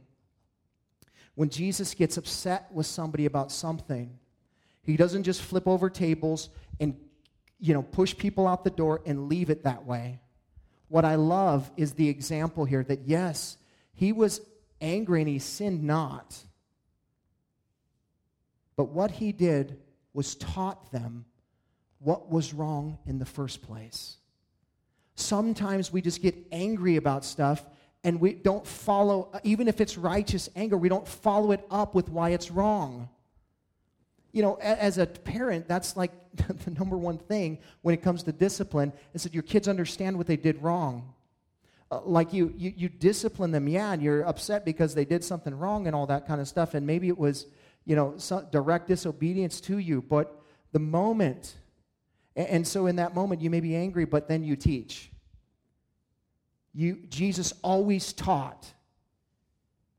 When 1.35 1.49
Jesus 1.49 1.95
gets 1.95 2.17
upset 2.17 2.69
with 2.73 2.87
somebody 2.87 3.25
about 3.25 3.51
something, 3.51 4.19
he 4.83 4.97
doesn't 4.97 5.23
just 5.23 5.41
flip 5.41 5.67
over 5.67 5.89
tables 5.89 6.51
and 6.81 6.97
you 7.59 7.73
know 7.73 7.83
push 7.83 8.17
people 8.17 8.47
out 8.47 8.65
the 8.65 8.71
door 8.71 9.01
and 9.07 9.29
leave 9.29 9.49
it 9.49 9.65
that 9.65 9.87
way. 9.87 10.21
What 10.89 11.05
I 11.05 11.15
love 11.15 11.71
is 11.77 11.93
the 11.93 12.09
example 12.09 12.65
here 12.67 12.85
that 12.85 13.07
yes, 13.07 13.57
he 13.95 14.13
was 14.13 14.41
angry 14.81 15.21
and 15.21 15.29
he 15.29 15.39
sinned 15.39 15.83
not. 15.83 16.37
But 18.77 18.89
what 18.89 19.13
he 19.13 19.33
did 19.33 19.79
was 20.15 20.35
taught 20.35 20.93
them 20.93 21.25
what 21.99 22.31
was 22.31 22.53
wrong 22.53 22.99
in 23.07 23.19
the 23.19 23.25
first 23.25 23.63
place. 23.63 24.17
Sometimes 25.15 25.93
we 25.93 26.03
just 26.03 26.23
get 26.23 26.35
angry 26.51 26.97
about 26.97 27.25
stuff 27.25 27.65
and 28.05 28.21
we 28.21 28.33
don't 28.33 28.67
follow, 28.67 29.31
even 29.45 29.69
if 29.69 29.81
it's 29.81 29.97
righteous 29.97 30.49
anger, 30.57 30.77
we 30.77 30.89
don't 30.89 31.07
follow 31.07 31.53
it 31.53 31.65
up 31.71 31.95
with 31.95 32.09
why 32.09 32.31
it's 32.31 32.51
wrong. 32.51 33.09
You 34.33 34.43
know, 34.43 34.55
as 34.57 34.99
a 34.99 35.07
parent, 35.07 35.69
that's 35.69 35.97
like 35.97 36.11
the 36.35 36.71
number 36.71 36.97
one 36.97 37.19
thing 37.19 37.59
when 37.83 37.95
it 37.95 38.03
comes 38.03 38.23
to 38.25 38.33
discipline 38.33 38.93
is 39.15 39.23
that 39.23 39.35
your 39.35 39.43
kids 39.43 39.69
understand 39.69 40.17
what 40.17 40.27
they 40.27 40.37
did 40.37 40.63
wrong. 40.63 41.13
Uh, 41.91 42.01
like 42.05 42.33
you, 42.33 42.53
you, 42.57 42.73
you 42.75 42.89
discipline 42.89 43.51
them, 43.51 43.69
yeah, 43.69 43.93
and 43.93 44.03
you're 44.03 44.27
upset 44.27 44.65
because 44.65 44.95
they 44.95 45.05
did 45.05 45.23
something 45.23 45.57
wrong 45.57 45.87
and 45.87 45.95
all 45.95 46.07
that 46.07 46.27
kind 46.27 46.41
of 46.41 46.49
stuff, 46.49 46.75
and 46.75 46.87
maybe 46.87 47.07
it 47.09 47.19
was 47.19 47.47
you 47.85 47.97
know, 47.97 48.17
direct 48.51 48.89
disobedience 48.89 49.61
to 49.63 49.79
you. 49.79 50.03
But 50.03 50.41
the 50.73 50.79
moment, 50.79 51.57
and 52.37 52.67
so 52.67 52.87
in 52.87 52.97
that 52.97 53.15
moment, 53.15 53.41
you 53.41 53.51
may 53.51 53.61
be 53.61 53.75
angry, 53.75 54.05
but 54.05 54.29
then 54.29 54.45
you 54.45 54.57
teach. 54.57 55.11
You, 56.75 57.01
Jesus 57.09 57.53
always 57.63 58.13
taught. 58.13 58.73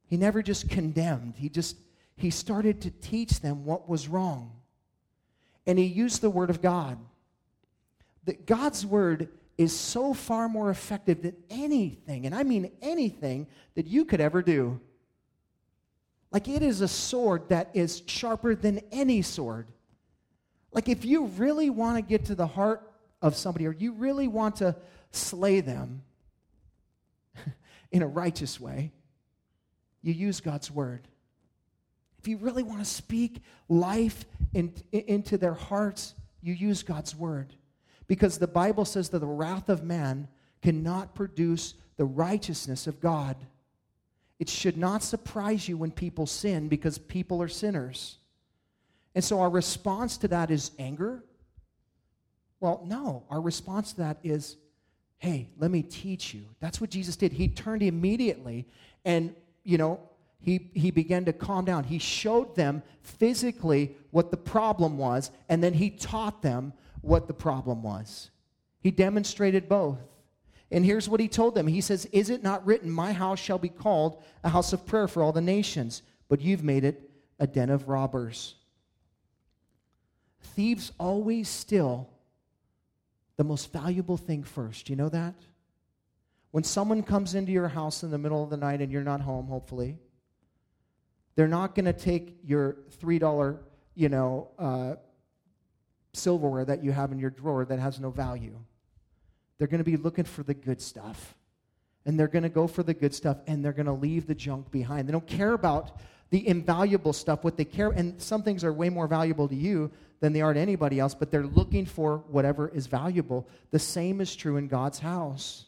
He 0.07 0.17
never 0.17 0.41
just 0.41 0.69
condemned. 0.69 1.36
He 1.38 1.49
just 1.49 1.77
he 2.15 2.29
started 2.29 2.81
to 2.81 2.91
teach 2.91 3.39
them 3.41 3.65
what 3.65 3.89
was 3.89 4.07
wrong. 4.07 4.51
And 5.65 5.79
he 5.79 5.86
used 5.86 6.21
the 6.21 6.29
word 6.29 6.49
of 6.49 6.61
God. 6.61 6.97
That 8.25 8.45
God's 8.45 8.86
word 8.86 9.29
is 9.57 9.77
so 9.77 10.13
far 10.13 10.47
more 10.49 10.69
effective 10.69 11.21
than 11.21 11.36
anything, 11.49 12.25
and 12.25 12.34
I 12.34 12.43
mean 12.43 12.71
anything 12.81 13.47
that 13.75 13.86
you 13.86 14.05
could 14.05 14.21
ever 14.21 14.41
do. 14.41 14.79
Like 16.34 16.47
it 16.47 16.63
is 16.63 16.81
a 16.81 16.88
sword 16.88 17.47
that 17.49 17.69
is 17.75 18.01
sharper 18.07 18.55
than 18.55 18.81
any 18.91 19.21
sword. 19.21 19.67
Like 20.71 20.89
if 20.89 21.05
you 21.05 21.25
really 21.25 21.69
want 21.69 21.97
to 21.97 22.01
get 22.01 22.25
to 22.25 22.36
the 22.36 22.47
heart 22.47 22.91
of 23.21 23.36
somebody 23.36 23.67
or 23.67 23.71
you 23.71 23.93
really 23.93 24.27
want 24.27 24.55
to 24.57 24.75
slay 25.11 25.61
them 25.61 26.01
in 27.91 28.01
a 28.01 28.07
righteous 28.07 28.59
way, 28.59 28.91
you 30.01 30.11
use 30.11 30.41
God's 30.41 30.71
word. 30.71 31.07
If 32.17 32.27
you 32.27 32.38
really 32.38 32.63
want 32.63 32.79
to 32.79 32.86
speak 32.86 33.41
life 33.69 34.25
in, 34.55 34.73
into 34.91 35.38
their 35.38 35.53
hearts, 35.53 36.15
you 36.41 36.53
use 36.53 36.81
God's 36.81 37.15
word. 37.15 37.53
Because 38.07 38.39
the 38.39 38.47
Bible 38.47 38.86
says 38.86 39.09
that 39.09 39.19
the 39.19 39.27
wrath 39.27 39.69
of 39.69 39.84
man 39.84 40.27
cannot 40.63 41.13
produce 41.13 41.75
the 41.95 42.05
righteousness 42.05 42.88
of 42.88 42.99
God. 42.99 43.36
It 44.43 44.49
should 44.49 44.75
not 44.75 45.03
surprise 45.03 45.69
you 45.69 45.77
when 45.77 45.91
people 45.91 46.25
sin 46.25 46.67
because 46.67 46.97
people 46.97 47.41
are 47.41 47.47
sinners. 47.47 48.17
And 49.15 49.23
so 49.23 49.39
our 49.39 49.49
response 49.49 50.17
to 50.17 50.27
that 50.27 50.51
is 50.51 50.71
anger? 50.77 51.23
Well, 52.59 52.83
no. 52.85 53.23
Our 53.29 53.39
response 53.39 53.93
to 53.93 53.99
that 53.99 54.17
is, 54.21 54.57
hey, 55.17 55.47
let 55.57 55.71
me 55.71 55.81
teach 55.81 56.33
you. 56.33 56.43
That's 56.59 56.81
what 56.81 56.89
Jesus 56.89 57.15
did. 57.15 57.31
He 57.31 57.47
turned 57.47 57.83
immediately 57.83 58.67
and, 59.05 59.33
you 59.63 59.77
know, 59.77 60.01
he, 60.41 60.69
he 60.73 60.91
began 60.91 61.23
to 61.23 61.31
calm 61.31 61.63
down. 61.63 61.85
He 61.85 61.97
showed 61.97 62.53
them 62.57 62.83
physically 63.01 63.95
what 64.11 64.29
the 64.29 64.35
problem 64.35 64.97
was, 64.97 65.31
and 65.47 65.63
then 65.63 65.71
he 65.71 65.89
taught 65.89 66.41
them 66.41 66.73
what 66.99 67.27
the 67.27 67.33
problem 67.33 67.81
was. 67.81 68.29
He 68.81 68.91
demonstrated 68.91 69.69
both. 69.69 69.99
And 70.74 70.84
here's 70.84 71.07
what 71.07 71.19
he 71.19 71.28
told 71.28 71.53
them 71.53 71.67
He 71.67 71.80
says, 71.80 72.05
Is 72.07 72.30
it 72.30 72.43
not 72.43 72.65
written, 72.65 72.89
My 72.91 73.13
house 73.13 73.39
shall 73.39 73.59
be 73.59 73.69
called 73.69 74.21
a 74.43 74.49
house 74.49 74.74
of 74.74 74.86
prayer 74.86 75.07
for 75.07 75.24
all 75.24 75.32
the 75.32 75.39
nations, 75.39 76.01
but 76.28 76.41
you've 76.41 76.63
made 76.63 76.84
it 76.84 77.09
a 77.39 77.45
den 77.47 77.69
of 77.69 77.88
robbers? 77.88 78.55
Thieves 80.41 80.91
always 80.99 81.47
steal 81.47 82.09
the 83.38 83.43
most 83.43 83.71
valuable 83.71 84.17
thing 84.17 84.43
first. 84.43 84.89
You 84.89 84.95
know 84.95 85.09
that? 85.09 85.36
When 86.51 86.63
someone 86.63 87.03
comes 87.03 87.36
into 87.36 87.51
your 87.51 87.67
house 87.67 88.03
in 88.03 88.11
the 88.11 88.17
middle 88.17 88.43
of 88.43 88.49
the 88.49 88.57
night 88.57 88.82
and 88.82 88.91
you're 88.91 89.03
not 89.03 89.21
home, 89.21 89.47
hopefully, 89.47 89.97
they're 91.36 91.47
not 91.47 91.76
going 91.76 91.86
to 91.86 91.93
take 91.93 92.38
your 92.43 92.78
$3, 93.01 93.57
you 93.95 94.09
know, 94.09 94.49
uh, 94.59 94.95
silverware 96.13 96.65
that 96.65 96.84
you 96.84 96.91
have 96.91 97.11
in 97.11 97.19
your 97.19 97.32
drawer 97.32 97.65
that 97.65 97.80
has 97.80 97.99
no 97.99 98.11
value. 98.11 98.55
They're 99.58 99.68
going 99.68 99.80
to 99.80 99.84
be 99.84 99.97
looking 99.97 100.26
for 100.26 100.43
the 100.43 100.54
good 100.54 100.82
stuff. 100.82 101.36
And 102.06 102.20
they're 102.20 102.28
going 102.28 102.43
to 102.43 102.49
go 102.49 102.68
for 102.68 102.84
the 102.84 102.93
good 102.93 103.16
stuff 103.16 103.38
and 103.47 103.64
they're 103.64 103.72
going 103.72 103.86
to 103.86 103.93
leave 103.93 104.28
the 104.28 104.36
junk 104.36 104.72
behind. 104.72 105.08
They 105.08 105.14
don't 105.14 105.28
care 105.28 105.54
about 105.54 105.99
the 106.32 106.45
invaluable 106.47 107.14
stuff. 107.14 107.43
What 107.43 107.58
they 107.58 107.66
care, 107.66 107.91
and 107.91 108.22
some 108.22 108.43
things 108.43 108.64
are 108.64 108.74
way 108.74 108.89
more 108.89 109.08
valuable 109.08 109.47
to 109.47 109.56
you 109.56 109.91
than 110.20 110.34
they 110.34 110.41
are 110.41 110.54
to 110.54 110.60
anybody 110.60 110.99
else, 110.99 111.14
but 111.14 111.32
they're 111.32 111.45
looking 111.45 111.86
for 111.86 112.18
whatever 112.28 112.70
is 112.70 112.88
valuable. 112.88 113.47
The 113.72 113.80
same 113.80 114.20
is 114.20 114.36
true 114.36 114.58
in 114.58 114.68
God's 114.68 114.99
house. 114.99 115.66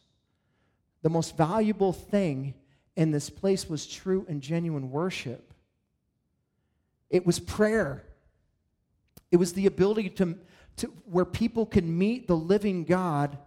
The 1.04 1.10
most 1.10 1.38
valuable 1.38 1.94
thing 1.94 2.56
in 2.96 3.12
this 3.12 3.30
place 3.30 3.70
was 3.70 3.86
true 3.86 4.26
and 4.28 4.42
genuine 4.42 4.92
worship, 4.92 5.54
it 7.10 7.26
was 7.26 7.40
prayer. 7.40 8.04
It 9.32 9.38
was 9.38 9.54
the 9.54 9.66
ability 9.66 10.10
to, 10.12 10.38
to 10.78 10.88
where 11.06 11.26
people 11.26 11.66
can 11.66 11.98
meet 11.98 12.28
the 12.28 12.38
living 12.38 12.86
God 12.86 13.38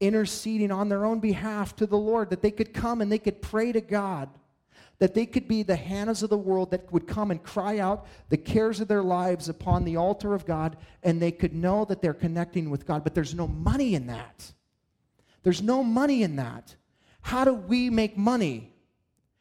interceding 0.00 0.70
on 0.70 0.88
their 0.88 1.04
own 1.04 1.20
behalf 1.20 1.74
to 1.76 1.86
the 1.86 1.98
Lord, 1.98 2.30
that 2.30 2.42
they 2.42 2.50
could 2.50 2.72
come 2.72 3.00
and 3.00 3.10
they 3.10 3.18
could 3.18 3.42
pray 3.42 3.72
to 3.72 3.80
God, 3.80 4.28
that 4.98 5.14
they 5.14 5.26
could 5.26 5.48
be 5.48 5.62
the 5.62 5.76
Hannahs 5.76 6.22
of 6.22 6.30
the 6.30 6.38
world 6.38 6.70
that 6.70 6.92
would 6.92 7.06
come 7.06 7.30
and 7.30 7.42
cry 7.42 7.78
out 7.78 8.06
the 8.28 8.36
cares 8.36 8.80
of 8.80 8.88
their 8.88 9.02
lives 9.02 9.48
upon 9.48 9.84
the 9.84 9.96
altar 9.96 10.34
of 10.34 10.46
God, 10.46 10.76
and 11.02 11.20
they 11.20 11.32
could 11.32 11.54
know 11.54 11.84
that 11.84 12.02
they're 12.02 12.14
connecting 12.14 12.70
with 12.70 12.86
God. 12.86 13.04
But 13.04 13.14
there's 13.14 13.34
no 13.34 13.46
money 13.48 13.94
in 13.94 14.06
that. 14.08 14.52
There's 15.42 15.62
no 15.62 15.82
money 15.82 16.22
in 16.22 16.36
that. 16.36 16.74
How 17.22 17.44
do 17.44 17.54
we 17.54 17.90
make 17.90 18.16
money? 18.16 18.72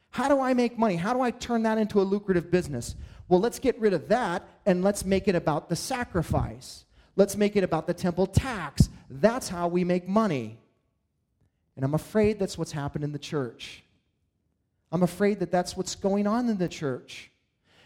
How 0.09 0.27
do 0.27 0.39
I 0.39 0.53
make 0.53 0.77
money? 0.77 0.95
How 0.95 1.13
do 1.13 1.21
I 1.21 1.31
turn 1.31 1.63
that 1.63 1.77
into 1.77 2.01
a 2.01 2.03
lucrative 2.03 2.49
business? 2.49 2.95
Well, 3.27 3.39
let's 3.39 3.59
get 3.59 3.79
rid 3.79 3.93
of 3.93 4.07
that 4.07 4.47
and 4.65 4.83
let's 4.83 5.05
make 5.05 5.27
it 5.27 5.35
about 5.35 5.69
the 5.69 5.75
sacrifice. 5.75 6.85
Let's 7.17 7.35
make 7.35 7.57
it 7.57 7.63
about 7.63 7.87
the 7.87 7.93
temple 7.93 8.27
tax. 8.27 8.89
That's 9.09 9.49
how 9.49 9.67
we 9.67 9.83
make 9.83 10.07
money. 10.07 10.59
And 11.75 11.83
I'm 11.83 11.95
afraid 11.95 12.39
that's 12.39 12.57
what's 12.57 12.71
happened 12.71 13.03
in 13.03 13.11
the 13.11 13.19
church. 13.19 13.83
I'm 14.91 15.03
afraid 15.03 15.39
that 15.39 15.51
that's 15.51 15.75
what's 15.75 15.95
going 15.95 16.27
on 16.27 16.47
in 16.47 16.57
the 16.57 16.69
church. 16.69 17.31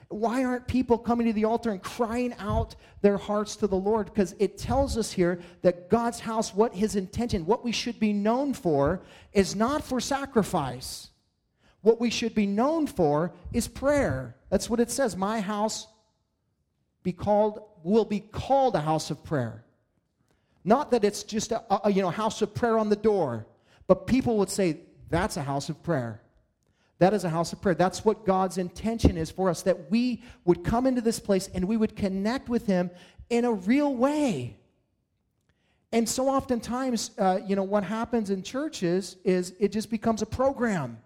Why 0.09 0.43
aren't 0.43 0.67
people 0.67 0.97
coming 0.97 1.27
to 1.27 1.33
the 1.33 1.45
altar 1.45 1.71
and 1.71 1.81
crying 1.81 2.35
out 2.37 2.75
their 3.01 3.17
hearts 3.17 3.55
to 3.57 3.67
the 3.67 3.77
Lord? 3.77 4.07
Because 4.07 4.35
it 4.39 4.57
tells 4.57 4.97
us 4.97 5.13
here 5.13 5.39
that 5.61 5.89
God's 5.89 6.19
house, 6.19 6.53
what 6.53 6.75
his 6.75 6.97
intention, 6.97 7.45
what 7.45 7.63
we 7.63 7.71
should 7.71 7.99
be 7.99 8.11
known 8.11 8.53
for, 8.53 9.01
is 9.31 9.55
not 9.55 9.81
for 9.81 10.01
sacrifice. 10.01 11.09
What 11.81 12.01
we 12.01 12.09
should 12.09 12.35
be 12.35 12.45
known 12.45 12.85
for 12.85 13.33
is 13.53 13.69
prayer. 13.69 14.35
That's 14.49 14.69
what 14.69 14.81
it 14.81 14.91
says. 14.91 15.15
My 15.15 15.39
house 15.39 15.87
be 17.03 17.13
called 17.13 17.63
will 17.83 18.05
be 18.05 18.19
called 18.19 18.75
a 18.75 18.81
house 18.81 19.09
of 19.11 19.23
prayer. 19.23 19.63
Not 20.63 20.91
that 20.91 21.03
it's 21.03 21.23
just 21.23 21.51
a, 21.51 21.63
a 21.87 21.91
you 21.91 22.01
know 22.01 22.09
house 22.09 22.41
of 22.41 22.53
prayer 22.53 22.77
on 22.77 22.89
the 22.89 22.95
door, 22.95 23.47
but 23.87 24.07
people 24.07 24.37
would 24.37 24.49
say 24.49 24.79
that's 25.09 25.37
a 25.37 25.43
house 25.43 25.69
of 25.69 25.81
prayer. 25.83 26.21
That 26.99 27.13
is 27.15 27.23
a 27.23 27.29
house 27.29 27.51
of 27.51 27.61
prayer. 27.61 27.73
That's 27.73 28.05
what 28.05 28.25
God's 28.25 28.59
intention 28.59 29.17
is 29.17 29.31
for 29.31 29.49
us 29.49 29.63
that 29.63 29.89
we 29.89 30.21
would 30.45 30.63
come 30.63 30.85
into 30.85 31.01
this 31.01 31.19
place 31.19 31.49
and 31.53 31.65
we 31.65 31.75
would 31.75 31.95
connect 31.95 32.47
with 32.47 32.67
Him 32.67 32.91
in 33.29 33.43
a 33.43 33.51
real 33.51 33.95
way. 33.95 34.57
And 35.91 36.07
so 36.07 36.29
oftentimes, 36.29 37.11
uh, 37.17 37.39
you 37.45 37.55
know, 37.55 37.63
what 37.63 37.83
happens 37.83 38.29
in 38.29 38.43
churches 38.43 39.17
is 39.23 39.53
it 39.59 39.71
just 39.71 39.89
becomes 39.89 40.21
a 40.21 40.25
program 40.25 40.99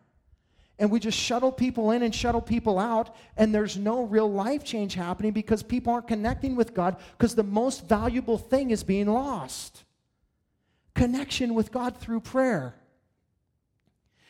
and 0.78 0.92
we 0.92 1.00
just 1.00 1.18
shuttle 1.18 1.52
people 1.52 1.92
in 1.92 2.04
and 2.04 2.14
shuttle 2.14 2.42
people 2.42 2.78
out, 2.78 3.16
and 3.38 3.54
there's 3.54 3.78
no 3.78 4.04
real 4.04 4.32
life 4.32 4.64
change 4.64 4.94
happening 4.94 5.32
because 5.32 5.64
people 5.64 5.94
aren't 5.94 6.08
connecting 6.08 6.56
with 6.56 6.74
God 6.74 6.98
because 7.18 7.36
the 7.36 7.44
most 7.44 7.88
valuable 7.88 8.38
thing 8.38 8.72
is 8.72 8.84
being 8.84 9.08
lost 9.08 9.84
connection 10.94 11.54
with 11.54 11.72
God 11.74 11.98
through 11.98 12.22
prayer. 12.22 12.74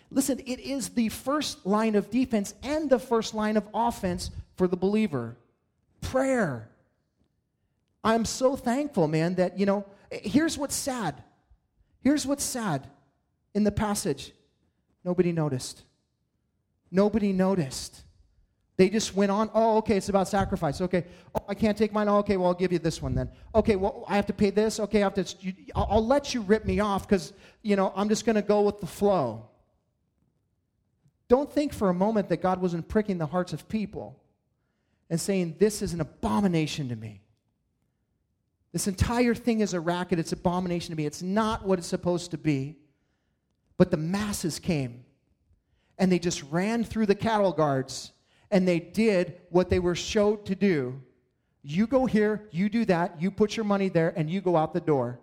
Listen, 0.09 0.39
it 0.39 0.59
is 0.59 0.89
the 0.89 1.09
first 1.09 1.65
line 1.65 1.95
of 1.95 2.09
defense 2.09 2.53
and 2.63 2.89
the 2.89 2.99
first 2.99 3.33
line 3.33 3.55
of 3.55 3.67
offense 3.73 4.31
for 4.55 4.67
the 4.67 4.75
believer 4.75 5.37
prayer. 6.01 6.69
I'm 8.03 8.25
so 8.25 8.55
thankful, 8.55 9.07
man, 9.07 9.35
that, 9.35 9.57
you 9.57 9.65
know, 9.65 9.85
here's 10.11 10.57
what's 10.57 10.75
sad. 10.75 11.23
Here's 12.01 12.25
what's 12.25 12.43
sad 12.43 12.87
in 13.53 13.63
the 13.63 13.71
passage 13.71 14.31
nobody 15.03 15.31
noticed. 15.31 15.83
Nobody 16.95 17.33
noticed. 17.33 18.03
They 18.77 18.89
just 18.89 19.15
went 19.15 19.29
on, 19.29 19.49
oh, 19.53 19.77
okay, 19.79 19.97
it's 19.97 20.07
about 20.07 20.29
sacrifice. 20.29 20.79
Okay, 20.79 21.03
oh, 21.35 21.43
I 21.49 21.53
can't 21.53 21.77
take 21.77 21.91
mine. 21.91 22.07
Oh, 22.07 22.19
okay, 22.19 22.37
well, 22.37 22.47
I'll 22.47 22.53
give 22.53 22.71
you 22.71 22.79
this 22.79 23.01
one 23.01 23.13
then. 23.13 23.29
Okay, 23.53 23.75
well, 23.75 24.05
I 24.07 24.15
have 24.15 24.25
to 24.27 24.33
pay 24.33 24.49
this. 24.49 24.79
Okay, 24.79 24.99
I 24.99 25.03
have 25.03 25.13
to, 25.15 25.35
you, 25.41 25.53
I'll, 25.75 25.87
I'll 25.91 26.07
let 26.07 26.33
you 26.33 26.39
rip 26.41 26.63
me 26.63 26.79
off 26.79 27.05
because, 27.05 27.33
you 27.63 27.75
know, 27.75 27.91
I'm 27.97 28.07
just 28.07 28.25
going 28.25 28.37
to 28.37 28.41
go 28.41 28.61
with 28.61 28.79
the 28.79 28.87
flow. 28.87 29.49
Don't 31.27 31.51
think 31.51 31.73
for 31.73 31.89
a 31.89 31.93
moment 31.93 32.29
that 32.29 32.41
God 32.41 32.61
wasn't 32.61 32.87
pricking 32.87 33.17
the 33.17 33.25
hearts 33.25 33.51
of 33.51 33.67
people 33.67 34.21
and 35.09 35.19
saying, 35.19 35.55
this 35.59 35.81
is 35.81 35.93
an 35.93 35.99
abomination 35.99 36.87
to 36.89 36.95
me. 36.95 37.21
This 38.71 38.87
entire 38.87 39.35
thing 39.35 39.59
is 39.59 39.73
a 39.73 39.81
racket. 39.81 40.17
It's 40.19 40.31
abomination 40.31 40.91
to 40.91 40.97
me. 40.97 41.05
It's 41.05 41.21
not 41.21 41.65
what 41.65 41.77
it's 41.77 41.87
supposed 41.87 42.31
to 42.31 42.37
be. 42.37 42.77
But 43.77 43.91
the 43.91 43.97
masses 43.97 44.59
came 44.59 45.04
and 45.97 46.11
they 46.11 46.19
just 46.19 46.43
ran 46.43 46.83
through 46.83 47.05
the 47.05 47.15
cattle 47.15 47.51
guards 47.51 48.11
and 48.51 48.67
they 48.67 48.79
did 48.79 49.41
what 49.49 49.69
they 49.69 49.79
were 49.79 49.95
showed 49.95 50.45
to 50.45 50.55
do. 50.55 51.01
You 51.61 51.87
go 51.87 52.05
here, 52.05 52.47
you 52.51 52.69
do 52.69 52.85
that, 52.85 53.21
you 53.21 53.31
put 53.31 53.57
your 53.57 53.63
money 53.63 53.89
there, 53.89 54.13
and 54.15 54.29
you 54.29 54.39
go 54.39 54.55
out 54.55 54.73
the 54.73 54.79
door. 54.79 55.19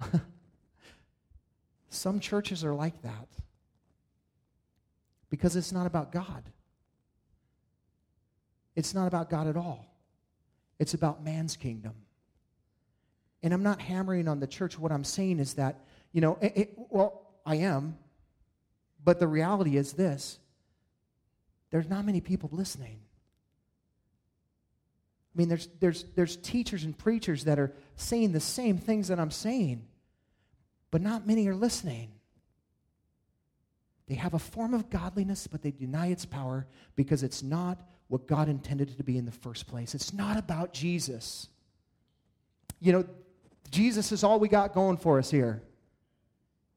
Some 1.88 2.20
churches 2.20 2.62
are 2.64 2.74
like 2.74 3.00
that 3.02 3.26
because 5.30 5.56
it's 5.56 5.72
not 5.72 5.86
about 5.86 6.12
God. 6.12 6.44
It's 8.76 8.94
not 8.94 9.06
about 9.06 9.30
God 9.30 9.46
at 9.46 9.56
all. 9.56 9.86
It's 10.78 10.94
about 10.94 11.24
man's 11.24 11.56
kingdom. 11.56 11.94
And 13.42 13.54
I'm 13.54 13.62
not 13.62 13.80
hammering 13.80 14.28
on 14.28 14.40
the 14.40 14.46
church. 14.46 14.78
What 14.78 14.92
I'm 14.92 15.04
saying 15.04 15.38
is 15.38 15.54
that, 15.54 15.80
you 16.12 16.20
know, 16.20 16.38
it, 16.40 16.52
it, 16.56 16.74
well, 16.76 17.29
I 17.50 17.56
am, 17.56 17.98
But 19.02 19.18
the 19.18 19.26
reality 19.26 19.76
is 19.76 19.92
this 19.94 20.38
there's 21.70 21.88
not 21.88 22.04
many 22.04 22.20
people 22.20 22.48
listening. 22.52 23.00
I 25.34 25.38
mean, 25.38 25.48
there's, 25.48 25.68
there's, 25.80 26.04
there's 26.14 26.36
teachers 26.36 26.84
and 26.84 26.96
preachers 26.96 27.44
that 27.44 27.58
are 27.58 27.72
saying 27.96 28.32
the 28.32 28.40
same 28.40 28.78
things 28.78 29.08
that 29.08 29.18
I'm 29.18 29.30
saying, 29.30 29.84
but 30.90 31.00
not 31.00 31.26
many 31.26 31.46
are 31.48 31.54
listening. 31.54 32.12
They 34.08 34.16
have 34.16 34.34
a 34.34 34.40
form 34.40 34.74
of 34.74 34.90
godliness, 34.90 35.46
but 35.46 35.62
they 35.62 35.70
deny 35.70 36.08
its 36.08 36.24
power 36.24 36.66
because 36.94 37.22
it's 37.22 37.42
not 37.42 37.80
what 38.08 38.26
God 38.26 38.48
intended 38.48 38.90
it 38.90 38.96
to 38.96 39.04
be 39.04 39.16
in 39.16 39.24
the 39.24 39.32
first 39.32 39.66
place. 39.68 39.94
It's 39.94 40.12
not 40.12 40.36
about 40.36 40.72
Jesus. 40.72 41.48
You 42.80 42.92
know, 42.92 43.04
Jesus 43.70 44.10
is 44.10 44.24
all 44.24 44.40
we 44.40 44.48
got 44.48 44.72
going 44.72 44.96
for 44.96 45.18
us 45.18 45.30
here. 45.30 45.62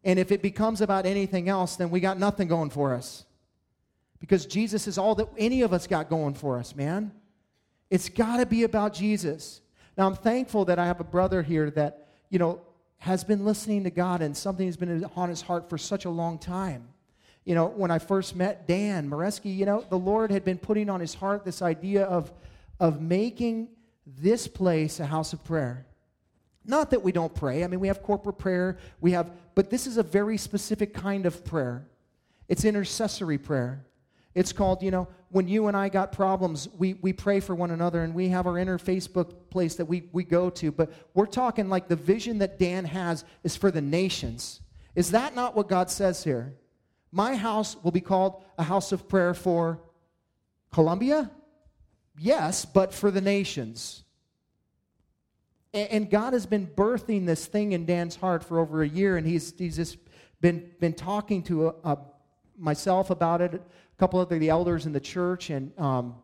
And 0.04 0.20
if 0.20 0.32
it 0.32 0.42
becomes 0.42 0.82
about 0.82 1.06
anything 1.06 1.50
else, 1.50 1.76
then 1.76 1.90
we 1.90 2.00
got 2.00 2.20
nothing 2.20 2.48
going 2.48 2.70
for 2.70 2.94
us. 2.94 3.26
Because 4.20 4.46
Jesus 4.46 4.88
is 4.88 4.98
all 4.98 5.16
that 5.16 5.28
any 5.38 5.62
of 5.62 5.74
us 5.74 5.88
got 5.88 6.10
going 6.10 6.34
for 6.34 6.58
us, 6.58 6.76
man. 6.76 7.12
It's 7.90 8.10
got 8.10 8.38
to 8.38 8.46
be 8.46 8.64
about 8.64 8.94
Jesus. 8.94 9.62
Now, 9.98 10.08
I'm 10.08 10.16
thankful 10.16 10.66
that 10.66 10.80
I 10.80 10.86
have 10.86 11.00
a 11.00 11.06
brother 11.06 11.42
here 11.42 11.70
that, 11.72 12.08
you 12.30 12.40
know, 12.40 12.62
has 12.98 13.24
been 13.24 13.46
listening 13.46 13.84
to 13.84 13.90
God 13.90 14.22
and 14.22 14.36
something 14.36 14.66
has 14.66 14.78
been 14.78 15.06
on 15.16 15.30
his 15.30 15.42
heart 15.42 15.70
for 15.70 15.78
such 15.78 16.06
a 16.06 16.10
long 16.10 16.40
time. 16.40 16.88
You 17.46 17.56
know, 17.56 17.68
when 17.68 17.92
I 17.92 18.00
first 18.00 18.36
met 18.36 18.66
Dan 18.68 19.10
Moreski, 19.10 19.56
you 19.56 19.66
know, 19.66 19.86
the 19.90 20.00
Lord 20.00 20.32
had 20.32 20.46
been 20.46 20.58
putting 20.58 20.90
on 20.90 21.02
his 21.02 21.14
heart 21.14 21.44
this 21.44 21.62
idea 21.62 22.06
of, 22.06 22.32
of 22.80 23.02
making 23.02 23.68
this 24.08 24.48
place 24.48 25.00
a 25.00 25.06
house 25.06 25.34
of 25.34 25.44
prayer. 25.44 25.86
Not 26.66 26.92
that 26.92 27.04
we 27.04 27.12
don't 27.12 27.34
pray. 27.34 27.64
I 27.64 27.68
mean, 27.68 27.80
we 27.80 27.88
have 27.88 28.02
corporate 28.02 28.38
prayer, 28.38 28.78
we 29.02 29.12
have, 29.12 29.32
but 29.56 29.70
this 29.70 29.86
is 29.86 29.98
a 29.98 30.04
very 30.04 30.38
specific 30.38 30.94
kind 30.94 31.26
of 31.26 31.44
prayer. 31.44 31.88
It's 32.48 32.66
intercessory 32.66 33.38
prayer. 33.38 33.86
It's 34.36 34.52
called, 34.52 34.82
you 34.82 34.90
know, 34.90 35.08
when 35.30 35.48
you 35.48 35.68
and 35.68 35.78
I 35.78 35.90
got 35.90 36.12
problems, 36.12 36.68
we, 36.78 36.94
we 36.96 37.14
pray 37.14 37.40
for 37.40 37.54
one 37.54 37.72
another 37.72 38.04
and 38.04 38.14
we 38.14 38.30
have 38.30 38.48
our 38.48 38.58
inner 38.58 38.80
Facebook 38.80 39.50
place 39.50 39.76
that 39.76 39.86
we, 39.86 40.10
we 40.12 40.24
go 40.24 40.50
to. 40.52 40.72
But 40.72 40.92
we're 41.14 41.26
talking 41.26 41.70
like 41.70 41.88
the 41.88 41.96
vision 41.96 42.40
that 42.40 42.58
Dan 42.58 42.86
has 42.86 43.26
is 43.44 43.56
for 43.56 43.70
the 43.70 43.82
nations. 43.82 44.62
Is 44.96 45.12
that 45.12 45.36
not 45.36 45.56
what 45.56 45.68
God 45.68 45.90
says 45.92 46.24
here? 46.24 46.56
My 47.12 47.36
house 47.36 47.76
will 47.84 47.92
be 47.92 48.02
called 48.02 48.44
a 48.58 48.64
house 48.64 48.92
of 48.92 49.08
prayer 49.08 49.34
for 49.34 49.82
Colombia? 50.72 51.30
Yes, 52.18 52.66
but 52.66 52.94
for 52.94 53.12
the 53.12 53.22
nations. 53.22 54.03
And 55.74 56.10
God 56.10 56.34
has 56.34 56.46
been 56.46 56.68
birthing 56.68 57.26
this 57.26 57.48
thing 57.48 57.72
in 57.72 57.86
Dan's 57.86 58.16
heart 58.16 58.44
for 58.44 58.60
over 58.60 58.84
a 58.84 58.88
year, 58.88 59.18
and 59.18 59.26
he's, 59.26 59.54
he's 59.58 59.76
just 59.76 59.98
been, 60.40 60.70
been 60.80 60.94
talking 60.94 61.42
to 61.44 61.68
a, 61.68 61.70
uh, 61.70 61.74
a, 61.84 61.90
uh, 61.90 61.96
myself 62.56 63.10
about 63.10 63.42
it, 63.42 63.56
a 63.56 63.60
couple 63.98 64.22
of 64.22 64.30
the 64.30 64.50
elders 64.50 64.86
in 64.86 64.92
the 64.92 65.00
church, 65.00 65.50
and, 65.50 65.78
um, 65.80 66.16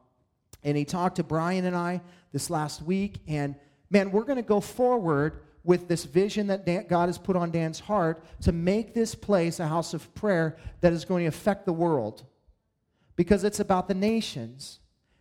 and 0.63 0.77
he 0.77 0.85
talked 0.85 1.15
to 1.15 1.23
Brian 1.23 1.65
and 1.65 1.75
I 1.75 2.01
this 2.31 2.51
last 2.51 2.83
week. 2.83 3.17
And 3.27 3.55
man, 3.89 4.11
we're 4.11 4.25
going 4.25 4.37
to 4.37 4.43
go 4.43 4.59
forward 4.59 5.41
with 5.63 5.87
this 5.87 6.05
vision 6.05 6.47
that 6.47 6.65
Dan, 6.65 6.85
God 6.87 7.09
has 7.09 7.17
put 7.17 7.35
on 7.35 7.49
Dan's 7.49 7.79
heart 7.79 8.23
to 8.41 8.51
make 8.51 8.93
this 8.93 9.15
place 9.15 9.59
a 9.59 9.67
house 9.67 9.95
of 9.95 10.13
prayer 10.13 10.57
that 10.81 10.93
is 10.93 11.05
going 11.05 11.23
to 11.23 11.27
affect 11.27 11.65
the 11.65 11.73
world. 11.73 12.23
Because 13.15 13.43
it's 13.43 13.59
about 13.59 13.87
the 13.87 13.95
nations. 13.95 14.79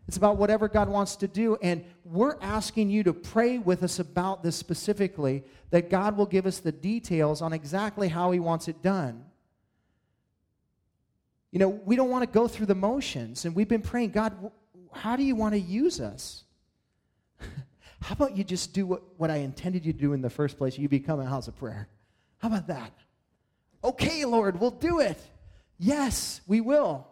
It's 0.08 0.16
about 0.16 0.38
whatever 0.38 0.68
God 0.68 0.88
wants 0.88 1.16
to 1.16 1.28
do. 1.28 1.58
And 1.60 1.84
we're 2.02 2.36
asking 2.40 2.88
you 2.88 3.02
to 3.04 3.12
pray 3.12 3.58
with 3.58 3.82
us 3.82 3.98
about 3.98 4.42
this 4.42 4.56
specifically, 4.56 5.44
that 5.70 5.90
God 5.90 6.16
will 6.16 6.26
give 6.26 6.46
us 6.46 6.60
the 6.60 6.72
details 6.72 7.42
on 7.42 7.52
exactly 7.52 8.08
how 8.08 8.30
He 8.30 8.40
wants 8.40 8.68
it 8.68 8.82
done. 8.82 9.26
You 11.50 11.58
know, 11.58 11.68
we 11.68 11.94
don't 11.94 12.08
want 12.08 12.22
to 12.22 12.30
go 12.30 12.48
through 12.48 12.66
the 12.66 12.74
motions. 12.74 13.44
And 13.44 13.54
we've 13.54 13.68
been 13.68 13.82
praying, 13.82 14.10
God, 14.10 14.50
how 14.92 15.14
do 15.14 15.22
you 15.22 15.36
want 15.36 15.52
to 15.52 15.60
use 15.60 16.00
us? 16.00 16.44
How 18.00 18.12
about 18.12 18.36
you 18.36 18.44
just 18.44 18.72
do 18.72 18.86
what, 18.86 19.02
what 19.16 19.28
I 19.28 19.38
intended 19.38 19.84
you 19.84 19.92
to 19.92 19.98
do 19.98 20.12
in 20.12 20.22
the 20.22 20.30
first 20.30 20.56
place? 20.56 20.78
You 20.78 20.88
become 20.88 21.18
a 21.18 21.26
house 21.26 21.48
of 21.48 21.56
prayer. 21.56 21.88
How 22.38 22.46
about 22.46 22.68
that? 22.68 22.92
Okay, 23.82 24.24
Lord, 24.24 24.60
we'll 24.60 24.70
do 24.70 25.00
it. 25.00 25.18
Yes, 25.78 26.40
we 26.46 26.60
will. 26.60 27.07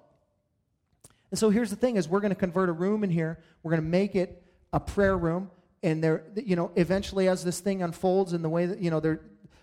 And 1.37 1.39
so 1.39 1.51
here's 1.51 1.69
the 1.69 1.77
thing 1.77 1.97
is 1.97 2.09
we're 2.09 2.21
going 2.21 2.31
to 2.31 2.35
convert 2.35 2.71
a 2.71 2.73
room 2.73 3.05
in 3.05 3.11
here. 3.11 3.39
We're 3.63 3.73
going 3.73 3.83
to 3.83 3.87
make 3.87 4.15
it 4.15 4.43
a 4.73 4.81
prayer 4.81 5.19
room. 5.19 5.51
And 5.83 6.03
there, 6.03 6.25
you 6.35 6.57
know, 6.57 6.73
eventually 6.77 7.29
as 7.29 7.45
this 7.45 7.61
thing 7.61 7.83
unfolds 7.83 8.33
in 8.33 8.41
the 8.41 8.49
way 8.49 8.65
that, 8.65 8.81
you 8.81 8.91
know, 8.91 9.19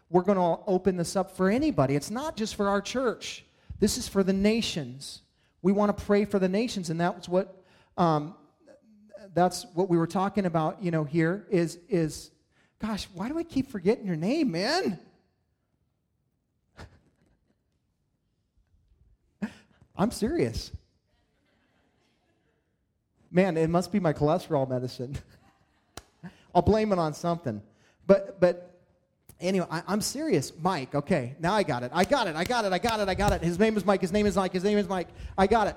we're 0.08 0.22
going 0.22 0.38
to 0.38 0.64
open 0.68 0.98
this 0.98 1.16
up 1.16 1.36
for 1.36 1.50
anybody. 1.50 1.96
It's 1.96 2.12
not 2.12 2.38
just 2.38 2.54
for 2.54 2.70
our 2.70 2.80
church. 2.80 3.44
This 3.80 3.98
is 3.98 4.08
for 4.08 4.22
the 4.22 4.34
nations. 4.34 5.24
We 5.64 5.72
want 5.72 5.98
to 5.98 6.06
pray 6.06 6.26
for 6.26 6.38
the 6.38 6.48
nations. 6.48 6.92
And 6.92 7.02
that's 7.02 7.28
what 7.28 7.66
um, 7.98 8.36
that's 9.34 9.66
what 9.74 9.90
we 9.90 9.98
were 9.98 10.06
talking 10.06 10.46
about, 10.46 10.84
you 10.84 10.92
know, 10.92 11.04
here 11.04 11.48
is, 11.50 11.80
is 11.90 12.30
gosh, 12.80 13.08
why 13.16 13.30
do 13.30 13.40
I 13.40 13.44
keep 13.44 13.72
forgetting 13.72 14.06
your 14.06 14.16
name, 14.16 14.52
man? 14.52 15.00
I'm 19.96 20.12
serious. 20.12 20.70
Man, 23.34 23.58
it 23.58 23.70
must 23.70 23.92
be 23.92 24.00
my 24.00 24.14
cholesterol 24.14 24.70
medicine. 24.70 25.18
I'll 26.56 26.62
blame 26.62 26.92
it 26.92 27.00
on 27.00 27.16
something. 27.16 27.64
But, 28.06 28.40
but 28.40 28.80
anyway, 29.42 29.66
I, 29.72 29.92
am 29.92 30.02
serious. 30.02 30.54
Mike, 30.62 30.94
okay, 30.94 31.36
now 31.40 31.56
I 31.56 31.64
got 31.64 31.82
it. 31.82 31.90
I 31.96 32.06
got 32.06 32.28
it. 32.28 32.36
I 32.36 32.44
got 32.44 32.64
it. 32.64 32.72
I 32.72 32.78
got 32.78 33.00
it. 33.00 33.10
I 33.10 33.16
got 33.16 33.32
it. 33.32 33.42
His 33.42 33.58
name 33.58 33.76
is 33.76 33.86
Mike. 33.86 34.02
His 34.02 34.12
name 34.12 34.28
is 34.28 34.36
Mike. 34.36 34.54
His 34.54 34.64
name 34.64 34.78
is 34.78 34.88
Mike. 34.88 35.08
I 35.36 35.48
got 35.48 35.68
it. 35.68 35.76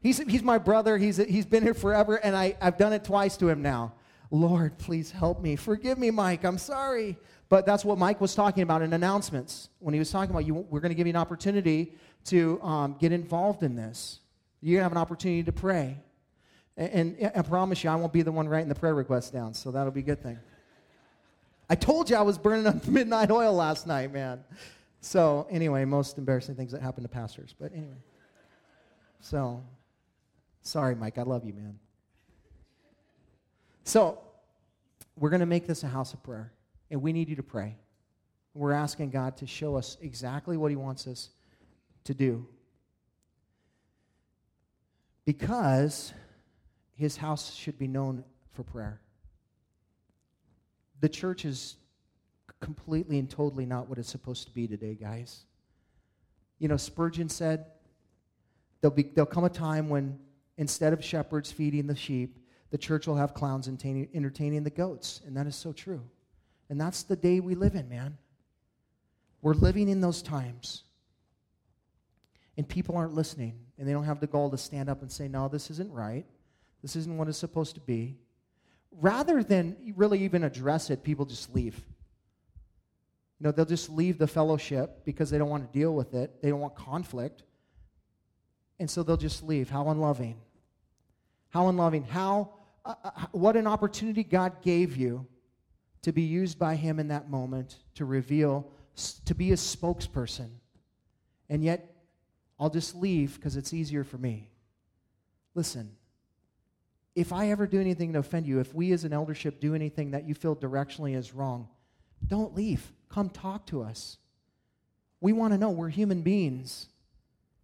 He's, 0.00 0.18
he's 0.18 0.44
my 0.44 0.58
brother. 0.58 0.96
He's, 0.96 1.16
he's 1.16 1.44
been 1.44 1.64
here 1.64 1.74
forever, 1.74 2.16
and 2.16 2.36
I, 2.36 2.56
I've 2.60 2.78
done 2.78 2.92
it 2.92 3.02
twice 3.02 3.36
to 3.38 3.48
him 3.48 3.62
now. 3.62 3.94
Lord, 4.30 4.78
please 4.78 5.10
help 5.10 5.42
me. 5.42 5.56
Forgive 5.56 5.98
me, 5.98 6.12
Mike. 6.12 6.44
I'm 6.44 6.56
sorry. 6.56 7.18
But 7.48 7.66
that's 7.66 7.84
what 7.84 7.98
Mike 7.98 8.20
was 8.20 8.34
talking 8.36 8.62
about 8.62 8.82
in 8.82 8.92
announcements 8.92 9.70
when 9.80 9.92
he 9.92 9.98
was 9.98 10.10
talking 10.10 10.30
about 10.30 10.46
you. 10.46 10.54
We're 10.54 10.80
going 10.80 10.90
to 10.90 10.94
give 10.94 11.08
you 11.08 11.12
an 11.12 11.16
opportunity 11.16 11.94
to 12.26 12.62
um, 12.62 12.96
get 13.00 13.10
involved 13.10 13.64
in 13.64 13.74
this. 13.74 14.20
You're 14.60 14.76
going 14.76 14.80
to 14.80 14.84
have 14.84 14.92
an 14.92 14.98
opportunity 14.98 15.42
to 15.42 15.52
pray. 15.52 15.98
And, 16.76 17.16
and 17.18 17.32
I 17.36 17.42
promise 17.42 17.84
you, 17.84 17.90
I 17.90 17.96
won't 17.96 18.12
be 18.12 18.22
the 18.22 18.32
one 18.32 18.48
writing 18.48 18.68
the 18.68 18.74
prayer 18.74 18.94
requests 18.94 19.30
down, 19.30 19.54
so 19.54 19.70
that'll 19.70 19.92
be 19.92 20.00
a 20.00 20.04
good 20.04 20.22
thing. 20.22 20.38
I 21.68 21.74
told 21.74 22.10
you 22.10 22.16
I 22.16 22.22
was 22.22 22.38
burning 22.38 22.66
up 22.66 22.86
midnight 22.88 23.30
oil 23.30 23.52
last 23.54 23.86
night, 23.86 24.12
man. 24.12 24.44
So, 25.00 25.46
anyway, 25.50 25.84
most 25.84 26.16
embarrassing 26.18 26.54
things 26.54 26.72
that 26.72 26.80
happen 26.80 27.02
to 27.02 27.08
pastors. 27.08 27.54
But 27.58 27.72
anyway. 27.72 27.96
So, 29.20 29.62
Sorry, 30.62 30.94
Mike, 30.94 31.18
I 31.18 31.22
love 31.22 31.44
you, 31.44 31.52
man. 31.52 31.78
So, 33.84 34.18
we're 35.18 35.30
going 35.30 35.40
to 35.40 35.46
make 35.46 35.66
this 35.66 35.82
a 35.82 35.88
house 35.88 36.14
of 36.14 36.22
prayer, 36.22 36.52
and 36.90 37.02
we 37.02 37.12
need 37.12 37.28
you 37.28 37.36
to 37.36 37.42
pray. 37.42 37.76
We're 38.54 38.72
asking 38.72 39.10
God 39.10 39.36
to 39.38 39.46
show 39.46 39.76
us 39.76 39.96
exactly 40.00 40.56
what 40.56 40.70
He 40.70 40.76
wants 40.76 41.06
us 41.08 41.30
to 42.04 42.14
do. 42.14 42.46
Because 45.24 46.12
His 46.94 47.16
house 47.16 47.54
should 47.54 47.78
be 47.78 47.88
known 47.88 48.24
for 48.52 48.62
prayer. 48.62 49.00
The 51.00 51.08
church 51.08 51.44
is 51.44 51.76
completely 52.60 53.18
and 53.18 53.28
totally 53.28 53.66
not 53.66 53.88
what 53.88 53.98
it's 53.98 54.08
supposed 54.08 54.46
to 54.46 54.52
be 54.52 54.68
today, 54.68 54.94
guys. 54.94 55.44
You 56.58 56.68
know, 56.68 56.76
Spurgeon 56.76 57.28
said, 57.28 57.66
there'll, 58.80 58.94
be, 58.94 59.02
there'll 59.02 59.26
come 59.26 59.44
a 59.44 59.50
time 59.50 59.88
when 59.88 60.18
instead 60.58 60.92
of 60.92 61.04
shepherds 61.04 61.50
feeding 61.50 61.86
the 61.86 61.96
sheep, 61.96 62.38
the 62.70 62.78
church 62.78 63.06
will 63.06 63.16
have 63.16 63.34
clowns 63.34 63.68
entertaining 63.68 64.62
the 64.62 64.70
goats. 64.70 65.20
And 65.26 65.36
that 65.36 65.46
is 65.46 65.56
so 65.56 65.72
true. 65.72 66.02
And 66.68 66.80
that's 66.80 67.02
the 67.02 67.16
day 67.16 67.40
we 67.40 67.54
live 67.54 67.74
in, 67.74 67.88
man. 67.88 68.16
We're 69.42 69.54
living 69.54 69.88
in 69.88 70.00
those 70.00 70.22
times. 70.22 70.84
And 72.56 72.68
people 72.68 72.96
aren't 72.96 73.14
listening, 73.14 73.58
and 73.76 73.88
they 73.88 73.92
don't 73.92 74.04
have 74.04 74.20
the 74.20 74.26
gall 74.26 74.50
to 74.50 74.58
stand 74.58 74.88
up 74.88 75.02
and 75.02 75.10
say, 75.10 75.26
No, 75.26 75.48
this 75.48 75.70
isn't 75.70 75.92
right. 75.92 76.24
This 76.82 76.96
isn't 76.96 77.16
what 77.16 77.28
it's 77.28 77.38
supposed 77.38 77.76
to 77.76 77.80
be. 77.80 78.18
Rather 78.90 79.42
than 79.42 79.76
really 79.96 80.24
even 80.24 80.44
address 80.44 80.90
it, 80.90 81.02
people 81.02 81.24
just 81.24 81.54
leave. 81.54 81.76
You 83.38 83.44
know, 83.44 83.52
they'll 83.52 83.64
just 83.64 83.88
leave 83.88 84.18
the 84.18 84.26
fellowship 84.26 85.04
because 85.04 85.30
they 85.30 85.38
don't 85.38 85.48
want 85.48 85.72
to 85.72 85.78
deal 85.78 85.94
with 85.94 86.14
it. 86.14 86.42
They 86.42 86.50
don't 86.50 86.60
want 86.60 86.74
conflict 86.74 87.44
and 88.82 88.90
so 88.90 89.04
they'll 89.04 89.16
just 89.16 89.44
leave. 89.44 89.70
How 89.70 89.88
unloving. 89.90 90.40
How 91.50 91.68
unloving. 91.68 92.02
How, 92.02 92.54
uh, 92.84 92.94
uh, 93.04 93.10
what 93.30 93.56
an 93.56 93.68
opportunity 93.68 94.24
God 94.24 94.60
gave 94.60 94.96
you 94.96 95.24
to 96.02 96.12
be 96.12 96.22
used 96.22 96.58
by 96.58 96.74
Him 96.74 96.98
in 96.98 97.06
that 97.06 97.30
moment 97.30 97.76
to 97.94 98.04
reveal, 98.04 98.68
to 99.24 99.36
be 99.36 99.52
a 99.52 99.54
spokesperson. 99.54 100.48
And 101.48 101.62
yet, 101.62 101.94
I'll 102.58 102.70
just 102.70 102.96
leave 102.96 103.36
because 103.36 103.56
it's 103.56 103.72
easier 103.72 104.02
for 104.02 104.18
me. 104.18 104.50
Listen, 105.54 105.92
if 107.14 107.32
I 107.32 107.50
ever 107.50 107.66
do 107.66 107.80
anything 107.80 108.12
to 108.14 108.20
offend 108.20 108.46
you, 108.46 108.60
if 108.60 108.74
we 108.74 108.92
as 108.92 109.04
an 109.04 109.12
eldership 109.12 109.60
do 109.60 109.74
anything 109.74 110.12
that 110.12 110.26
you 110.26 110.34
feel 110.34 110.56
directionally 110.56 111.16
is 111.16 111.34
wrong, 111.34 111.68
don't 112.26 112.54
leave. 112.54 112.92
Come 113.08 113.28
talk 113.28 113.66
to 113.66 113.82
us. 113.82 114.18
We 115.20 115.32
want 115.32 115.52
to 115.52 115.58
know. 115.58 115.70
We're 115.70 115.88
human 115.88 116.22
beings. 116.22 116.88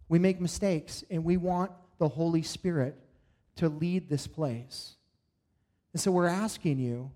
We 0.07 0.19
make 0.19 0.39
mistakes, 0.39 1.03
and 1.09 1.23
we 1.23 1.37
want 1.37 1.71
the 1.97 2.07
Holy 2.07 2.41
Spirit 2.41 2.95
to 3.57 3.69
lead 3.69 4.09
this 4.09 4.27
place. 4.27 4.95
And 5.93 6.01
so 6.01 6.11
we're 6.11 6.27
asking 6.27 6.79
you 6.79 7.11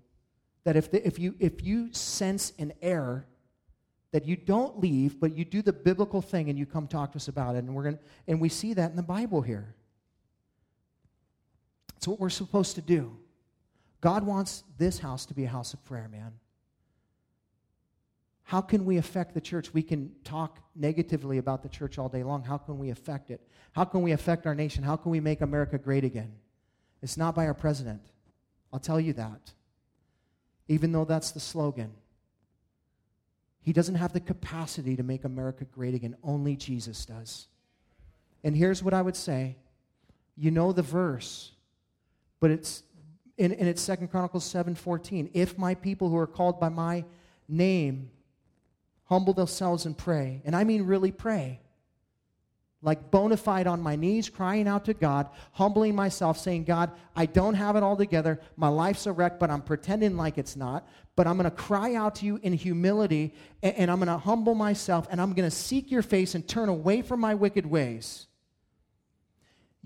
that 0.64 0.76
if, 0.76 0.90
the, 0.90 1.06
if, 1.06 1.18
you, 1.18 1.34
if 1.38 1.62
you 1.64 1.92
sense 1.92 2.52
an 2.58 2.72
error, 2.82 3.26
that 4.12 4.26
you 4.26 4.36
don't 4.36 4.78
leave, 4.80 5.18
but 5.18 5.36
you 5.36 5.44
do 5.44 5.62
the 5.62 5.72
biblical 5.72 6.22
thing 6.22 6.48
and 6.48 6.58
you 6.58 6.66
come 6.66 6.86
talk 6.86 7.12
to 7.12 7.16
us 7.16 7.28
about 7.28 7.56
it. 7.56 7.64
And, 7.64 7.74
we're 7.74 7.84
gonna, 7.84 7.98
and 8.28 8.40
we 8.40 8.48
see 8.48 8.74
that 8.74 8.90
in 8.90 8.96
the 8.96 9.02
Bible 9.02 9.42
here. 9.42 9.74
What 12.06 12.20
we're 12.20 12.30
supposed 12.30 12.74
to 12.76 12.82
do. 12.82 13.16
God 14.00 14.24
wants 14.24 14.64
this 14.76 14.98
house 14.98 15.24
to 15.26 15.34
be 15.34 15.44
a 15.44 15.48
house 15.48 15.72
of 15.72 15.84
prayer, 15.84 16.08
man. 16.10 16.32
How 18.44 18.60
can 18.60 18.84
we 18.84 18.98
affect 18.98 19.32
the 19.32 19.40
church? 19.40 19.72
We 19.72 19.82
can 19.82 20.12
talk 20.22 20.58
negatively 20.76 21.38
about 21.38 21.62
the 21.62 21.68
church 21.68 21.98
all 21.98 22.10
day 22.10 22.22
long. 22.22 22.42
How 22.42 22.58
can 22.58 22.78
we 22.78 22.90
affect 22.90 23.30
it? 23.30 23.40
How 23.72 23.84
can 23.84 24.02
we 24.02 24.12
affect 24.12 24.46
our 24.46 24.54
nation? 24.54 24.84
How 24.84 24.96
can 24.96 25.10
we 25.10 25.20
make 25.20 25.40
America 25.40 25.78
great 25.78 26.04
again? 26.04 26.32
It's 27.02 27.16
not 27.16 27.34
by 27.34 27.46
our 27.46 27.54
president. 27.54 28.02
I'll 28.72 28.78
tell 28.78 29.00
you 29.00 29.14
that. 29.14 29.52
Even 30.68 30.92
though 30.92 31.06
that's 31.06 31.30
the 31.30 31.40
slogan. 31.40 31.92
He 33.62 33.72
doesn't 33.72 33.94
have 33.94 34.12
the 34.12 34.20
capacity 34.20 34.94
to 34.96 35.02
make 35.02 35.24
America 35.24 35.64
great 35.64 35.94
again. 35.94 36.16
Only 36.22 36.54
Jesus 36.54 37.06
does. 37.06 37.46
And 38.42 38.54
here's 38.54 38.82
what 38.82 38.92
I 38.92 39.00
would 39.00 39.16
say. 39.16 39.56
You 40.36 40.50
know 40.50 40.72
the 40.72 40.82
verse, 40.82 41.52
but 42.44 42.50
it's 42.50 42.82
in, 43.38 43.52
in 43.52 43.66
it's 43.66 43.80
Second 43.80 44.08
Chronicles 44.08 44.44
7:14. 44.52 45.30
If 45.32 45.56
my 45.56 45.74
people 45.74 46.10
who 46.10 46.18
are 46.18 46.26
called 46.26 46.60
by 46.60 46.68
my 46.68 47.06
name 47.48 48.10
humble 49.04 49.32
themselves 49.32 49.86
and 49.86 49.96
pray, 49.96 50.42
and 50.44 50.54
I 50.54 50.64
mean 50.64 50.82
really 50.82 51.10
pray, 51.10 51.60
like 52.82 53.10
bona 53.10 53.38
fide 53.38 53.66
on 53.66 53.80
my 53.80 53.96
knees, 53.96 54.28
crying 54.28 54.68
out 54.68 54.84
to 54.84 54.92
God, 54.92 55.30
humbling 55.52 55.94
myself, 55.94 56.36
saying, 56.36 56.64
God, 56.64 56.90
I 57.16 57.24
don't 57.24 57.54
have 57.54 57.76
it 57.76 57.82
all 57.82 57.96
together. 57.96 58.38
My 58.56 58.68
life's 58.68 59.06
a 59.06 59.12
wreck, 59.12 59.38
but 59.38 59.50
I'm 59.50 59.62
pretending 59.62 60.18
like 60.18 60.36
it's 60.36 60.54
not. 60.54 60.86
But 61.16 61.26
I'm 61.26 61.38
going 61.38 61.50
to 61.50 61.56
cry 61.56 61.94
out 61.94 62.16
to 62.16 62.26
you 62.26 62.38
in 62.42 62.52
humility, 62.52 63.32
and, 63.62 63.74
and 63.74 63.90
I'm 63.90 64.00
going 64.00 64.08
to 64.08 64.18
humble 64.18 64.54
myself, 64.54 65.08
and 65.10 65.18
I'm 65.18 65.32
going 65.32 65.48
to 65.48 65.56
seek 65.56 65.90
your 65.90 66.02
face 66.02 66.34
and 66.34 66.46
turn 66.46 66.68
away 66.68 67.00
from 67.00 67.20
my 67.20 67.34
wicked 67.34 67.64
ways. 67.64 68.26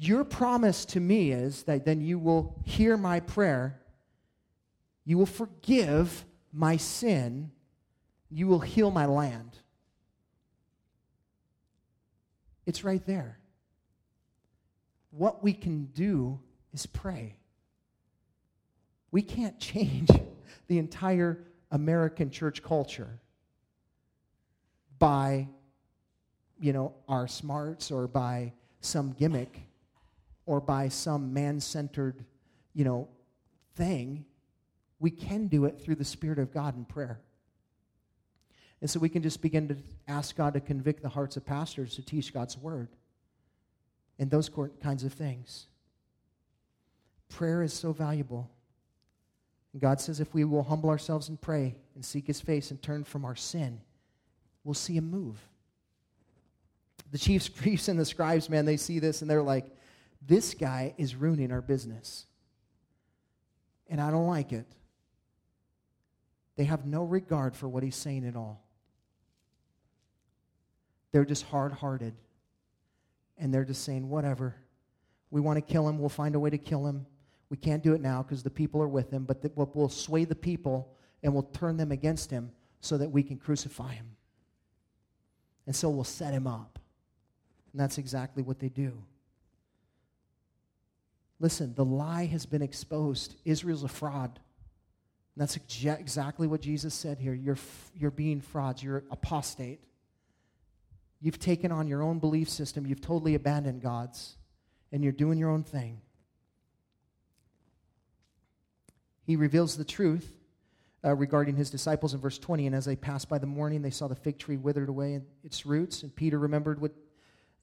Your 0.00 0.22
promise 0.22 0.84
to 0.86 1.00
me 1.00 1.32
is 1.32 1.64
that 1.64 1.84
then 1.84 2.00
you 2.00 2.20
will 2.20 2.54
hear 2.64 2.96
my 2.96 3.18
prayer, 3.18 3.80
you 5.04 5.18
will 5.18 5.26
forgive 5.26 6.24
my 6.52 6.76
sin, 6.76 7.50
you 8.30 8.46
will 8.46 8.60
heal 8.60 8.92
my 8.92 9.06
land. 9.06 9.58
It's 12.64 12.84
right 12.84 13.04
there. 13.06 13.40
What 15.10 15.42
we 15.42 15.52
can 15.52 15.86
do 15.86 16.38
is 16.72 16.86
pray. 16.86 17.34
We 19.10 19.22
can't 19.22 19.58
change 19.58 20.10
the 20.68 20.78
entire 20.78 21.44
American 21.72 22.30
church 22.30 22.62
culture 22.62 23.18
by, 25.00 25.48
you 26.60 26.72
know, 26.72 26.94
our 27.08 27.26
smarts 27.26 27.90
or 27.90 28.06
by 28.06 28.52
some 28.80 29.10
gimmick 29.10 29.67
or 30.48 30.62
by 30.62 30.88
some 30.88 31.34
man 31.34 31.60
centered, 31.60 32.24
you 32.72 32.82
know, 32.82 33.06
thing. 33.76 34.24
We 34.98 35.10
can 35.10 35.46
do 35.46 35.66
it 35.66 35.78
through 35.78 35.96
the 35.96 36.06
Spirit 36.06 36.38
of 36.38 36.54
God 36.54 36.74
in 36.74 36.86
prayer. 36.86 37.20
And 38.80 38.88
so 38.88 38.98
we 38.98 39.10
can 39.10 39.22
just 39.22 39.42
begin 39.42 39.68
to 39.68 39.76
ask 40.08 40.34
God 40.34 40.54
to 40.54 40.60
convict 40.60 41.02
the 41.02 41.10
hearts 41.10 41.36
of 41.36 41.44
pastors 41.44 41.96
to 41.96 42.02
teach 42.02 42.32
God's 42.32 42.56
word 42.56 42.88
and 44.18 44.30
those 44.30 44.50
kinds 44.82 45.04
of 45.04 45.12
things. 45.12 45.66
Prayer 47.28 47.62
is 47.62 47.74
so 47.74 47.92
valuable. 47.92 48.50
And 49.74 49.82
God 49.82 50.00
says 50.00 50.18
if 50.18 50.32
we 50.32 50.44
will 50.44 50.62
humble 50.62 50.88
ourselves 50.88 51.28
and 51.28 51.38
pray 51.38 51.76
and 51.94 52.02
seek 52.02 52.26
his 52.26 52.40
face 52.40 52.70
and 52.70 52.80
turn 52.80 53.04
from 53.04 53.26
our 53.26 53.36
sin, 53.36 53.82
we'll 54.64 54.72
see 54.72 54.96
him 54.96 55.10
move. 55.10 55.36
The 57.12 57.18
chiefs, 57.18 57.48
priests 57.54 57.88
and 57.88 58.00
the 58.00 58.06
scribes, 58.06 58.48
man, 58.48 58.64
they 58.64 58.78
see 58.78 58.98
this 58.98 59.20
and 59.20 59.30
they're 59.30 59.42
like, 59.42 59.74
this 60.26 60.54
guy 60.54 60.94
is 60.96 61.14
ruining 61.14 61.52
our 61.52 61.60
business. 61.60 62.26
And 63.88 64.00
I 64.00 64.10
don't 64.10 64.26
like 64.26 64.52
it. 64.52 64.66
They 66.56 66.64
have 66.64 66.84
no 66.84 67.04
regard 67.04 67.56
for 67.56 67.68
what 67.68 67.82
he's 67.82 67.96
saying 67.96 68.26
at 68.26 68.36
all. 68.36 68.64
They're 71.12 71.24
just 71.24 71.44
hard 71.44 71.72
hearted. 71.72 72.14
And 73.38 73.54
they're 73.54 73.64
just 73.64 73.84
saying, 73.84 74.08
whatever. 74.08 74.56
We 75.30 75.40
want 75.40 75.56
to 75.56 75.72
kill 75.72 75.88
him. 75.88 75.98
We'll 75.98 76.08
find 76.08 76.34
a 76.34 76.40
way 76.40 76.50
to 76.50 76.58
kill 76.58 76.86
him. 76.86 77.06
We 77.50 77.56
can't 77.56 77.82
do 77.82 77.94
it 77.94 78.00
now 78.00 78.22
because 78.22 78.42
the 78.42 78.50
people 78.50 78.82
are 78.82 78.88
with 78.88 79.10
him, 79.10 79.24
but 79.24 79.40
the, 79.40 79.50
we'll 79.54 79.88
sway 79.88 80.24
the 80.24 80.34
people 80.34 80.94
and 81.22 81.32
we'll 81.32 81.44
turn 81.44 81.76
them 81.76 81.92
against 81.92 82.30
him 82.30 82.50
so 82.80 82.98
that 82.98 83.10
we 83.10 83.22
can 83.22 83.36
crucify 83.36 83.94
him. 83.94 84.16
And 85.66 85.74
so 85.74 85.88
we'll 85.88 86.04
set 86.04 86.32
him 86.32 86.46
up. 86.46 86.78
And 87.72 87.80
that's 87.80 87.98
exactly 87.98 88.42
what 88.42 88.58
they 88.58 88.68
do. 88.68 88.92
Listen, 91.40 91.74
the 91.74 91.84
lie 91.84 92.26
has 92.26 92.46
been 92.46 92.62
exposed. 92.62 93.36
Israel's 93.44 93.84
a 93.84 93.88
fraud. 93.88 94.40
And 95.34 95.42
that's 95.42 95.56
exactly 95.56 96.48
what 96.48 96.60
Jesus 96.60 96.94
said 96.94 97.18
here. 97.18 97.34
You're, 97.34 97.58
you're 97.94 98.10
being 98.10 98.40
frauds, 98.40 98.82
you're 98.82 99.04
apostate. 99.10 99.84
You've 101.20 101.38
taken 101.38 101.72
on 101.72 101.86
your 101.86 102.02
own 102.02 102.18
belief 102.18 102.48
system, 102.48 102.86
you've 102.86 103.00
totally 103.00 103.34
abandoned 103.34 103.82
God's, 103.82 104.36
and 104.92 105.02
you're 105.02 105.12
doing 105.12 105.38
your 105.38 105.50
own 105.50 105.64
thing. 105.64 106.00
He 109.24 109.36
reveals 109.36 109.76
the 109.76 109.84
truth 109.84 110.38
uh, 111.04 111.14
regarding 111.14 111.54
his 111.56 111.70
disciples 111.70 112.14
in 112.14 112.20
verse 112.20 112.38
20. 112.38 112.66
And 112.66 112.74
as 112.74 112.84
they 112.84 112.96
passed 112.96 113.28
by 113.28 113.38
the 113.38 113.46
morning, 113.46 113.82
they 113.82 113.90
saw 113.90 114.08
the 114.08 114.14
fig 114.14 114.38
tree 114.38 114.56
withered 114.56 114.88
away 114.88 115.14
in 115.14 115.26
its 115.44 115.66
roots. 115.66 116.02
And 116.02 116.14
Peter 116.14 116.38
remembered 116.38 116.80
what 116.80 116.92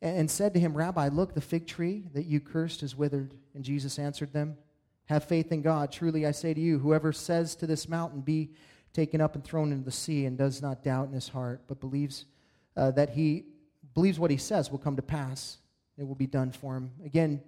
and 0.05 0.29
said 0.29 0.53
to 0.53 0.59
him, 0.59 0.77
Rabbi, 0.77 1.07
look, 1.07 1.33
the 1.33 1.41
fig 1.41 1.65
tree 1.65 2.03
that 2.13 2.25
you 2.25 2.39
cursed 2.39 2.83
is 2.83 2.95
withered. 2.95 3.33
And 3.55 3.63
Jesus 3.63 3.97
answered 3.97 4.33
them, 4.33 4.57
Have 5.05 5.23
faith 5.23 5.51
in 5.51 5.63
God. 5.63 5.91
Truly 5.91 6.27
I 6.27 6.31
say 6.31 6.53
to 6.53 6.61
you, 6.61 6.77
whoever 6.77 7.11
says 7.11 7.55
to 7.55 7.67
this 7.67 7.89
mountain, 7.89 8.21
Be 8.21 8.51
taken 8.93 9.19
up 9.19 9.33
and 9.35 9.43
thrown 9.43 9.71
into 9.71 9.83
the 9.83 9.91
sea, 9.91 10.25
and 10.25 10.37
does 10.37 10.61
not 10.61 10.83
doubt 10.83 11.07
in 11.07 11.13
his 11.13 11.27
heart, 11.27 11.63
but 11.67 11.79
believes 11.79 12.25
uh, 12.77 12.91
that 12.91 13.09
he 13.09 13.45
believes 13.93 14.19
what 14.19 14.31
he 14.31 14.37
says 14.37 14.69
will 14.69 14.77
come 14.77 14.95
to 14.95 15.01
pass. 15.01 15.57
It 15.97 16.07
will 16.07 16.15
be 16.15 16.27
done 16.27 16.51
for 16.51 16.75
him. 16.75 16.91
Again, 17.03 17.41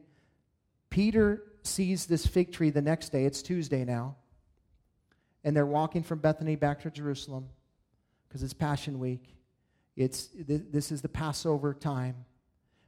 Peter 0.89 1.43
sees 1.63 2.05
this 2.05 2.25
fig 2.25 2.51
tree 2.51 2.69
the 2.69 2.81
next 2.81 3.09
day. 3.09 3.25
It's 3.25 3.41
Tuesday 3.41 3.85
now. 3.85 4.15
And 5.43 5.55
they're 5.55 5.65
walking 5.65 6.01
from 6.01 6.19
Bethany 6.19 6.55
back 6.55 6.81
to 6.81 6.91
Jerusalem 6.91 7.49
because 8.27 8.41
it's 8.41 8.53
Passion 8.53 8.99
Week. 8.99 9.35
It's, 9.95 10.29
this 10.37 10.91
is 10.91 11.01
the 11.01 11.09
Passover 11.09 11.73
time. 11.73 12.25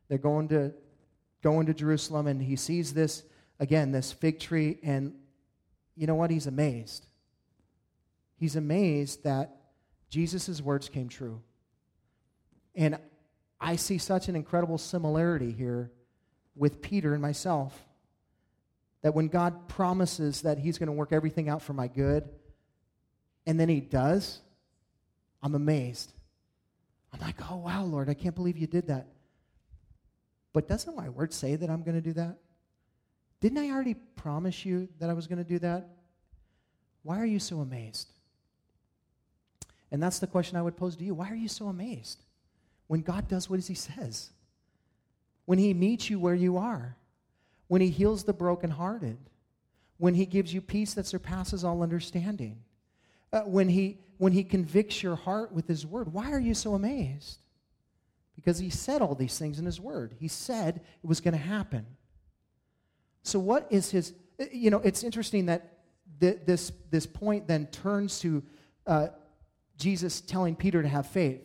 They're 0.10 0.18
going 0.18 0.50
to, 0.50 0.74
going 1.42 1.68
to 1.68 1.74
Jerusalem, 1.74 2.28
and 2.28 2.42
he 2.42 2.56
sees 2.56 2.94
this, 2.94 3.24
again, 3.60 3.92
this 3.92 4.12
fig 4.12 4.40
tree, 4.40 4.80
and 4.84 5.14
you 5.96 6.08
know 6.08 6.16
what? 6.16 6.32
He's 6.32 6.48
amazed. 6.48 7.06
He's 8.36 8.56
amazed 8.56 9.24
that 9.24 9.56
Jesus' 10.10 10.62
words 10.62 10.90
came 10.90 11.10
true. 11.10 11.42
And 12.76 12.98
I 13.60 13.76
see 13.76 13.98
such 13.98 14.28
an 14.30 14.36
incredible 14.36 14.78
similarity 14.78 15.52
here 15.52 15.92
with 16.56 16.82
Peter 16.82 17.14
and 17.14 17.22
myself. 17.22 17.78
That 19.02 19.14
when 19.14 19.28
God 19.28 19.68
promises 19.68 20.42
that 20.42 20.58
He's 20.58 20.78
going 20.78 20.88
to 20.88 20.94
work 20.94 21.12
everything 21.12 21.50
out 21.50 21.62
for 21.62 21.74
my 21.74 21.88
good, 21.88 22.28
and 23.46 23.60
then 23.60 23.70
He 23.70 23.80
does, 23.80 24.40
I'm 25.44 25.56
amazed. 25.56 26.14
I'm 27.14 27.20
like, 27.20 27.36
oh, 27.52 27.58
wow, 27.58 27.84
Lord, 27.84 28.10
I 28.10 28.14
can't 28.14 28.36
believe 28.36 28.58
you 28.58 28.68
did 28.68 28.88
that. 28.88 29.08
But 30.60 30.68
doesn't 30.68 30.94
my 30.94 31.08
word 31.08 31.34
say 31.34 31.56
that 31.56 31.70
I'm 31.70 31.84
going 31.84 31.96
to 31.96 32.02
do 32.02 32.14
that? 32.14 32.36
Didn't 33.40 33.60
I 33.60 33.70
already 33.70 33.94
promise 33.94 34.66
you 34.66 34.90
that 35.00 35.10
I 35.10 35.14
was 35.14 35.26
going 35.26 35.38
to 35.38 35.50
do 35.50 35.60
that? 35.60 35.88
Why 37.04 37.18
are 37.20 37.26
you 37.26 37.40
so 37.40 37.62
amazed? 37.62 38.10
And 39.90 40.04
that's 40.04 40.20
the 40.20 40.28
question 40.28 40.58
I 40.58 40.62
would 40.62 40.76
pose 40.76 40.98
to 40.98 41.04
you. 41.06 41.14
Why 41.14 41.32
are 41.32 41.36
you 41.36 41.48
so 41.48 41.68
amazed? 41.68 42.24
when 42.90 43.02
God 43.02 43.28
does 43.28 43.48
what 43.48 43.60
he 43.60 43.76
says, 43.76 44.32
when 45.46 45.60
he 45.60 45.76
meets 45.76 46.10
you 46.10 46.20
where 46.20 46.34
you 46.34 46.58
are, 46.58 46.98
when 47.68 47.82
he 47.82 47.90
heals 47.90 48.24
the 48.24 48.34
brokenhearted, 48.34 49.18
when 50.00 50.16
he 50.16 50.26
gives 50.26 50.52
you 50.52 50.60
peace 50.60 50.96
that 50.96 51.06
surpasses 51.06 51.64
all 51.64 51.84
understanding, 51.84 52.58
uh, 53.32 53.42
when, 53.42 53.70
he, 53.70 54.00
when 54.18 54.34
he 54.34 54.44
convicts 54.44 55.04
your 55.04 55.16
heart 55.16 55.52
with 55.52 55.68
his 55.68 55.86
word. 55.86 56.12
Why 56.12 56.32
are 56.32 56.40
you 56.40 56.56
so 56.56 56.74
amazed? 56.74 57.38
Because 58.40 58.58
he 58.58 58.70
said 58.70 59.02
all 59.02 59.16
these 59.16 59.38
things 59.38 59.60
in 59.60 59.66
his 59.66 59.82
word. 59.82 60.16
He 60.18 60.30
said 60.30 60.80
it 61.04 61.08
was 61.08 61.20
going 61.20 61.34
to 61.34 61.38
happen. 61.38 61.86
So, 63.22 63.38
what 63.38 63.68
is 63.70 63.92
his, 63.92 64.14
uh, 64.40 64.46
you 64.50 64.70
know, 64.70 64.78
it's 64.78 65.04
interesting 65.04 65.48
that 65.48 65.80
th- 66.22 66.40
this, 66.46 66.72
this 66.90 67.06
point 67.06 67.48
then 67.48 67.68
turns 67.68 68.20
to 68.22 68.42
uh, 68.88 69.08
Jesus 69.78 70.22
telling 70.22 70.56
Peter 70.56 70.82
to 70.82 70.88
have 70.88 71.06
faith 71.06 71.42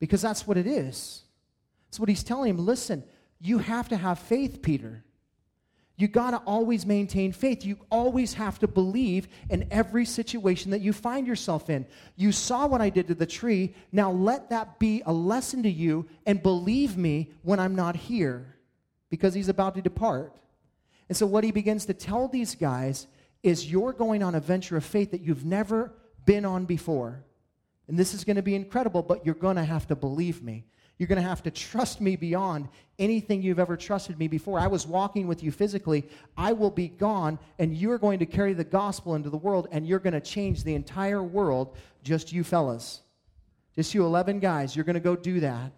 because 0.00 0.20
that's 0.20 0.46
what 0.46 0.58
it 0.58 0.66
is. 0.66 1.22
That's 1.86 1.98
what 1.98 2.10
he's 2.10 2.22
telling 2.22 2.50
him. 2.50 2.58
Listen, 2.58 3.02
you 3.40 3.58
have 3.58 3.88
to 3.88 3.96
have 3.96 4.18
faith, 4.18 4.60
Peter. 4.60 5.02
You 6.00 6.08
got 6.08 6.30
to 6.30 6.38
always 6.38 6.86
maintain 6.86 7.30
faith. 7.30 7.62
You 7.62 7.76
always 7.90 8.32
have 8.34 8.58
to 8.60 8.66
believe 8.66 9.28
in 9.50 9.68
every 9.70 10.06
situation 10.06 10.70
that 10.70 10.80
you 10.80 10.94
find 10.94 11.26
yourself 11.26 11.68
in. 11.68 11.86
You 12.16 12.32
saw 12.32 12.66
what 12.66 12.80
I 12.80 12.88
did 12.88 13.08
to 13.08 13.14
the 13.14 13.26
tree. 13.26 13.74
Now 13.92 14.10
let 14.10 14.48
that 14.48 14.78
be 14.78 15.02
a 15.04 15.12
lesson 15.12 15.62
to 15.64 15.70
you 15.70 16.08
and 16.24 16.42
believe 16.42 16.96
me 16.96 17.32
when 17.42 17.60
I'm 17.60 17.74
not 17.74 17.96
here 17.96 18.56
because 19.10 19.34
he's 19.34 19.50
about 19.50 19.74
to 19.74 19.82
depart. 19.82 20.34
And 21.10 21.16
so, 21.18 21.26
what 21.26 21.44
he 21.44 21.50
begins 21.50 21.84
to 21.86 21.94
tell 21.94 22.28
these 22.28 22.54
guys 22.54 23.06
is 23.42 23.70
you're 23.70 23.92
going 23.92 24.22
on 24.22 24.34
a 24.34 24.40
venture 24.40 24.78
of 24.78 24.84
faith 24.84 25.10
that 25.10 25.20
you've 25.20 25.44
never 25.44 25.92
been 26.24 26.46
on 26.46 26.64
before. 26.64 27.24
And 27.88 27.98
this 27.98 28.14
is 28.14 28.24
going 28.24 28.36
to 28.36 28.42
be 28.42 28.54
incredible, 28.54 29.02
but 29.02 29.26
you're 29.26 29.34
going 29.34 29.56
to 29.56 29.64
have 29.64 29.86
to 29.88 29.96
believe 29.96 30.42
me. 30.42 30.64
You're 31.00 31.06
going 31.06 31.16
to 31.16 31.26
have 31.26 31.42
to 31.44 31.50
trust 31.50 32.02
me 32.02 32.14
beyond 32.14 32.68
anything 32.98 33.40
you've 33.40 33.58
ever 33.58 33.74
trusted 33.74 34.18
me 34.18 34.28
before. 34.28 34.60
I 34.60 34.66
was 34.66 34.86
walking 34.86 35.26
with 35.26 35.42
you 35.42 35.50
physically. 35.50 36.06
I 36.36 36.52
will 36.52 36.70
be 36.70 36.88
gone, 36.88 37.38
and 37.58 37.74
you're 37.74 37.96
going 37.96 38.18
to 38.18 38.26
carry 38.26 38.52
the 38.52 38.64
gospel 38.64 39.14
into 39.14 39.30
the 39.30 39.38
world, 39.38 39.66
and 39.72 39.88
you're 39.88 39.98
going 39.98 40.12
to 40.12 40.20
change 40.20 40.62
the 40.62 40.74
entire 40.74 41.22
world, 41.22 41.74
just 42.02 42.34
you 42.34 42.44
fellas. 42.44 43.00
Just 43.74 43.94
you 43.94 44.04
11 44.04 44.40
guys. 44.40 44.76
You're 44.76 44.84
going 44.84 44.92
to 44.92 45.00
go 45.00 45.16
do 45.16 45.40
that. 45.40 45.72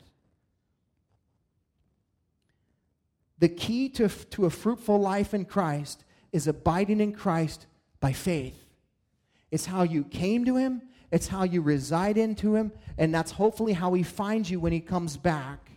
The 3.39 3.49
key 3.49 3.91
to, 3.91 4.09
to 4.09 4.47
a 4.47 4.51
fruitful 4.51 4.99
life 4.99 5.35
in 5.35 5.45
Christ 5.45 6.03
is 6.33 6.49
abiding 6.49 7.01
in 7.01 7.13
Christ 7.13 7.67
by 8.01 8.13
faith. 8.13 8.59
It's 9.53 9.67
how 9.67 9.85
you 9.85 10.03
came 10.03 10.45
to 10.47 10.57
Him, 10.57 10.83
it's 11.13 11.29
how 11.29 11.45
you 11.45 11.61
reside 11.61 12.17
into 12.17 12.57
Him, 12.57 12.73
and 12.99 13.15
that's 13.15 13.31
hopefully 13.31 13.75
how 13.75 13.93
He 13.93 14.03
finds 14.03 14.51
you 14.51 14.59
when 14.59 14.73
He 14.73 14.81
comes 14.81 15.17
back. 15.17 15.71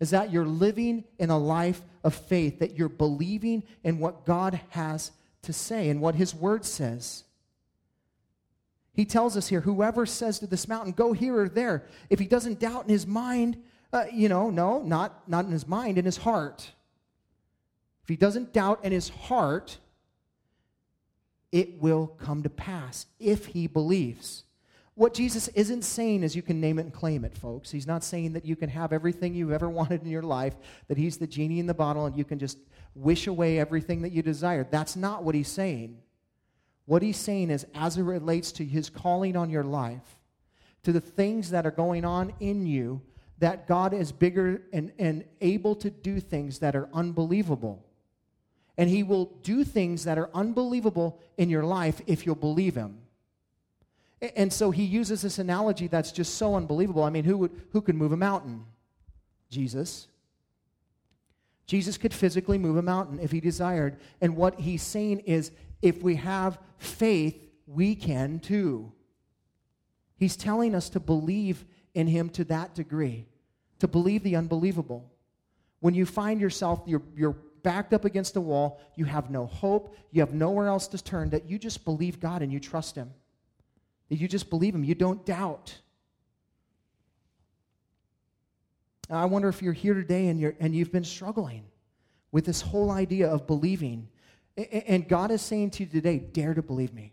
Is 0.00 0.10
that 0.10 0.32
you're 0.32 0.44
living 0.44 1.04
in 1.18 1.30
a 1.30 1.38
life 1.38 1.80
of 2.02 2.14
faith, 2.14 2.58
that 2.58 2.76
you're 2.76 2.88
believing 2.88 3.62
in 3.84 3.98
what 4.00 4.26
God 4.26 4.60
has 4.70 5.12
to 5.42 5.52
say 5.52 5.88
and 5.88 6.00
what 6.00 6.16
His 6.16 6.34
Word 6.34 6.64
says. 6.64 7.22
He 8.92 9.04
tells 9.04 9.36
us 9.36 9.48
here 9.48 9.60
whoever 9.60 10.04
says 10.04 10.40
to 10.40 10.46
this 10.46 10.68
mountain, 10.68 10.92
go 10.92 11.12
here 11.12 11.38
or 11.38 11.48
there, 11.48 11.86
if 12.10 12.18
he 12.18 12.26
doesn't 12.26 12.60
doubt 12.60 12.84
in 12.84 12.90
his 12.90 13.06
mind, 13.06 13.56
uh, 13.92 14.04
you 14.12 14.28
know, 14.28 14.50
no, 14.50 14.82
not, 14.82 15.26
not 15.28 15.46
in 15.46 15.50
his 15.50 15.66
mind, 15.66 15.96
in 15.96 16.04
his 16.04 16.18
heart. 16.18 16.72
If 18.02 18.08
he 18.08 18.16
doesn't 18.16 18.52
doubt 18.52 18.84
in 18.84 18.92
his 18.92 19.08
heart, 19.08 19.78
it 21.52 21.80
will 21.80 22.06
come 22.06 22.42
to 22.42 22.50
pass 22.50 23.06
if 23.18 23.46
he 23.46 23.66
believes. 23.66 24.44
What 24.94 25.14
Jesus 25.14 25.48
isn't 25.48 25.82
saying 25.82 26.22
is 26.22 26.36
you 26.36 26.42
can 26.42 26.60
name 26.60 26.78
it 26.78 26.82
and 26.82 26.92
claim 26.92 27.24
it, 27.24 27.36
folks. 27.36 27.70
He's 27.70 27.86
not 27.86 28.04
saying 28.04 28.34
that 28.34 28.44
you 28.44 28.56
can 28.56 28.68
have 28.68 28.92
everything 28.92 29.34
you've 29.34 29.52
ever 29.52 29.70
wanted 29.80 30.02
in 30.02 30.08
your 30.08 30.22
life, 30.22 30.54
that 30.88 30.98
he's 30.98 31.16
the 31.16 31.26
genie 31.26 31.60
in 31.60 31.66
the 31.66 31.74
bottle 31.74 32.06
and 32.06 32.16
you 32.16 32.24
can 32.24 32.38
just 32.38 32.58
wish 32.94 33.26
away 33.26 33.58
everything 33.58 34.02
that 34.02 34.12
you 34.12 34.22
desire. 34.22 34.66
That's 34.70 34.96
not 34.96 35.24
what 35.24 35.34
he's 35.34 35.48
saying. 35.48 35.98
What 36.84 37.02
he's 37.02 37.16
saying 37.16 37.50
is, 37.50 37.64
as 37.74 37.96
it 37.96 38.02
relates 38.02 38.52
to 38.52 38.64
his 38.64 38.90
calling 38.90 39.36
on 39.36 39.50
your 39.50 39.64
life, 39.64 40.20
to 40.82 40.92
the 40.92 41.00
things 41.00 41.50
that 41.50 41.64
are 41.64 41.70
going 41.70 42.04
on 42.04 42.32
in 42.40 42.66
you, 42.66 43.00
that 43.38 43.66
God 43.66 43.94
is 43.94 44.12
bigger 44.12 44.62
and, 44.72 44.92
and 44.98 45.24
able 45.40 45.74
to 45.76 45.90
do 45.90 46.20
things 46.20 46.58
that 46.58 46.76
are 46.76 46.88
unbelievable. 46.92 47.84
And 48.76 48.90
he 48.90 49.02
will 49.02 49.26
do 49.42 49.64
things 49.64 50.04
that 50.04 50.18
are 50.18 50.30
unbelievable 50.34 51.20
in 51.36 51.50
your 51.50 51.64
life 51.64 52.00
if 52.06 52.26
you'll 52.26 52.34
believe 52.34 52.74
him. 52.74 53.01
And 54.22 54.52
so 54.52 54.70
he 54.70 54.84
uses 54.84 55.22
this 55.22 55.40
analogy 55.40 55.88
that's 55.88 56.12
just 56.12 56.34
so 56.36 56.54
unbelievable. 56.54 57.02
I 57.02 57.10
mean, 57.10 57.24
who, 57.24 57.36
would, 57.38 57.50
who 57.72 57.80
could 57.80 57.96
move 57.96 58.12
a 58.12 58.16
mountain? 58.16 58.64
Jesus. 59.50 60.06
Jesus 61.66 61.98
could 61.98 62.14
physically 62.14 62.56
move 62.56 62.76
a 62.76 62.82
mountain 62.82 63.18
if 63.18 63.32
he 63.32 63.40
desired. 63.40 63.98
And 64.20 64.36
what 64.36 64.60
he's 64.60 64.82
saying 64.82 65.20
is 65.20 65.50
if 65.80 66.02
we 66.02 66.14
have 66.16 66.58
faith, 66.78 67.36
we 67.66 67.96
can 67.96 68.38
too. 68.38 68.92
He's 70.16 70.36
telling 70.36 70.74
us 70.74 70.88
to 70.90 71.00
believe 71.00 71.64
in 71.94 72.06
him 72.06 72.28
to 72.30 72.44
that 72.44 72.74
degree, 72.74 73.26
to 73.80 73.88
believe 73.88 74.22
the 74.22 74.36
unbelievable. 74.36 75.10
When 75.80 75.94
you 75.94 76.06
find 76.06 76.40
yourself, 76.40 76.82
you're, 76.86 77.02
you're 77.16 77.36
backed 77.64 77.92
up 77.92 78.04
against 78.04 78.36
a 78.36 78.40
wall, 78.40 78.80
you 78.94 79.04
have 79.04 79.30
no 79.30 79.46
hope, 79.46 79.96
you 80.12 80.20
have 80.20 80.32
nowhere 80.32 80.68
else 80.68 80.86
to 80.88 81.02
turn, 81.02 81.30
that 81.30 81.48
you 81.50 81.58
just 81.58 81.84
believe 81.84 82.20
God 82.20 82.40
and 82.40 82.52
you 82.52 82.60
trust 82.60 82.94
Him. 82.94 83.10
You 84.12 84.28
just 84.28 84.50
believe 84.50 84.74
Him, 84.74 84.84
you 84.84 84.94
don't 84.94 85.24
doubt. 85.24 85.78
I 89.10 89.26
wonder 89.26 89.48
if 89.48 89.60
you're 89.60 89.72
here 89.72 89.94
today 89.94 90.28
and, 90.28 90.40
you're, 90.40 90.54
and 90.58 90.74
you've 90.74 90.92
been 90.92 91.04
struggling 91.04 91.64
with 92.30 92.46
this 92.46 92.62
whole 92.62 92.90
idea 92.90 93.28
of 93.28 93.46
believing. 93.46 94.08
And 94.56 95.06
God 95.06 95.30
is 95.30 95.42
saying 95.42 95.70
to 95.72 95.82
you 95.82 95.88
today, 95.88 96.18
dare 96.18 96.54
to 96.54 96.62
believe 96.62 96.94
me. 96.94 97.12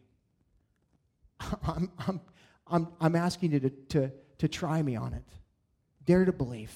I'm, 1.68 1.92
I'm, 2.00 2.22
I'm, 2.68 2.88
I'm 3.02 3.16
asking 3.16 3.52
you 3.52 3.60
to, 3.60 3.70
to, 3.70 4.12
to 4.38 4.48
try 4.48 4.82
me 4.82 4.96
on 4.96 5.14
it. 5.14 5.26
Dare 6.06 6.26
to 6.26 6.32
believe. 6.32 6.74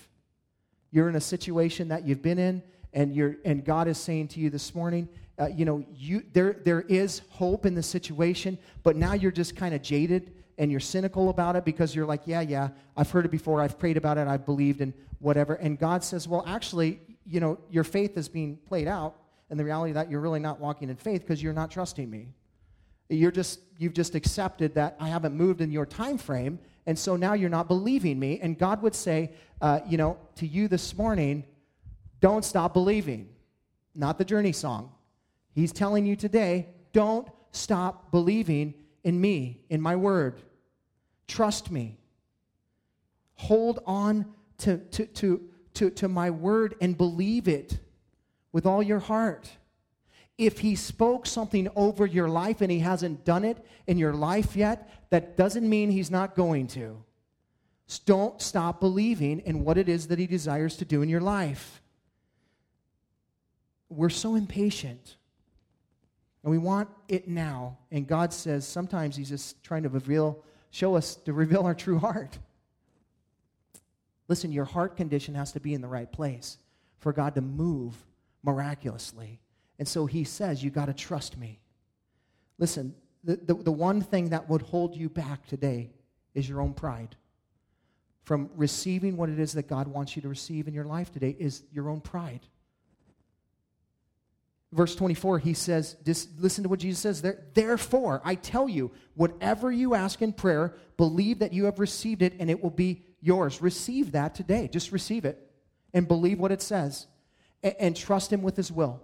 You're 0.91 1.09
in 1.09 1.15
a 1.15 1.21
situation 1.21 1.87
that 1.87 2.05
you've 2.05 2.21
been 2.21 2.39
in 2.39 2.61
and 2.93 3.15
you're 3.15 3.37
and 3.43 3.65
God 3.65 3.87
is 3.87 3.97
saying 3.97 4.27
to 4.29 4.39
you 4.39 4.49
this 4.49 4.75
morning, 4.75 5.09
uh, 5.39 5.47
you 5.47 5.65
know, 5.65 5.83
you 5.95 6.23
there 6.33 6.57
there 6.63 6.81
is 6.81 7.21
hope 7.29 7.65
in 7.65 7.73
the 7.73 7.83
situation, 7.83 8.57
but 8.83 8.95
now 8.95 9.13
you're 9.13 9.31
just 9.31 9.55
kind 9.55 9.73
of 9.73 9.81
jaded 9.81 10.31
and 10.57 10.69
you're 10.69 10.79
cynical 10.79 11.29
about 11.29 11.55
it 11.55 11.65
because 11.65 11.95
you're 11.95 12.05
like, 12.05 12.21
yeah, 12.25 12.41
yeah, 12.41 12.69
I've 12.95 13.09
heard 13.09 13.25
it 13.25 13.31
before, 13.31 13.61
I've 13.61 13.79
prayed 13.79 13.97
about 13.97 14.17
it, 14.17 14.27
I've 14.27 14.45
believed 14.45 14.81
and 14.81 14.93
whatever. 15.19 15.55
And 15.55 15.79
God 15.79 16.03
says, 16.03 16.27
well, 16.27 16.43
actually, 16.45 16.99
you 17.25 17.39
know, 17.39 17.57
your 17.71 17.83
faith 17.83 18.17
is 18.17 18.29
being 18.29 18.57
played 18.67 18.87
out, 18.87 19.15
and 19.49 19.59
the 19.59 19.63
reality 19.63 19.93
that 19.93 20.11
you're 20.11 20.19
really 20.19 20.39
not 20.39 20.59
walking 20.59 20.89
in 20.89 20.95
faith 20.95 21.21
because 21.21 21.41
you're 21.41 21.53
not 21.53 21.71
trusting 21.71 22.09
me. 22.09 22.27
You're 23.09 23.31
just 23.31 23.59
you've 23.77 23.93
just 23.93 24.15
accepted 24.15 24.75
that 24.75 24.95
I 24.99 25.07
haven't 25.09 25.33
moved 25.35 25.61
in 25.61 25.71
your 25.71 25.85
time 25.85 26.17
frame, 26.17 26.59
and 26.85 26.97
so 26.97 27.15
now 27.15 27.33
you're 27.33 27.49
not 27.49 27.67
believing 27.67 28.19
me. 28.19 28.39
And 28.39 28.57
God 28.57 28.81
would 28.81 28.95
say, 28.95 29.31
uh, 29.61 29.79
you 29.87 29.97
know, 29.97 30.17
to 30.35 30.47
you 30.47 30.67
this 30.67 30.95
morning, 30.95 31.43
don't 32.19 32.45
stop 32.45 32.73
believing. 32.73 33.29
Not 33.95 34.17
the 34.17 34.25
journey 34.25 34.53
song. 34.53 34.91
He's 35.53 35.71
telling 35.71 36.05
you 36.05 36.15
today, 36.15 36.69
don't 36.91 37.27
stop 37.51 38.11
believing 38.11 38.73
in 39.03 39.19
me, 39.19 39.61
in 39.69 39.81
my 39.81 39.95
word. 39.95 40.41
Trust 41.27 41.71
me. 41.71 41.97
Hold 43.35 43.79
on 43.85 44.25
to, 44.59 44.77
to, 44.77 45.05
to, 45.05 45.49
to, 45.75 45.89
to 45.91 46.07
my 46.07 46.29
word 46.29 46.75
and 46.81 46.97
believe 46.97 47.47
it 47.47 47.79
with 48.51 48.65
all 48.65 48.83
your 48.83 48.99
heart. 48.99 49.49
If 50.37 50.59
he 50.59 50.75
spoke 50.75 51.25
something 51.25 51.69
over 51.75 52.05
your 52.05 52.27
life 52.27 52.61
and 52.61 52.71
he 52.71 52.79
hasn't 52.79 53.23
done 53.23 53.43
it 53.43 53.63
in 53.85 53.97
your 53.97 54.13
life 54.13 54.55
yet, 54.55 54.89
that 55.11 55.37
doesn't 55.37 55.67
mean 55.67 55.91
he's 55.91 56.09
not 56.11 56.35
going 56.35 56.67
to. 56.67 57.03
Don't 58.05 58.41
stop 58.41 58.79
believing 58.79 59.39
in 59.41 59.63
what 59.63 59.77
it 59.77 59.87
is 59.87 60.07
that 60.07 60.17
he 60.17 60.25
desires 60.25 60.77
to 60.77 60.85
do 60.85 61.03
in 61.03 61.09
your 61.09 61.21
life 61.21 61.83
we're 63.95 64.09
so 64.09 64.35
impatient 64.35 65.17
and 66.43 66.51
we 66.51 66.57
want 66.57 66.89
it 67.07 67.27
now. 67.27 67.77
And 67.91 68.05
God 68.05 68.33
says 68.33 68.67
sometimes 68.67 69.15
He's 69.15 69.29
just 69.29 69.63
trying 69.63 69.83
to 69.83 69.89
reveal, 69.89 70.43
show 70.71 70.95
us 70.95 71.15
to 71.15 71.33
reveal 71.33 71.63
our 71.63 71.73
true 71.73 71.99
heart. 71.99 72.37
Listen, 74.27 74.51
your 74.51 74.65
heart 74.65 74.95
condition 74.95 75.35
has 75.35 75.51
to 75.53 75.59
be 75.59 75.73
in 75.73 75.81
the 75.81 75.87
right 75.87 76.11
place 76.11 76.57
for 76.99 77.13
God 77.13 77.35
to 77.35 77.41
move 77.41 77.95
miraculously. 78.43 79.39
And 79.79 79.87
so 79.87 80.05
He 80.05 80.23
says, 80.23 80.63
You 80.63 80.69
got 80.69 80.85
to 80.85 80.93
trust 80.93 81.37
me. 81.37 81.59
Listen, 82.57 82.93
the, 83.23 83.37
the, 83.37 83.53
the 83.53 83.71
one 83.71 84.01
thing 84.01 84.29
that 84.29 84.49
would 84.49 84.61
hold 84.61 84.95
you 84.95 85.09
back 85.09 85.47
today 85.47 85.91
is 86.33 86.47
your 86.47 86.61
own 86.61 86.73
pride. 86.73 87.15
From 88.23 88.49
receiving 88.55 89.17
what 89.17 89.29
it 89.29 89.39
is 89.39 89.53
that 89.53 89.67
God 89.67 89.87
wants 89.87 90.15
you 90.15 90.21
to 90.21 90.29
receive 90.29 90.67
in 90.67 90.73
your 90.73 90.85
life 90.85 91.11
today 91.11 91.35
is 91.39 91.63
your 91.71 91.89
own 91.89 91.99
pride 92.01 92.41
verse 94.73 94.95
24, 94.95 95.39
he 95.39 95.53
says, 95.53 95.95
listen 96.05 96.63
to 96.63 96.69
what 96.69 96.79
Jesus 96.79 96.99
says 96.99 97.21
there. 97.21 97.45
Therefore, 97.53 98.21
I 98.25 98.35
tell 98.35 98.67
you, 98.67 98.91
whatever 99.15 99.71
you 99.71 99.95
ask 99.95 100.21
in 100.21 100.33
prayer, 100.33 100.75
believe 100.97 101.39
that 101.39 101.53
you 101.53 101.65
have 101.65 101.79
received 101.79 102.21
it 102.21 102.33
and 102.39 102.49
it 102.49 102.61
will 102.61 102.69
be 102.69 103.03
yours. 103.21 103.61
Receive 103.61 104.11
that 104.13 104.35
today. 104.35 104.67
Just 104.71 104.91
receive 104.91 105.25
it 105.25 105.39
and 105.93 106.07
believe 106.07 106.39
what 106.39 106.51
it 106.51 106.61
says 106.61 107.07
and, 107.61 107.75
and 107.79 107.95
trust 107.95 108.33
him 108.33 108.41
with 108.41 108.55
his 108.55 108.71
will. 108.71 109.01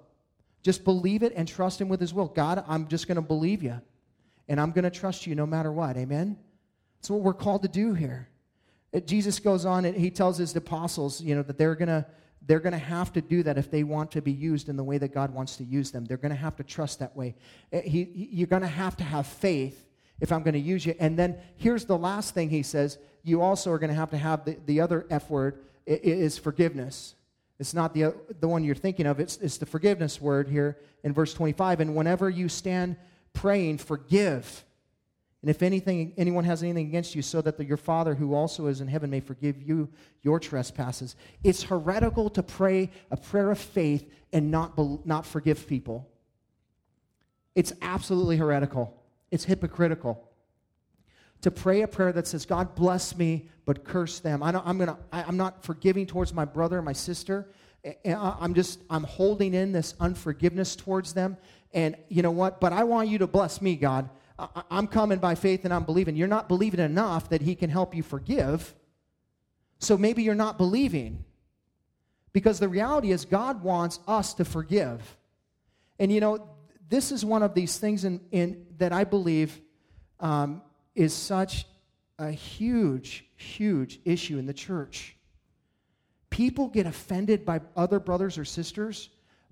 Just 0.62 0.84
believe 0.84 1.24
it 1.24 1.34
and 1.36 1.48
trust 1.48 1.80
him 1.80 1.88
with 1.88 2.02
his 2.02 2.14
will. 2.14 2.28
God, 2.28 2.64
I'm 2.68 2.88
just 2.88 3.08
going 3.08 3.16
to 3.16 3.22
believe 3.22 3.64
you 3.64 3.80
and 4.48 4.60
I'm 4.60 4.72
going 4.72 4.84
to 4.84 4.92
trust 4.92 5.28
you 5.28 5.36
no 5.36 5.46
matter 5.46 5.72
what. 5.72 5.96
Amen? 5.96 6.38
That's 7.00 7.10
what 7.10 7.22
we're 7.22 7.34
called 7.34 7.62
to 7.62 7.70
do 7.70 7.94
here. 7.94 8.28
Uh, 8.94 9.00
Jesus 9.00 9.40
goes 9.40 9.66
on 9.66 9.86
and 9.86 9.96
he 9.96 10.10
tells 10.10 10.38
his 10.38 10.56
apostles, 10.56 11.22
you 11.22 11.36
know, 11.36 11.44
that 11.44 11.58
they're 11.58 11.76
going 11.76 11.88
to 11.88 12.06
they're 12.46 12.60
going 12.60 12.74
to 12.74 12.78
have 12.78 13.14
to 13.14 13.22
do 13.22 13.44
that 13.44 13.58
if 13.58 13.70
they 13.70 13.84
want 13.84 14.12
to 14.12 14.22
be 14.22 14.32
used 14.32 14.70
in 14.70 14.78
the 14.78 14.84
way 14.84 14.98
that 14.98 15.14
God 15.14 15.34
wants 15.34 15.58
to 15.58 15.64
use 15.64 15.92
them. 15.92 16.06
They're 16.06 16.18
going 16.18 16.32
to 16.32 16.38
have 16.38 16.56
to 16.58 16.64
trust 16.64 17.00
that 17.00 17.16
way. 17.16 17.36
Eh, 17.72 17.82
he, 17.82 18.30
you're 18.32 18.48
going 18.48 18.62
to 18.62 18.68
have 18.68 18.98
to 18.98 19.04
have 19.04 19.28
faith 19.28 19.86
if 20.20 20.32
I'm 20.32 20.44
going 20.44 20.54
to 20.54 20.60
use 20.60 20.86
you. 20.86 20.96
And 21.00 21.18
then 21.18 21.38
here's 21.58 21.86
the 21.86 21.98
last 21.98 22.34
thing 22.34 22.50
he 22.50 22.64
says 22.64 22.98
you 23.24 23.42
also 23.42 23.72
are 23.72 23.80
going 23.80 23.90
to 23.90 23.96
have 23.96 24.12
to 24.12 24.18
have 24.18 24.46
the, 24.46 24.58
the 24.66 24.82
other 24.82 25.06
F 25.10 25.30
word 25.30 25.60
is 25.86 26.38
forgiveness. 26.38 27.16
It's 27.60 27.74
not 27.74 27.94
the, 27.94 28.16
the 28.40 28.48
one 28.48 28.64
you're 28.64 28.76
thinking 28.76 29.06
of, 29.06 29.20
it's, 29.20 29.38
it's 29.38 29.58
the 29.58 29.66
forgiveness 29.66 30.22
word 30.22 30.48
here 30.48 30.78
in 31.04 31.14
verse 31.14 31.34
25. 31.34 31.82
And 31.82 31.96
whenever 31.96 32.30
you 32.30 32.48
stand 32.48 32.96
praying, 33.34 33.80
forgive. 33.80 34.64
And 35.42 35.50
if 35.50 35.64
anything, 35.64 36.14
anyone 36.18 36.44
has 36.44 36.64
anything 36.64 36.88
against 36.88 37.16
you, 37.16 37.22
so 37.22 37.42
that 37.42 37.58
the, 37.58 37.64
your 37.64 37.78
Father 37.78 38.14
who 38.14 38.34
also 38.34 38.68
is 38.68 38.82
in 38.82 38.88
heaven 38.88 39.10
may 39.10 39.22
forgive 39.22 39.62
you 39.62 39.88
your 40.22 40.40
trespasses. 40.40 41.16
It's 41.44 41.64
heretical 41.64 42.30
to 42.32 42.44
pray 42.44 42.90
a 43.10 43.18
prayer 43.18 43.52
of 43.52 43.60
faith 43.60 44.12
and 44.34 44.52
not, 44.52 44.78
not 45.06 45.26
forgive 45.26 45.66
people. 45.66 46.10
It's 47.56 47.74
absolutely 47.82 48.38
heretical. 48.38 49.02
It's 49.32 49.46
hypocritical 49.46 50.30
to 51.42 51.52
pray 51.52 51.82
a 51.82 51.88
prayer 51.88 52.12
that 52.12 52.28
says, 52.28 52.46
God 52.46 52.76
bless 52.76 53.16
me, 53.16 53.50
but 53.66 53.84
curse 53.84 54.20
them. 54.20 54.44
I 54.44 54.50
am 54.50 54.78
gonna, 54.78 54.98
I, 55.12 55.24
I'm 55.24 55.38
not 55.38 55.64
forgiving 55.64 56.06
towards 56.06 56.34
my 56.34 56.46
brother 56.46 56.82
my 56.82 56.94
sister. 56.94 57.50
I'm 58.06 58.54
just, 58.54 58.82
I'm 58.90 59.04
holding 59.04 59.54
in 59.54 59.72
this 59.72 59.94
unforgiveness 60.00 60.76
towards 60.76 61.14
them. 61.14 61.38
And 61.74 61.96
you 62.10 62.22
know 62.22 62.32
what? 62.32 62.60
But 62.60 62.74
I 62.74 62.84
want 62.84 63.08
you 63.08 63.20
to 63.20 63.28
bless 63.28 63.62
me, 63.62 63.76
God. 63.76 64.10
I, 64.40 64.64
I'm 64.72 64.88
coming 64.88 65.20
by 65.20 65.36
faith 65.36 65.66
and 65.66 65.74
I'm 65.74 65.84
believing. 65.84 66.16
You're 66.16 66.28
not 66.28 66.48
believing 66.48 66.80
enough 66.80 67.30
that 67.30 67.42
He 67.42 67.56
can 67.56 67.70
help 67.70 67.94
you 67.94 68.04
forgive. 68.04 68.74
So 69.80 69.98
maybe 69.98 70.24
you're 70.24 70.36
not 70.36 70.58
believing. 70.58 71.26
Because 72.32 72.60
the 72.60 72.70
reality 72.70 73.12
is, 73.12 73.26
God 73.26 73.64
wants 73.64 74.00
us 74.08 74.34
to 74.36 74.46
forgive. 74.46 75.18
And 76.00 76.12
you 76.12 76.20
know, 76.20 76.48
this 76.88 77.12
is 77.12 77.26
one 77.26 77.44
of 77.44 77.54
these 77.54 77.78
things 77.78 78.06
in, 78.06 78.22
in 78.32 78.66
that 78.78 78.94
I 78.94 79.04
believe 79.04 79.60
um, 80.20 80.62
is 80.96 81.14
such 81.14 81.66
a 82.18 82.32
huge, 82.32 83.26
huge 83.36 84.00
issue 84.06 84.38
in 84.38 84.46
the 84.46 84.54
church. 84.54 85.16
People 86.30 86.68
get 86.68 86.86
offended 86.86 87.46
by 87.46 87.62
other 87.76 88.00
brothers 88.00 88.38
or 88.38 88.46
sisters 88.46 89.10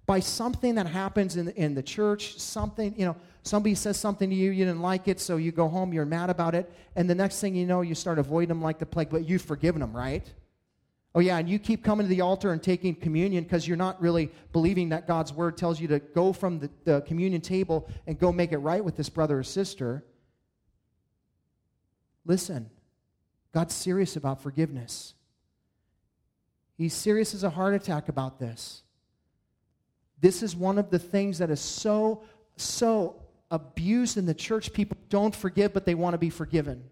by 0.07 0.21
something 0.21 0.75
that 0.75 0.87
happens 0.87 1.35
in, 1.35 1.49
in 1.49 1.75
the 1.75 1.83
church, 1.83 2.39
something, 2.39 2.95
you 2.97 3.05
know, 3.05 3.15
somebody 3.47 3.75
says 3.75 3.97
something 3.97 4.29
to 4.29 4.35
you, 4.35 4.51
you 4.51 4.65
didn't 4.65 4.81
like 4.81 5.07
it, 5.07 5.19
so 5.19 5.37
you 5.37 5.51
go 5.51 5.67
home, 5.67 5.93
you're 5.93 6.05
mad 6.05 6.29
about 6.29 6.53
it, 6.53 6.71
and 6.95 7.09
the 7.09 7.15
next 7.15 7.39
thing 7.39 7.55
you 7.55 7.65
know, 7.65 7.81
you 7.81 7.95
start 7.95 8.19
avoiding 8.19 8.49
them 8.49 8.61
like 8.61 8.79
the 8.79 8.85
plague, 8.85 9.09
but 9.09 9.27
you've 9.27 9.41
forgiven 9.41 9.81
them, 9.81 9.95
right? 9.95 10.31
Oh, 11.15 11.19
yeah, 11.19 11.37
and 11.37 11.49
you 11.49 11.57
keep 11.57 11.83
coming 11.83 12.05
to 12.05 12.09
the 12.09 12.21
altar 12.21 12.51
and 12.51 12.61
taking 12.61 12.93
communion 12.93 13.43
because 13.43 13.67
you're 13.67 13.77
not 13.77 13.99
really 13.99 14.29
believing 14.53 14.89
that 14.89 15.07
God's 15.07 15.33
word 15.33 15.57
tells 15.57 15.79
you 15.79 15.87
to 15.87 15.99
go 15.99 16.31
from 16.31 16.59
the, 16.59 16.69
the 16.83 17.01
communion 17.01 17.41
table 17.41 17.89
and 18.05 18.19
go 18.19 18.31
make 18.31 18.51
it 18.51 18.59
right 18.59 18.83
with 18.83 18.95
this 18.95 19.09
brother 19.09 19.39
or 19.39 19.43
sister. 19.43 20.03
Listen, 22.23 22.69
God's 23.51 23.73
serious 23.73 24.15
about 24.15 24.43
forgiveness. 24.43 25.15
He's 26.77 26.93
serious 26.93 27.33
as 27.33 27.43
a 27.43 27.49
heart 27.49 27.73
attack 27.73 28.09
about 28.09 28.37
this. 28.37 28.83
This 30.19 30.43
is 30.43 30.55
one 30.55 30.77
of 30.77 30.91
the 30.91 30.99
things 30.99 31.39
that 31.39 31.49
is 31.49 31.59
so, 31.59 32.21
so 32.57 33.15
abused 33.49 34.17
in 34.17 34.25
the 34.25 34.33
church. 34.33 34.73
People 34.73 34.97
don't 35.09 35.35
forgive, 35.35 35.73
but 35.73 35.85
they 35.85 35.95
want 35.95 36.13
to 36.13 36.17
be 36.17 36.29
forgiven. 36.29 36.83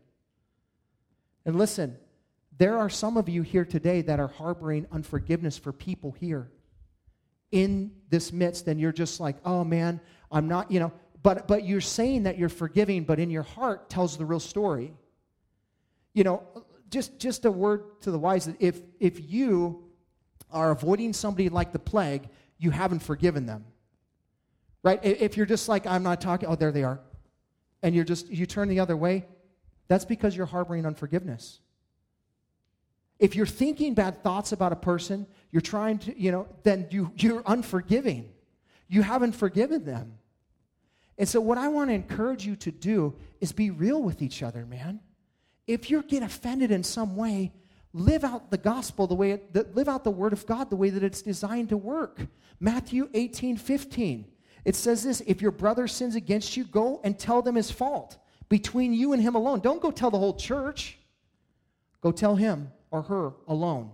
And 1.46 1.58
listen, 1.58 1.98
there 2.58 2.78
are 2.78 2.90
some 2.90 3.18
of 3.18 3.30
you 3.30 3.42
here 3.42 3.66
today 3.66 4.02
that 4.04 4.20
are 4.20 4.28
harboring 4.28 4.88
unforgiveness 4.92 5.58
for 5.58 5.72
people 5.72 6.12
here 6.12 6.50
in 7.52 7.92
this 8.10 8.34
midst, 8.34 8.68
and 8.68 8.80
you're 8.80 8.92
just 8.92 9.20
like, 9.20 9.38
oh 9.46 9.64
man, 9.64 10.00
I'm 10.32 10.48
not, 10.48 10.72
you 10.72 10.80
know, 10.80 10.92
but 11.22 11.48
but 11.48 11.66
you're 11.66 11.82
saying 11.82 12.24
that 12.24 12.38
you're 12.38 12.50
forgiving, 12.50 13.04
but 13.04 13.20
in 13.20 13.30
your 13.30 13.44
heart 13.44 13.90
tells 13.90 14.18
the 14.18 14.26
real 14.26 14.40
story 14.40 14.94
you 16.16 16.24
know, 16.24 16.42
just, 16.90 17.20
just 17.20 17.46
a 17.46 17.52
word 17.52 18.02
to 18.02 18.10
the 18.10 18.18
wise 18.18 18.46
that 18.46 18.56
if, 18.60 18.82
if 19.00 19.32
you 19.32 19.84
are 20.50 20.72
avoiding 20.72 21.14
somebody 21.14 21.50
like 21.50 21.74
the 21.74 21.80
plague, 21.80 22.30
you 22.58 22.72
haven't 22.72 23.00
forgiven 23.00 23.46
them. 23.46 23.66
Right? 24.86 25.04
If 25.04 25.36
you're 25.36 25.46
just 25.46 25.68
like, 25.68 25.86
I'm 25.86 26.04
not 26.04 26.22
talking, 26.22 26.48
oh, 26.48 26.56
there 26.56 26.72
they 26.72 26.84
are, 26.84 27.02
and 27.84 27.94
you're 27.94 28.06
just, 28.06 28.30
you 28.30 28.46
turn 28.46 28.70
the 28.70 28.80
other 28.80 28.96
way, 28.96 29.26
that's 29.90 30.06
because 30.06 30.38
you're 30.38 30.46
harboring 30.46 30.86
unforgiveness. 30.86 31.60
If 33.20 33.36
you're 33.36 33.46
thinking 33.46 33.96
bad 33.96 34.24
thoughts 34.24 34.54
about 34.54 34.72
a 34.72 34.78
person, 34.78 35.28
you're 35.52 35.62
trying 35.62 36.00
to, 36.00 36.18
you 36.18 36.32
know, 36.32 36.48
then 36.64 36.88
you, 36.92 37.12
you're 37.18 37.44
unforgiving. 37.46 38.30
You 38.88 39.02
haven't 39.02 39.34
forgiven 39.34 39.84
them. 39.84 40.20
And 41.18 41.28
so, 41.28 41.42
what 41.42 41.58
I 41.58 41.68
want 41.68 41.90
to 41.90 41.94
encourage 41.94 42.46
you 42.46 42.56
to 42.58 42.72
do 42.72 43.16
is 43.42 43.52
be 43.52 43.72
real 43.72 44.02
with 44.02 44.22
each 44.22 44.44
other, 44.44 44.66
man 44.66 45.02
if 45.68 45.90
you 45.90 46.04
get 46.04 46.24
offended 46.24 46.72
in 46.72 46.84
some 46.84 47.16
way, 47.16 47.52
live 47.94 48.24
out 48.24 48.52
the 48.52 48.58
gospel 48.58 49.08
the 49.08 49.16
way 49.16 49.32
it, 49.32 49.76
live 49.76 49.88
out 49.88 50.04
the 50.04 50.12
word 50.12 50.34
of 50.34 50.46
God 50.46 50.70
the 50.70 50.76
way 50.76 50.90
that 50.90 51.04
it's 51.04 51.22
designed 51.22 51.70
to 51.70 51.78
work. 51.78 52.28
Matthew 52.60 53.10
18, 53.14 53.58
15. 53.58 54.26
It 54.66 54.76
says 54.76 55.04
this 55.04 55.22
if 55.28 55.42
your 55.42 55.52
brother 55.52 55.88
sins 55.88 56.16
against 56.16 56.58
you, 56.58 56.64
go 56.66 57.00
and 57.04 57.18
tell 57.18 57.42
them 57.42 57.56
his 57.56 57.70
fault 57.72 58.18
between 58.50 58.94
you 58.94 59.14
and 59.14 59.22
him 59.22 59.36
alone. 59.36 59.60
Don't 59.60 59.82
go 59.82 59.92
tell 59.92 60.12
the 60.12 60.18
whole 60.18 60.34
church. 60.34 60.98
Go 62.02 62.12
tell 62.12 62.36
him 62.36 62.72
or 62.92 63.04
her 63.04 63.34
alone. 63.48 63.92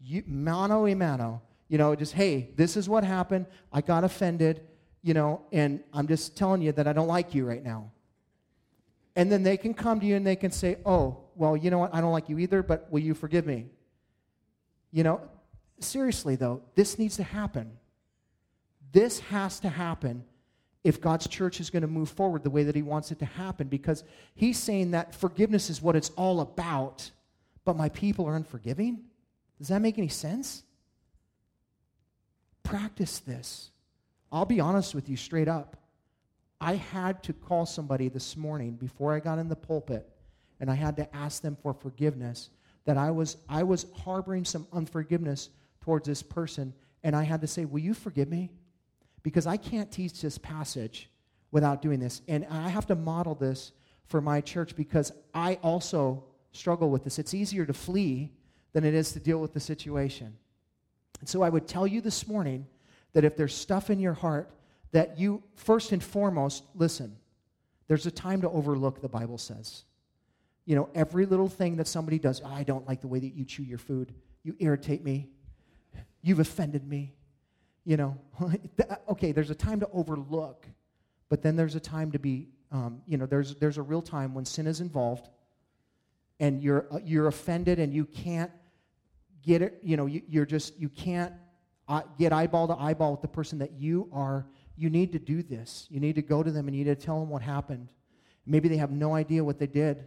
You, 0.00 0.22
mano 0.26 0.86
a 0.86 0.94
mano. 0.94 1.42
You 1.68 1.76
know, 1.76 1.94
just, 1.94 2.14
hey, 2.14 2.50
this 2.56 2.76
is 2.76 2.88
what 2.88 3.04
happened. 3.04 3.46
I 3.72 3.82
got 3.82 4.04
offended, 4.04 4.62
you 5.02 5.12
know, 5.12 5.42
and 5.52 5.80
I'm 5.92 6.08
just 6.08 6.36
telling 6.36 6.62
you 6.62 6.72
that 6.72 6.86
I 6.86 6.94
don't 6.94 7.08
like 7.08 7.34
you 7.34 7.46
right 7.46 7.62
now. 7.62 7.92
And 9.16 9.30
then 9.30 9.42
they 9.42 9.56
can 9.56 9.74
come 9.74 10.00
to 10.00 10.06
you 10.06 10.16
and 10.16 10.26
they 10.26 10.36
can 10.36 10.50
say, 10.50 10.78
Oh, 10.86 11.24
well, 11.34 11.56
you 11.56 11.70
know 11.70 11.78
what? 11.78 11.94
I 11.94 12.00
don't 12.00 12.12
like 12.12 12.28
you 12.28 12.38
either, 12.38 12.62
but 12.62 12.90
will 12.90 13.00
you 13.00 13.14
forgive 13.14 13.46
me? 13.46 13.66
You 14.92 15.02
know, 15.02 15.20
seriously, 15.80 16.36
though, 16.36 16.62
this 16.74 16.98
needs 16.98 17.16
to 17.16 17.22
happen. 17.22 17.77
This 18.92 19.20
has 19.20 19.60
to 19.60 19.68
happen 19.68 20.24
if 20.84 21.00
God's 21.00 21.26
church 21.26 21.60
is 21.60 21.70
going 21.70 21.82
to 21.82 21.88
move 21.88 22.08
forward 22.08 22.42
the 22.42 22.50
way 22.50 22.62
that 22.64 22.74
He 22.74 22.82
wants 22.82 23.10
it 23.10 23.18
to 23.18 23.24
happen 23.24 23.68
because 23.68 24.04
He's 24.34 24.58
saying 24.58 24.92
that 24.92 25.14
forgiveness 25.14 25.70
is 25.70 25.82
what 25.82 25.96
it's 25.96 26.10
all 26.10 26.40
about, 26.40 27.10
but 27.64 27.76
my 27.76 27.88
people 27.90 28.26
are 28.26 28.36
unforgiving? 28.36 29.00
Does 29.58 29.68
that 29.68 29.82
make 29.82 29.98
any 29.98 30.08
sense? 30.08 30.62
Practice 32.62 33.18
this. 33.18 33.70
I'll 34.30 34.44
be 34.44 34.60
honest 34.60 34.94
with 34.94 35.08
you 35.08 35.16
straight 35.16 35.48
up. 35.48 35.76
I 36.60 36.74
had 36.74 37.22
to 37.24 37.32
call 37.32 37.66
somebody 37.66 38.08
this 38.08 38.36
morning 38.36 38.72
before 38.72 39.14
I 39.14 39.20
got 39.20 39.38
in 39.38 39.48
the 39.48 39.56
pulpit, 39.56 40.08
and 40.60 40.70
I 40.70 40.74
had 40.74 40.96
to 40.96 41.16
ask 41.16 41.40
them 41.40 41.56
for 41.62 41.72
forgiveness 41.72 42.50
that 42.84 42.96
I 42.96 43.10
was, 43.10 43.36
I 43.48 43.62
was 43.62 43.86
harboring 43.94 44.44
some 44.44 44.66
unforgiveness 44.72 45.50
towards 45.80 46.08
this 46.08 46.22
person, 46.22 46.72
and 47.02 47.14
I 47.14 47.22
had 47.22 47.40
to 47.42 47.46
say, 47.46 47.64
Will 47.64 47.80
you 47.80 47.94
forgive 47.94 48.28
me? 48.28 48.50
Because 49.22 49.46
I 49.46 49.56
can't 49.56 49.90
teach 49.90 50.20
this 50.20 50.38
passage 50.38 51.10
without 51.50 51.82
doing 51.82 52.00
this. 52.00 52.22
And 52.28 52.46
I 52.50 52.68
have 52.68 52.86
to 52.86 52.94
model 52.94 53.34
this 53.34 53.72
for 54.06 54.20
my 54.20 54.40
church 54.40 54.76
because 54.76 55.12
I 55.34 55.58
also 55.62 56.24
struggle 56.52 56.90
with 56.90 57.04
this. 57.04 57.18
It's 57.18 57.34
easier 57.34 57.66
to 57.66 57.72
flee 57.72 58.32
than 58.72 58.84
it 58.84 58.94
is 58.94 59.12
to 59.12 59.20
deal 59.20 59.38
with 59.38 59.52
the 59.52 59.60
situation. 59.60 60.36
And 61.20 61.28
so 61.28 61.42
I 61.42 61.48
would 61.48 61.66
tell 61.66 61.86
you 61.86 62.00
this 62.00 62.26
morning 62.26 62.66
that 63.12 63.24
if 63.24 63.36
there's 63.36 63.54
stuff 63.54 63.90
in 63.90 63.98
your 63.98 64.14
heart 64.14 64.50
that 64.92 65.18
you, 65.18 65.42
first 65.56 65.92
and 65.92 66.02
foremost, 66.02 66.64
listen, 66.74 67.16
there's 67.88 68.06
a 68.06 68.10
time 68.10 68.42
to 68.42 68.50
overlook, 68.50 69.00
the 69.00 69.08
Bible 69.08 69.38
says. 69.38 69.84
You 70.64 70.76
know, 70.76 70.88
every 70.94 71.26
little 71.26 71.48
thing 71.48 71.76
that 71.76 71.88
somebody 71.88 72.18
does, 72.18 72.42
oh, 72.44 72.48
I 72.48 72.62
don't 72.62 72.86
like 72.86 73.00
the 73.00 73.08
way 73.08 73.18
that 73.18 73.34
you 73.34 73.44
chew 73.44 73.62
your 73.62 73.78
food. 73.78 74.14
You 74.42 74.54
irritate 74.58 75.02
me. 75.02 75.28
You've 76.22 76.40
offended 76.40 76.86
me. 76.86 77.14
You 77.88 77.96
know, 77.96 78.18
okay, 79.08 79.32
there's 79.32 79.48
a 79.48 79.54
time 79.54 79.80
to 79.80 79.88
overlook, 79.94 80.66
but 81.30 81.40
then 81.40 81.56
there's 81.56 81.74
a 81.74 81.80
time 81.80 82.12
to 82.12 82.18
be, 82.18 82.48
um, 82.70 83.00
you 83.06 83.16
know, 83.16 83.24
there's, 83.24 83.54
there's 83.54 83.78
a 83.78 83.82
real 83.82 84.02
time 84.02 84.34
when 84.34 84.44
sin 84.44 84.66
is 84.66 84.82
involved 84.82 85.30
and 86.38 86.62
you're, 86.62 86.86
uh, 86.92 86.98
you're 87.02 87.28
offended 87.28 87.78
and 87.78 87.94
you 87.94 88.04
can't 88.04 88.50
get 89.42 89.62
it, 89.62 89.78
you 89.82 89.96
know, 89.96 90.04
you, 90.04 90.20
you're 90.28 90.44
just, 90.44 90.78
you 90.78 90.90
can't 90.90 91.32
uh, 91.88 92.02
get 92.18 92.30
eyeball 92.30 92.68
to 92.68 92.76
eyeball 92.76 93.12
with 93.12 93.22
the 93.22 93.28
person 93.28 93.58
that 93.60 93.72
you 93.72 94.06
are 94.12 94.44
you 94.76 94.90
need 94.90 95.12
to 95.12 95.18
do 95.18 95.42
this. 95.42 95.86
You 95.88 95.98
need 95.98 96.16
to 96.16 96.22
go 96.22 96.42
to 96.42 96.50
them 96.50 96.68
and 96.68 96.76
you 96.76 96.84
need 96.84 97.00
to 97.00 97.06
tell 97.06 97.18
them 97.20 97.30
what 97.30 97.40
happened. 97.40 97.88
Maybe 98.44 98.68
they 98.68 98.76
have 98.76 98.90
no 98.90 99.14
idea 99.14 99.42
what 99.42 99.58
they 99.58 99.66
did, 99.66 100.06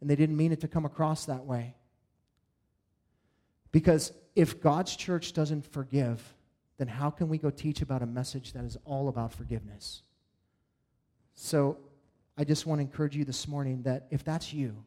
and 0.00 0.08
they 0.08 0.16
didn't 0.16 0.38
mean 0.38 0.50
it 0.50 0.62
to 0.62 0.68
come 0.68 0.86
across 0.86 1.26
that 1.26 1.44
way. 1.44 1.74
Because 3.70 4.12
if 4.34 4.62
God's 4.62 4.96
church 4.96 5.34
doesn't 5.34 5.70
forgive, 5.70 6.22
then 6.80 6.88
how 6.88 7.10
can 7.10 7.28
we 7.28 7.36
go 7.36 7.50
teach 7.50 7.82
about 7.82 8.00
a 8.00 8.06
message 8.06 8.54
that 8.54 8.64
is 8.64 8.78
all 8.86 9.08
about 9.08 9.34
forgiveness? 9.34 10.00
So 11.34 11.76
I 12.38 12.44
just 12.44 12.64
want 12.64 12.78
to 12.78 12.82
encourage 12.82 13.14
you 13.14 13.26
this 13.26 13.46
morning 13.46 13.82
that 13.82 14.06
if 14.10 14.24
that's 14.24 14.50
you, 14.50 14.82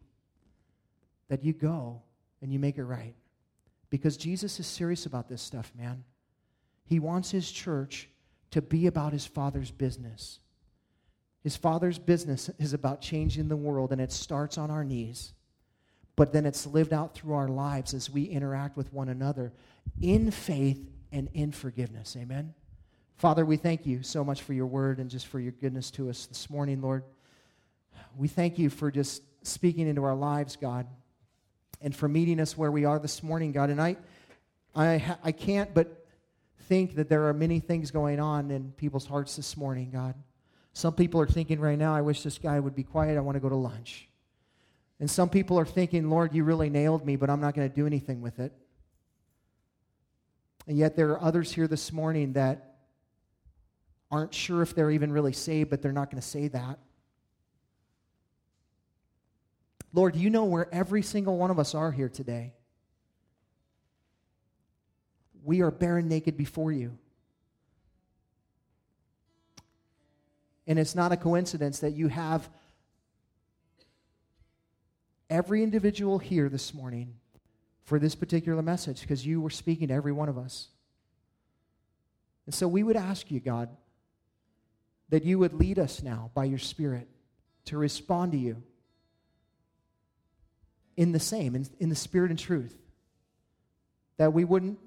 that 1.28 1.44
you 1.44 1.54
go 1.54 2.02
and 2.42 2.52
you 2.52 2.58
make 2.58 2.80
it 2.80 2.84
right. 2.84 3.14
Because 3.92 4.18
Jesus 4.18 4.60
is 4.60 4.66
serious 4.66 5.06
about 5.06 5.30
this 5.30 5.40
stuff, 5.40 5.72
man. 5.78 6.04
He 6.84 6.98
wants 6.98 7.30
his 7.30 7.52
church 7.52 8.10
to 8.50 8.62
be 8.64 8.88
about 8.88 9.14
his 9.14 9.28
father's 9.28 9.70
business. 9.70 10.40
His 11.44 11.56
father's 11.56 12.00
business 12.00 12.50
is 12.58 12.74
about 12.74 13.02
changing 13.02 13.50
the 13.50 13.56
world, 13.56 13.92
and 13.92 14.02
it 14.02 14.12
starts 14.12 14.58
on 14.58 14.72
our 14.72 14.84
knees. 14.84 15.34
but 16.16 16.32
then 16.32 16.46
it's 16.46 16.68
lived 16.68 16.94
out 16.94 17.14
through 17.14 17.34
our 17.34 17.48
lives 17.48 17.94
as 17.94 18.10
we 18.10 18.24
interact 18.24 18.78
with 18.78 18.94
one 18.94 19.10
another 19.10 19.52
in 20.02 20.32
faith 20.32 20.90
and 21.14 21.30
in 21.34 21.54
forgiveness. 21.54 22.18
Amen. 22.20 22.54
Father, 23.16 23.46
we 23.46 23.56
thank 23.56 23.86
you 23.86 24.04
so 24.04 24.24
much 24.24 24.42
for 24.42 24.54
your 24.54 24.66
word 24.66 25.00
and 25.00 25.10
just 25.10 25.28
for 25.28 25.40
your 25.40 25.54
goodness 25.54 25.92
to 25.92 26.10
us 26.10 26.26
this 26.26 26.50
morning, 26.50 26.82
Lord. 26.82 27.04
We 28.18 28.28
thank 28.28 28.58
you 28.60 28.70
for 28.70 28.92
just 28.92 29.22
speaking 29.44 29.88
into 29.88 30.04
our 30.04 30.16
lives, 30.16 30.58
God, 30.58 30.88
and 31.80 31.96
for 31.96 32.10
meeting 32.10 32.40
us 32.40 32.58
where 32.58 32.72
we 32.72 32.84
are 32.84 33.00
this 33.00 33.24
morning, 33.24 33.52
God. 33.52 33.70
And 33.70 33.82
I, 33.82 33.96
I, 34.76 35.16
I 35.24 35.32
can't 35.32 35.74
but 35.74 36.06
think 36.68 36.96
that 36.96 37.08
there 37.08 37.28
are 37.28 37.34
many 37.34 37.60
things 37.60 37.92
going 37.92 38.20
on 38.20 38.50
in 38.52 38.72
people's 38.72 39.06
hearts 39.06 39.36
this 39.36 39.56
morning, 39.56 39.92
God. 39.92 40.16
Some 40.74 40.96
people 40.96 41.22
are 41.22 41.28
thinking 41.28 41.60
right 41.60 41.78
now, 41.78 41.94
I 41.94 42.02
wish 42.02 42.24
this 42.24 42.40
guy 42.40 42.60
would 42.60 42.76
be 42.76 42.84
quiet. 42.84 43.16
I 43.16 43.22
want 43.22 43.36
to 43.36 43.40
go 43.40 43.50
to 43.50 43.56
lunch. 43.56 44.10
And 45.00 45.10
some 45.10 45.30
people 45.30 45.60
are 45.60 45.66
thinking, 45.66 46.10
Lord, 46.10 46.34
you 46.34 46.44
really 46.44 46.70
nailed 46.70 47.06
me, 47.06 47.16
but 47.16 47.30
I'm 47.30 47.42
not 47.42 47.54
going 47.54 47.70
to 47.70 47.76
do 47.76 47.86
anything 47.86 48.22
with 48.22 48.40
it. 48.40 48.54
And 50.68 50.78
yet 50.78 50.96
there 50.96 51.10
are 51.12 51.22
others 51.22 51.52
here 51.52 51.68
this 51.68 51.92
morning 51.92 52.34
that 52.34 52.78
aren't 54.10 54.34
sure 54.34 54.62
if 54.62 54.76
they're 54.76 54.92
even 54.92 55.12
really 55.12 55.34
saved, 55.34 55.70
but 55.70 55.82
they're 55.82 55.92
not 55.92 56.10
going 56.10 56.22
to 56.22 56.28
say 56.28 56.48
that. 56.50 56.80
Lord, 59.92 60.16
you 60.16 60.30
know 60.30 60.46
where 60.46 60.74
every 60.74 61.02
single 61.02 61.38
one 61.38 61.52
of 61.52 61.60
us 61.60 61.76
are 61.76 61.92
here 61.92 62.10
today. 62.10 62.54
We 65.44 65.62
are 65.62 65.72
barren 65.72 66.08
naked 66.08 66.38
before 66.38 66.72
you. 66.72 66.98
And 70.66 70.80
it's 70.80 70.96
not 70.96 71.12
a 71.12 71.18
coincidence 71.18 71.80
that 71.80 71.92
you 71.92 72.08
have 72.08 72.50
every 75.30 75.62
individual 75.62 76.20
here 76.20 76.48
this 76.48 76.74
morning 76.74 77.16
for 77.84 78.00
this 78.00 78.16
particular 78.16 78.62
message 78.62 79.02
because 79.02 79.26
you 79.26 79.42
were 79.42 79.50
speaking 79.50 79.90
to 79.90 79.94
every 79.94 80.12
one 80.12 80.30
of 80.30 80.38
us. 80.38 80.70
And 82.46 82.54
so 82.54 82.68
we 82.68 82.84
would 82.84 82.96
ask 82.96 83.32
you, 83.32 83.40
God, 83.40 83.70
that 85.10 85.24
you 85.24 85.40
would 85.40 85.54
lead 85.54 85.80
us 85.80 86.02
now 86.02 86.32
by 86.34 86.46
your 86.46 86.60
Spirit 86.60 87.08
to 87.66 87.78
respond 87.78 88.32
to 88.34 88.38
you 88.38 88.62
in 90.98 91.12
the 91.12 91.20
same, 91.20 91.56
in, 91.56 91.68
in 91.80 91.90
the 91.90 91.96
Spirit 91.96 92.32
and 92.32 92.40
truth. 92.40 92.76
That 94.18 94.34
we 94.34 94.44
wouldn't 94.44 94.80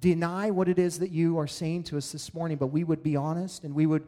deny 0.00 0.50
what 0.50 0.68
it 0.68 0.78
is 0.78 0.98
that 0.98 1.10
you 1.10 1.38
are 1.38 1.46
saying 1.46 1.84
to 1.84 1.96
us 1.96 2.12
this 2.12 2.34
morning, 2.34 2.58
but 2.58 2.68
we 2.68 2.84
would 2.84 3.02
be 3.02 3.16
honest 3.16 3.64
and 3.64 3.74
we 3.74 3.86
would, 3.86 4.06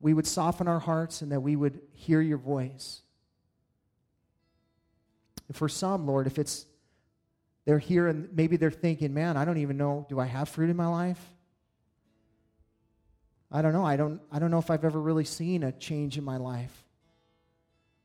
we 0.00 0.14
would 0.14 0.26
soften 0.26 0.68
our 0.68 0.80
hearts 0.80 1.22
and 1.22 1.32
that 1.32 1.40
we 1.40 1.56
would 1.56 1.80
hear 1.92 2.20
your 2.20 2.38
voice. 2.38 3.02
And 5.48 5.56
for 5.56 5.68
some, 5.68 6.06
Lord, 6.06 6.26
if 6.26 6.38
it's 6.38 6.66
they're 7.64 7.78
here 7.78 8.08
and 8.08 8.28
maybe 8.34 8.56
they're 8.56 8.70
thinking, 8.70 9.14
man, 9.14 9.36
I 9.36 9.44
don't 9.44 9.58
even 9.58 9.76
know, 9.76 10.06
do 10.08 10.20
I 10.20 10.26
have 10.26 10.48
fruit 10.48 10.70
in 10.70 10.76
my 10.76 10.86
life? 10.86 11.20
I 13.50 13.62
don't 13.62 13.72
know. 13.72 13.84
I 13.84 13.96
don't, 13.96 14.20
I 14.32 14.38
don't 14.38 14.50
know 14.50 14.58
if 14.58 14.70
I've 14.70 14.84
ever 14.84 15.00
really 15.00 15.24
seen 15.24 15.62
a 15.62 15.72
change 15.72 16.18
in 16.18 16.24
my 16.24 16.36
life. 16.36 16.84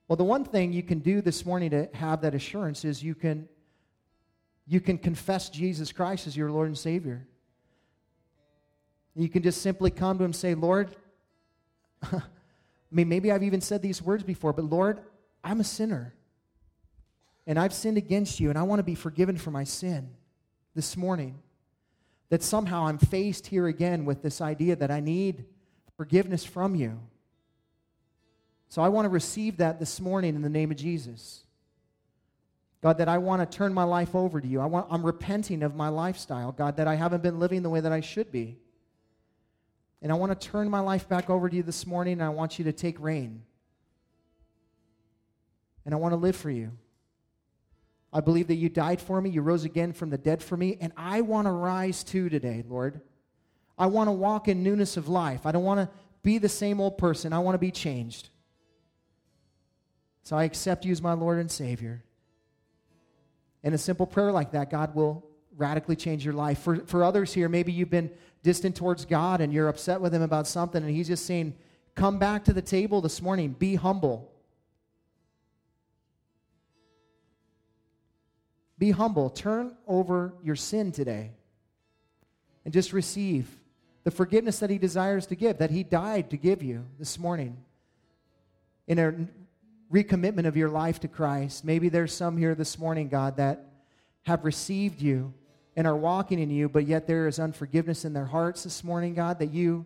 Well, 0.07 0.15
the 0.15 0.23
one 0.23 0.45
thing 0.45 0.73
you 0.73 0.83
can 0.83 0.99
do 0.99 1.21
this 1.21 1.45
morning 1.45 1.71
to 1.71 1.89
have 1.93 2.21
that 2.21 2.35
assurance 2.35 2.85
is 2.85 3.03
you 3.03 3.15
can, 3.15 3.49
you 4.67 4.79
can 4.79 4.97
confess 4.97 5.49
Jesus 5.49 5.91
Christ 5.91 6.27
as 6.27 6.37
your 6.37 6.51
Lord 6.51 6.67
and 6.67 6.77
Savior. 6.77 7.27
You 9.15 9.27
can 9.27 9.43
just 9.43 9.61
simply 9.61 9.91
come 9.91 10.17
to 10.19 10.23
Him 10.23 10.29
and 10.29 10.35
say, 10.35 10.55
Lord, 10.55 10.95
I 12.03 12.21
mean, 12.91 13.09
maybe 13.09 13.31
I've 13.31 13.43
even 13.43 13.61
said 13.61 13.81
these 13.81 14.01
words 14.01 14.23
before, 14.23 14.53
but 14.53 14.65
Lord, 14.65 15.01
I'm 15.43 15.59
a 15.59 15.63
sinner 15.63 16.13
and 17.47 17.57
I've 17.59 17.73
sinned 17.73 17.97
against 17.97 18.39
you, 18.39 18.49
and 18.49 18.57
I 18.57 18.63
want 18.63 18.79
to 18.79 18.83
be 18.83 18.95
forgiven 18.95 19.37
for 19.37 19.51
my 19.51 19.63
sin 19.63 20.09
this 20.75 20.95
morning. 20.95 21.39
That 22.29 22.43
somehow 22.43 22.85
I'm 22.85 22.99
faced 22.99 23.47
here 23.47 23.67
again 23.67 24.05
with 24.05 24.21
this 24.21 24.39
idea 24.39 24.75
that 24.75 24.91
I 24.91 24.99
need 24.99 25.45
forgiveness 25.97 26.45
from 26.45 26.75
you. 26.75 26.99
So 28.69 28.83
I 28.83 28.89
want 28.89 29.05
to 29.05 29.09
receive 29.09 29.57
that 29.57 29.79
this 29.79 29.99
morning 29.99 30.35
in 30.35 30.43
the 30.43 30.49
name 30.49 30.69
of 30.69 30.77
Jesus. 30.77 31.43
God, 32.81 32.99
that 32.99 33.09
I 33.09 33.17
want 33.17 33.41
to 33.41 33.57
turn 33.57 33.73
my 33.73 33.83
life 33.83 34.15
over 34.15 34.39
to 34.39 34.47
you. 34.47 34.61
I 34.61 34.65
want, 34.67 34.87
I'm 34.89 35.05
repenting 35.05 35.63
of 35.63 35.75
my 35.75 35.89
lifestyle, 35.89 36.51
God, 36.51 36.77
that 36.77 36.87
I 36.87 36.95
haven't 36.95 37.23
been 37.23 37.39
living 37.39 37.61
the 37.61 37.69
way 37.69 37.81
that 37.81 37.91
I 37.91 37.99
should 37.99 38.31
be. 38.31 38.57
And 40.01 40.11
I 40.11 40.15
want 40.15 40.39
to 40.39 40.47
turn 40.47 40.69
my 40.69 40.79
life 40.79 41.09
back 41.09 41.29
over 41.29 41.49
to 41.49 41.55
you 41.55 41.63
this 41.63 41.85
morning, 41.85 42.13
and 42.13 42.23
I 42.23 42.29
want 42.29 42.57
you 42.57 42.65
to 42.65 42.71
take 42.71 42.99
reign. 42.99 43.41
And 45.83 45.93
I 45.93 45.97
want 45.97 46.13
to 46.13 46.17
live 46.17 46.35
for 46.35 46.49
you. 46.49 46.71
I 48.11 48.21
believe 48.21 48.47
that 48.47 48.55
you 48.55 48.69
died 48.69 48.99
for 48.99 49.21
me, 49.21 49.29
you 49.29 49.41
rose 49.41 49.65
again 49.65 49.93
from 49.93 50.09
the 50.09 50.17
dead 50.17 50.41
for 50.41 50.57
me, 50.57 50.77
and 50.81 50.91
I 50.97 51.21
want 51.21 51.47
to 51.47 51.51
rise 51.51 52.03
too 52.03 52.29
today, 52.29 52.63
Lord. 52.67 53.01
I 53.77 53.85
want 53.85 54.07
to 54.07 54.11
walk 54.11 54.47
in 54.47 54.63
newness 54.63 54.97
of 54.97 55.07
life. 55.07 55.45
I 55.45 55.51
don't 55.51 55.63
want 55.63 55.79
to 55.79 55.89
be 56.21 56.37
the 56.37 56.49
same 56.49 56.81
old 56.81 56.97
person. 56.97 57.31
I 57.31 57.39
want 57.39 57.55
to 57.55 57.59
be 57.59 57.71
changed. 57.71 58.29
So 60.23 60.35
I 60.35 60.43
accept 60.43 60.85
you 60.85 60.91
as 60.91 61.01
my 61.01 61.13
Lord 61.13 61.39
and 61.39 61.49
Savior. 61.49 62.03
And 63.63 63.73
a 63.73 63.77
simple 63.77 64.05
prayer 64.05 64.31
like 64.31 64.51
that, 64.51 64.69
God 64.69 64.95
will 64.95 65.25
radically 65.55 65.95
change 65.95 66.25
your 66.25 66.33
life. 66.33 66.59
For, 66.59 66.77
for 66.85 67.03
others 67.03 67.33
here, 67.33 67.49
maybe 67.49 67.71
you've 67.71 67.89
been 67.89 68.11
distant 68.43 68.75
towards 68.75 69.05
God 69.05 69.41
and 69.41 69.53
you're 69.53 69.67
upset 69.67 70.01
with 70.01 70.13
Him 70.13 70.21
about 70.21 70.47
something, 70.47 70.83
and 70.83 70.93
He's 70.93 71.07
just 71.07 71.25
saying, 71.25 71.55
Come 71.95 72.17
back 72.17 72.45
to 72.45 72.53
the 72.53 72.61
table 72.61 73.01
this 73.01 73.21
morning, 73.21 73.51
be 73.51 73.75
humble. 73.75 74.28
Be 78.79 78.91
humble. 78.91 79.29
Turn 79.29 79.75
over 79.85 80.33
your 80.41 80.55
sin 80.55 80.91
today 80.91 81.31
and 82.65 82.73
just 82.73 82.93
receive 82.93 83.47
the 84.05 84.11
forgiveness 84.11 84.59
that 84.59 84.69
He 84.69 84.77
desires 84.77 85.27
to 85.27 85.35
give, 85.35 85.57
that 85.57 85.69
He 85.69 85.83
died 85.83 86.29
to 86.31 86.37
give 86.37 86.63
you 86.63 86.85
this 86.97 87.19
morning 87.19 87.57
in 88.87 88.97
a 88.97 89.13
recommitment 89.93 90.47
of 90.47 90.55
your 90.55 90.69
life 90.69 90.99
to 91.01 91.07
Christ. 91.07 91.65
Maybe 91.65 91.89
there's 91.89 92.13
some 92.13 92.37
here 92.37 92.55
this 92.55 92.79
morning, 92.79 93.09
God, 93.09 93.37
that 93.37 93.65
have 94.23 94.45
received 94.45 95.01
you 95.01 95.33
and 95.75 95.85
are 95.85 95.95
walking 95.95 96.39
in 96.39 96.49
you, 96.49 96.69
but 96.69 96.87
yet 96.87 97.05
there 97.05 97.27
is 97.27 97.37
unforgiveness 97.37 98.05
in 98.05 98.13
their 98.13 98.25
hearts 98.25 98.63
this 98.63 98.83
morning, 98.83 99.13
God, 99.13 99.39
that 99.39 99.51
you 99.51 99.85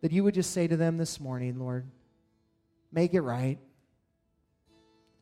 that 0.00 0.12
you 0.12 0.24
would 0.24 0.34
just 0.34 0.52
say 0.52 0.66
to 0.66 0.76
them 0.76 0.96
this 0.96 1.20
morning, 1.20 1.58
Lord, 1.58 1.84
make 2.90 3.12
it 3.12 3.20
right. 3.20 3.58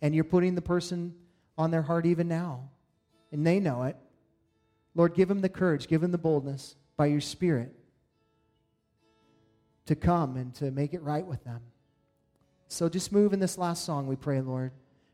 And 0.01 0.15
you're 0.15 0.23
putting 0.23 0.55
the 0.55 0.63
person 0.63 1.15
on 1.59 1.71
their 1.71 1.83
heart 1.83 2.07
even 2.07 2.29
now. 2.29 2.71
And 3.31 3.47
they 3.47 3.61
know 3.61 3.83
it. 3.83 3.97
Lord, 4.95 5.15
give 5.15 5.29
them 5.29 5.43
the 5.43 5.51
courage, 5.51 5.87
give 5.87 6.01
them 6.01 6.13
the 6.13 6.19
boldness 6.19 6.77
by 6.97 7.07
your 7.07 7.21
Spirit 7.21 7.75
to 9.87 9.95
come 9.95 10.37
and 10.37 10.55
to 10.55 10.71
make 10.71 10.95
it 10.95 11.03
right 11.03 11.27
with 11.27 11.45
them. 11.45 11.61
So 12.69 12.89
just 12.89 13.13
move 13.13 13.33
in 13.33 13.41
this 13.41 13.59
last 13.59 13.85
song, 13.85 14.07
we 14.07 14.17
pray, 14.17 14.41
Lord. 14.41 14.73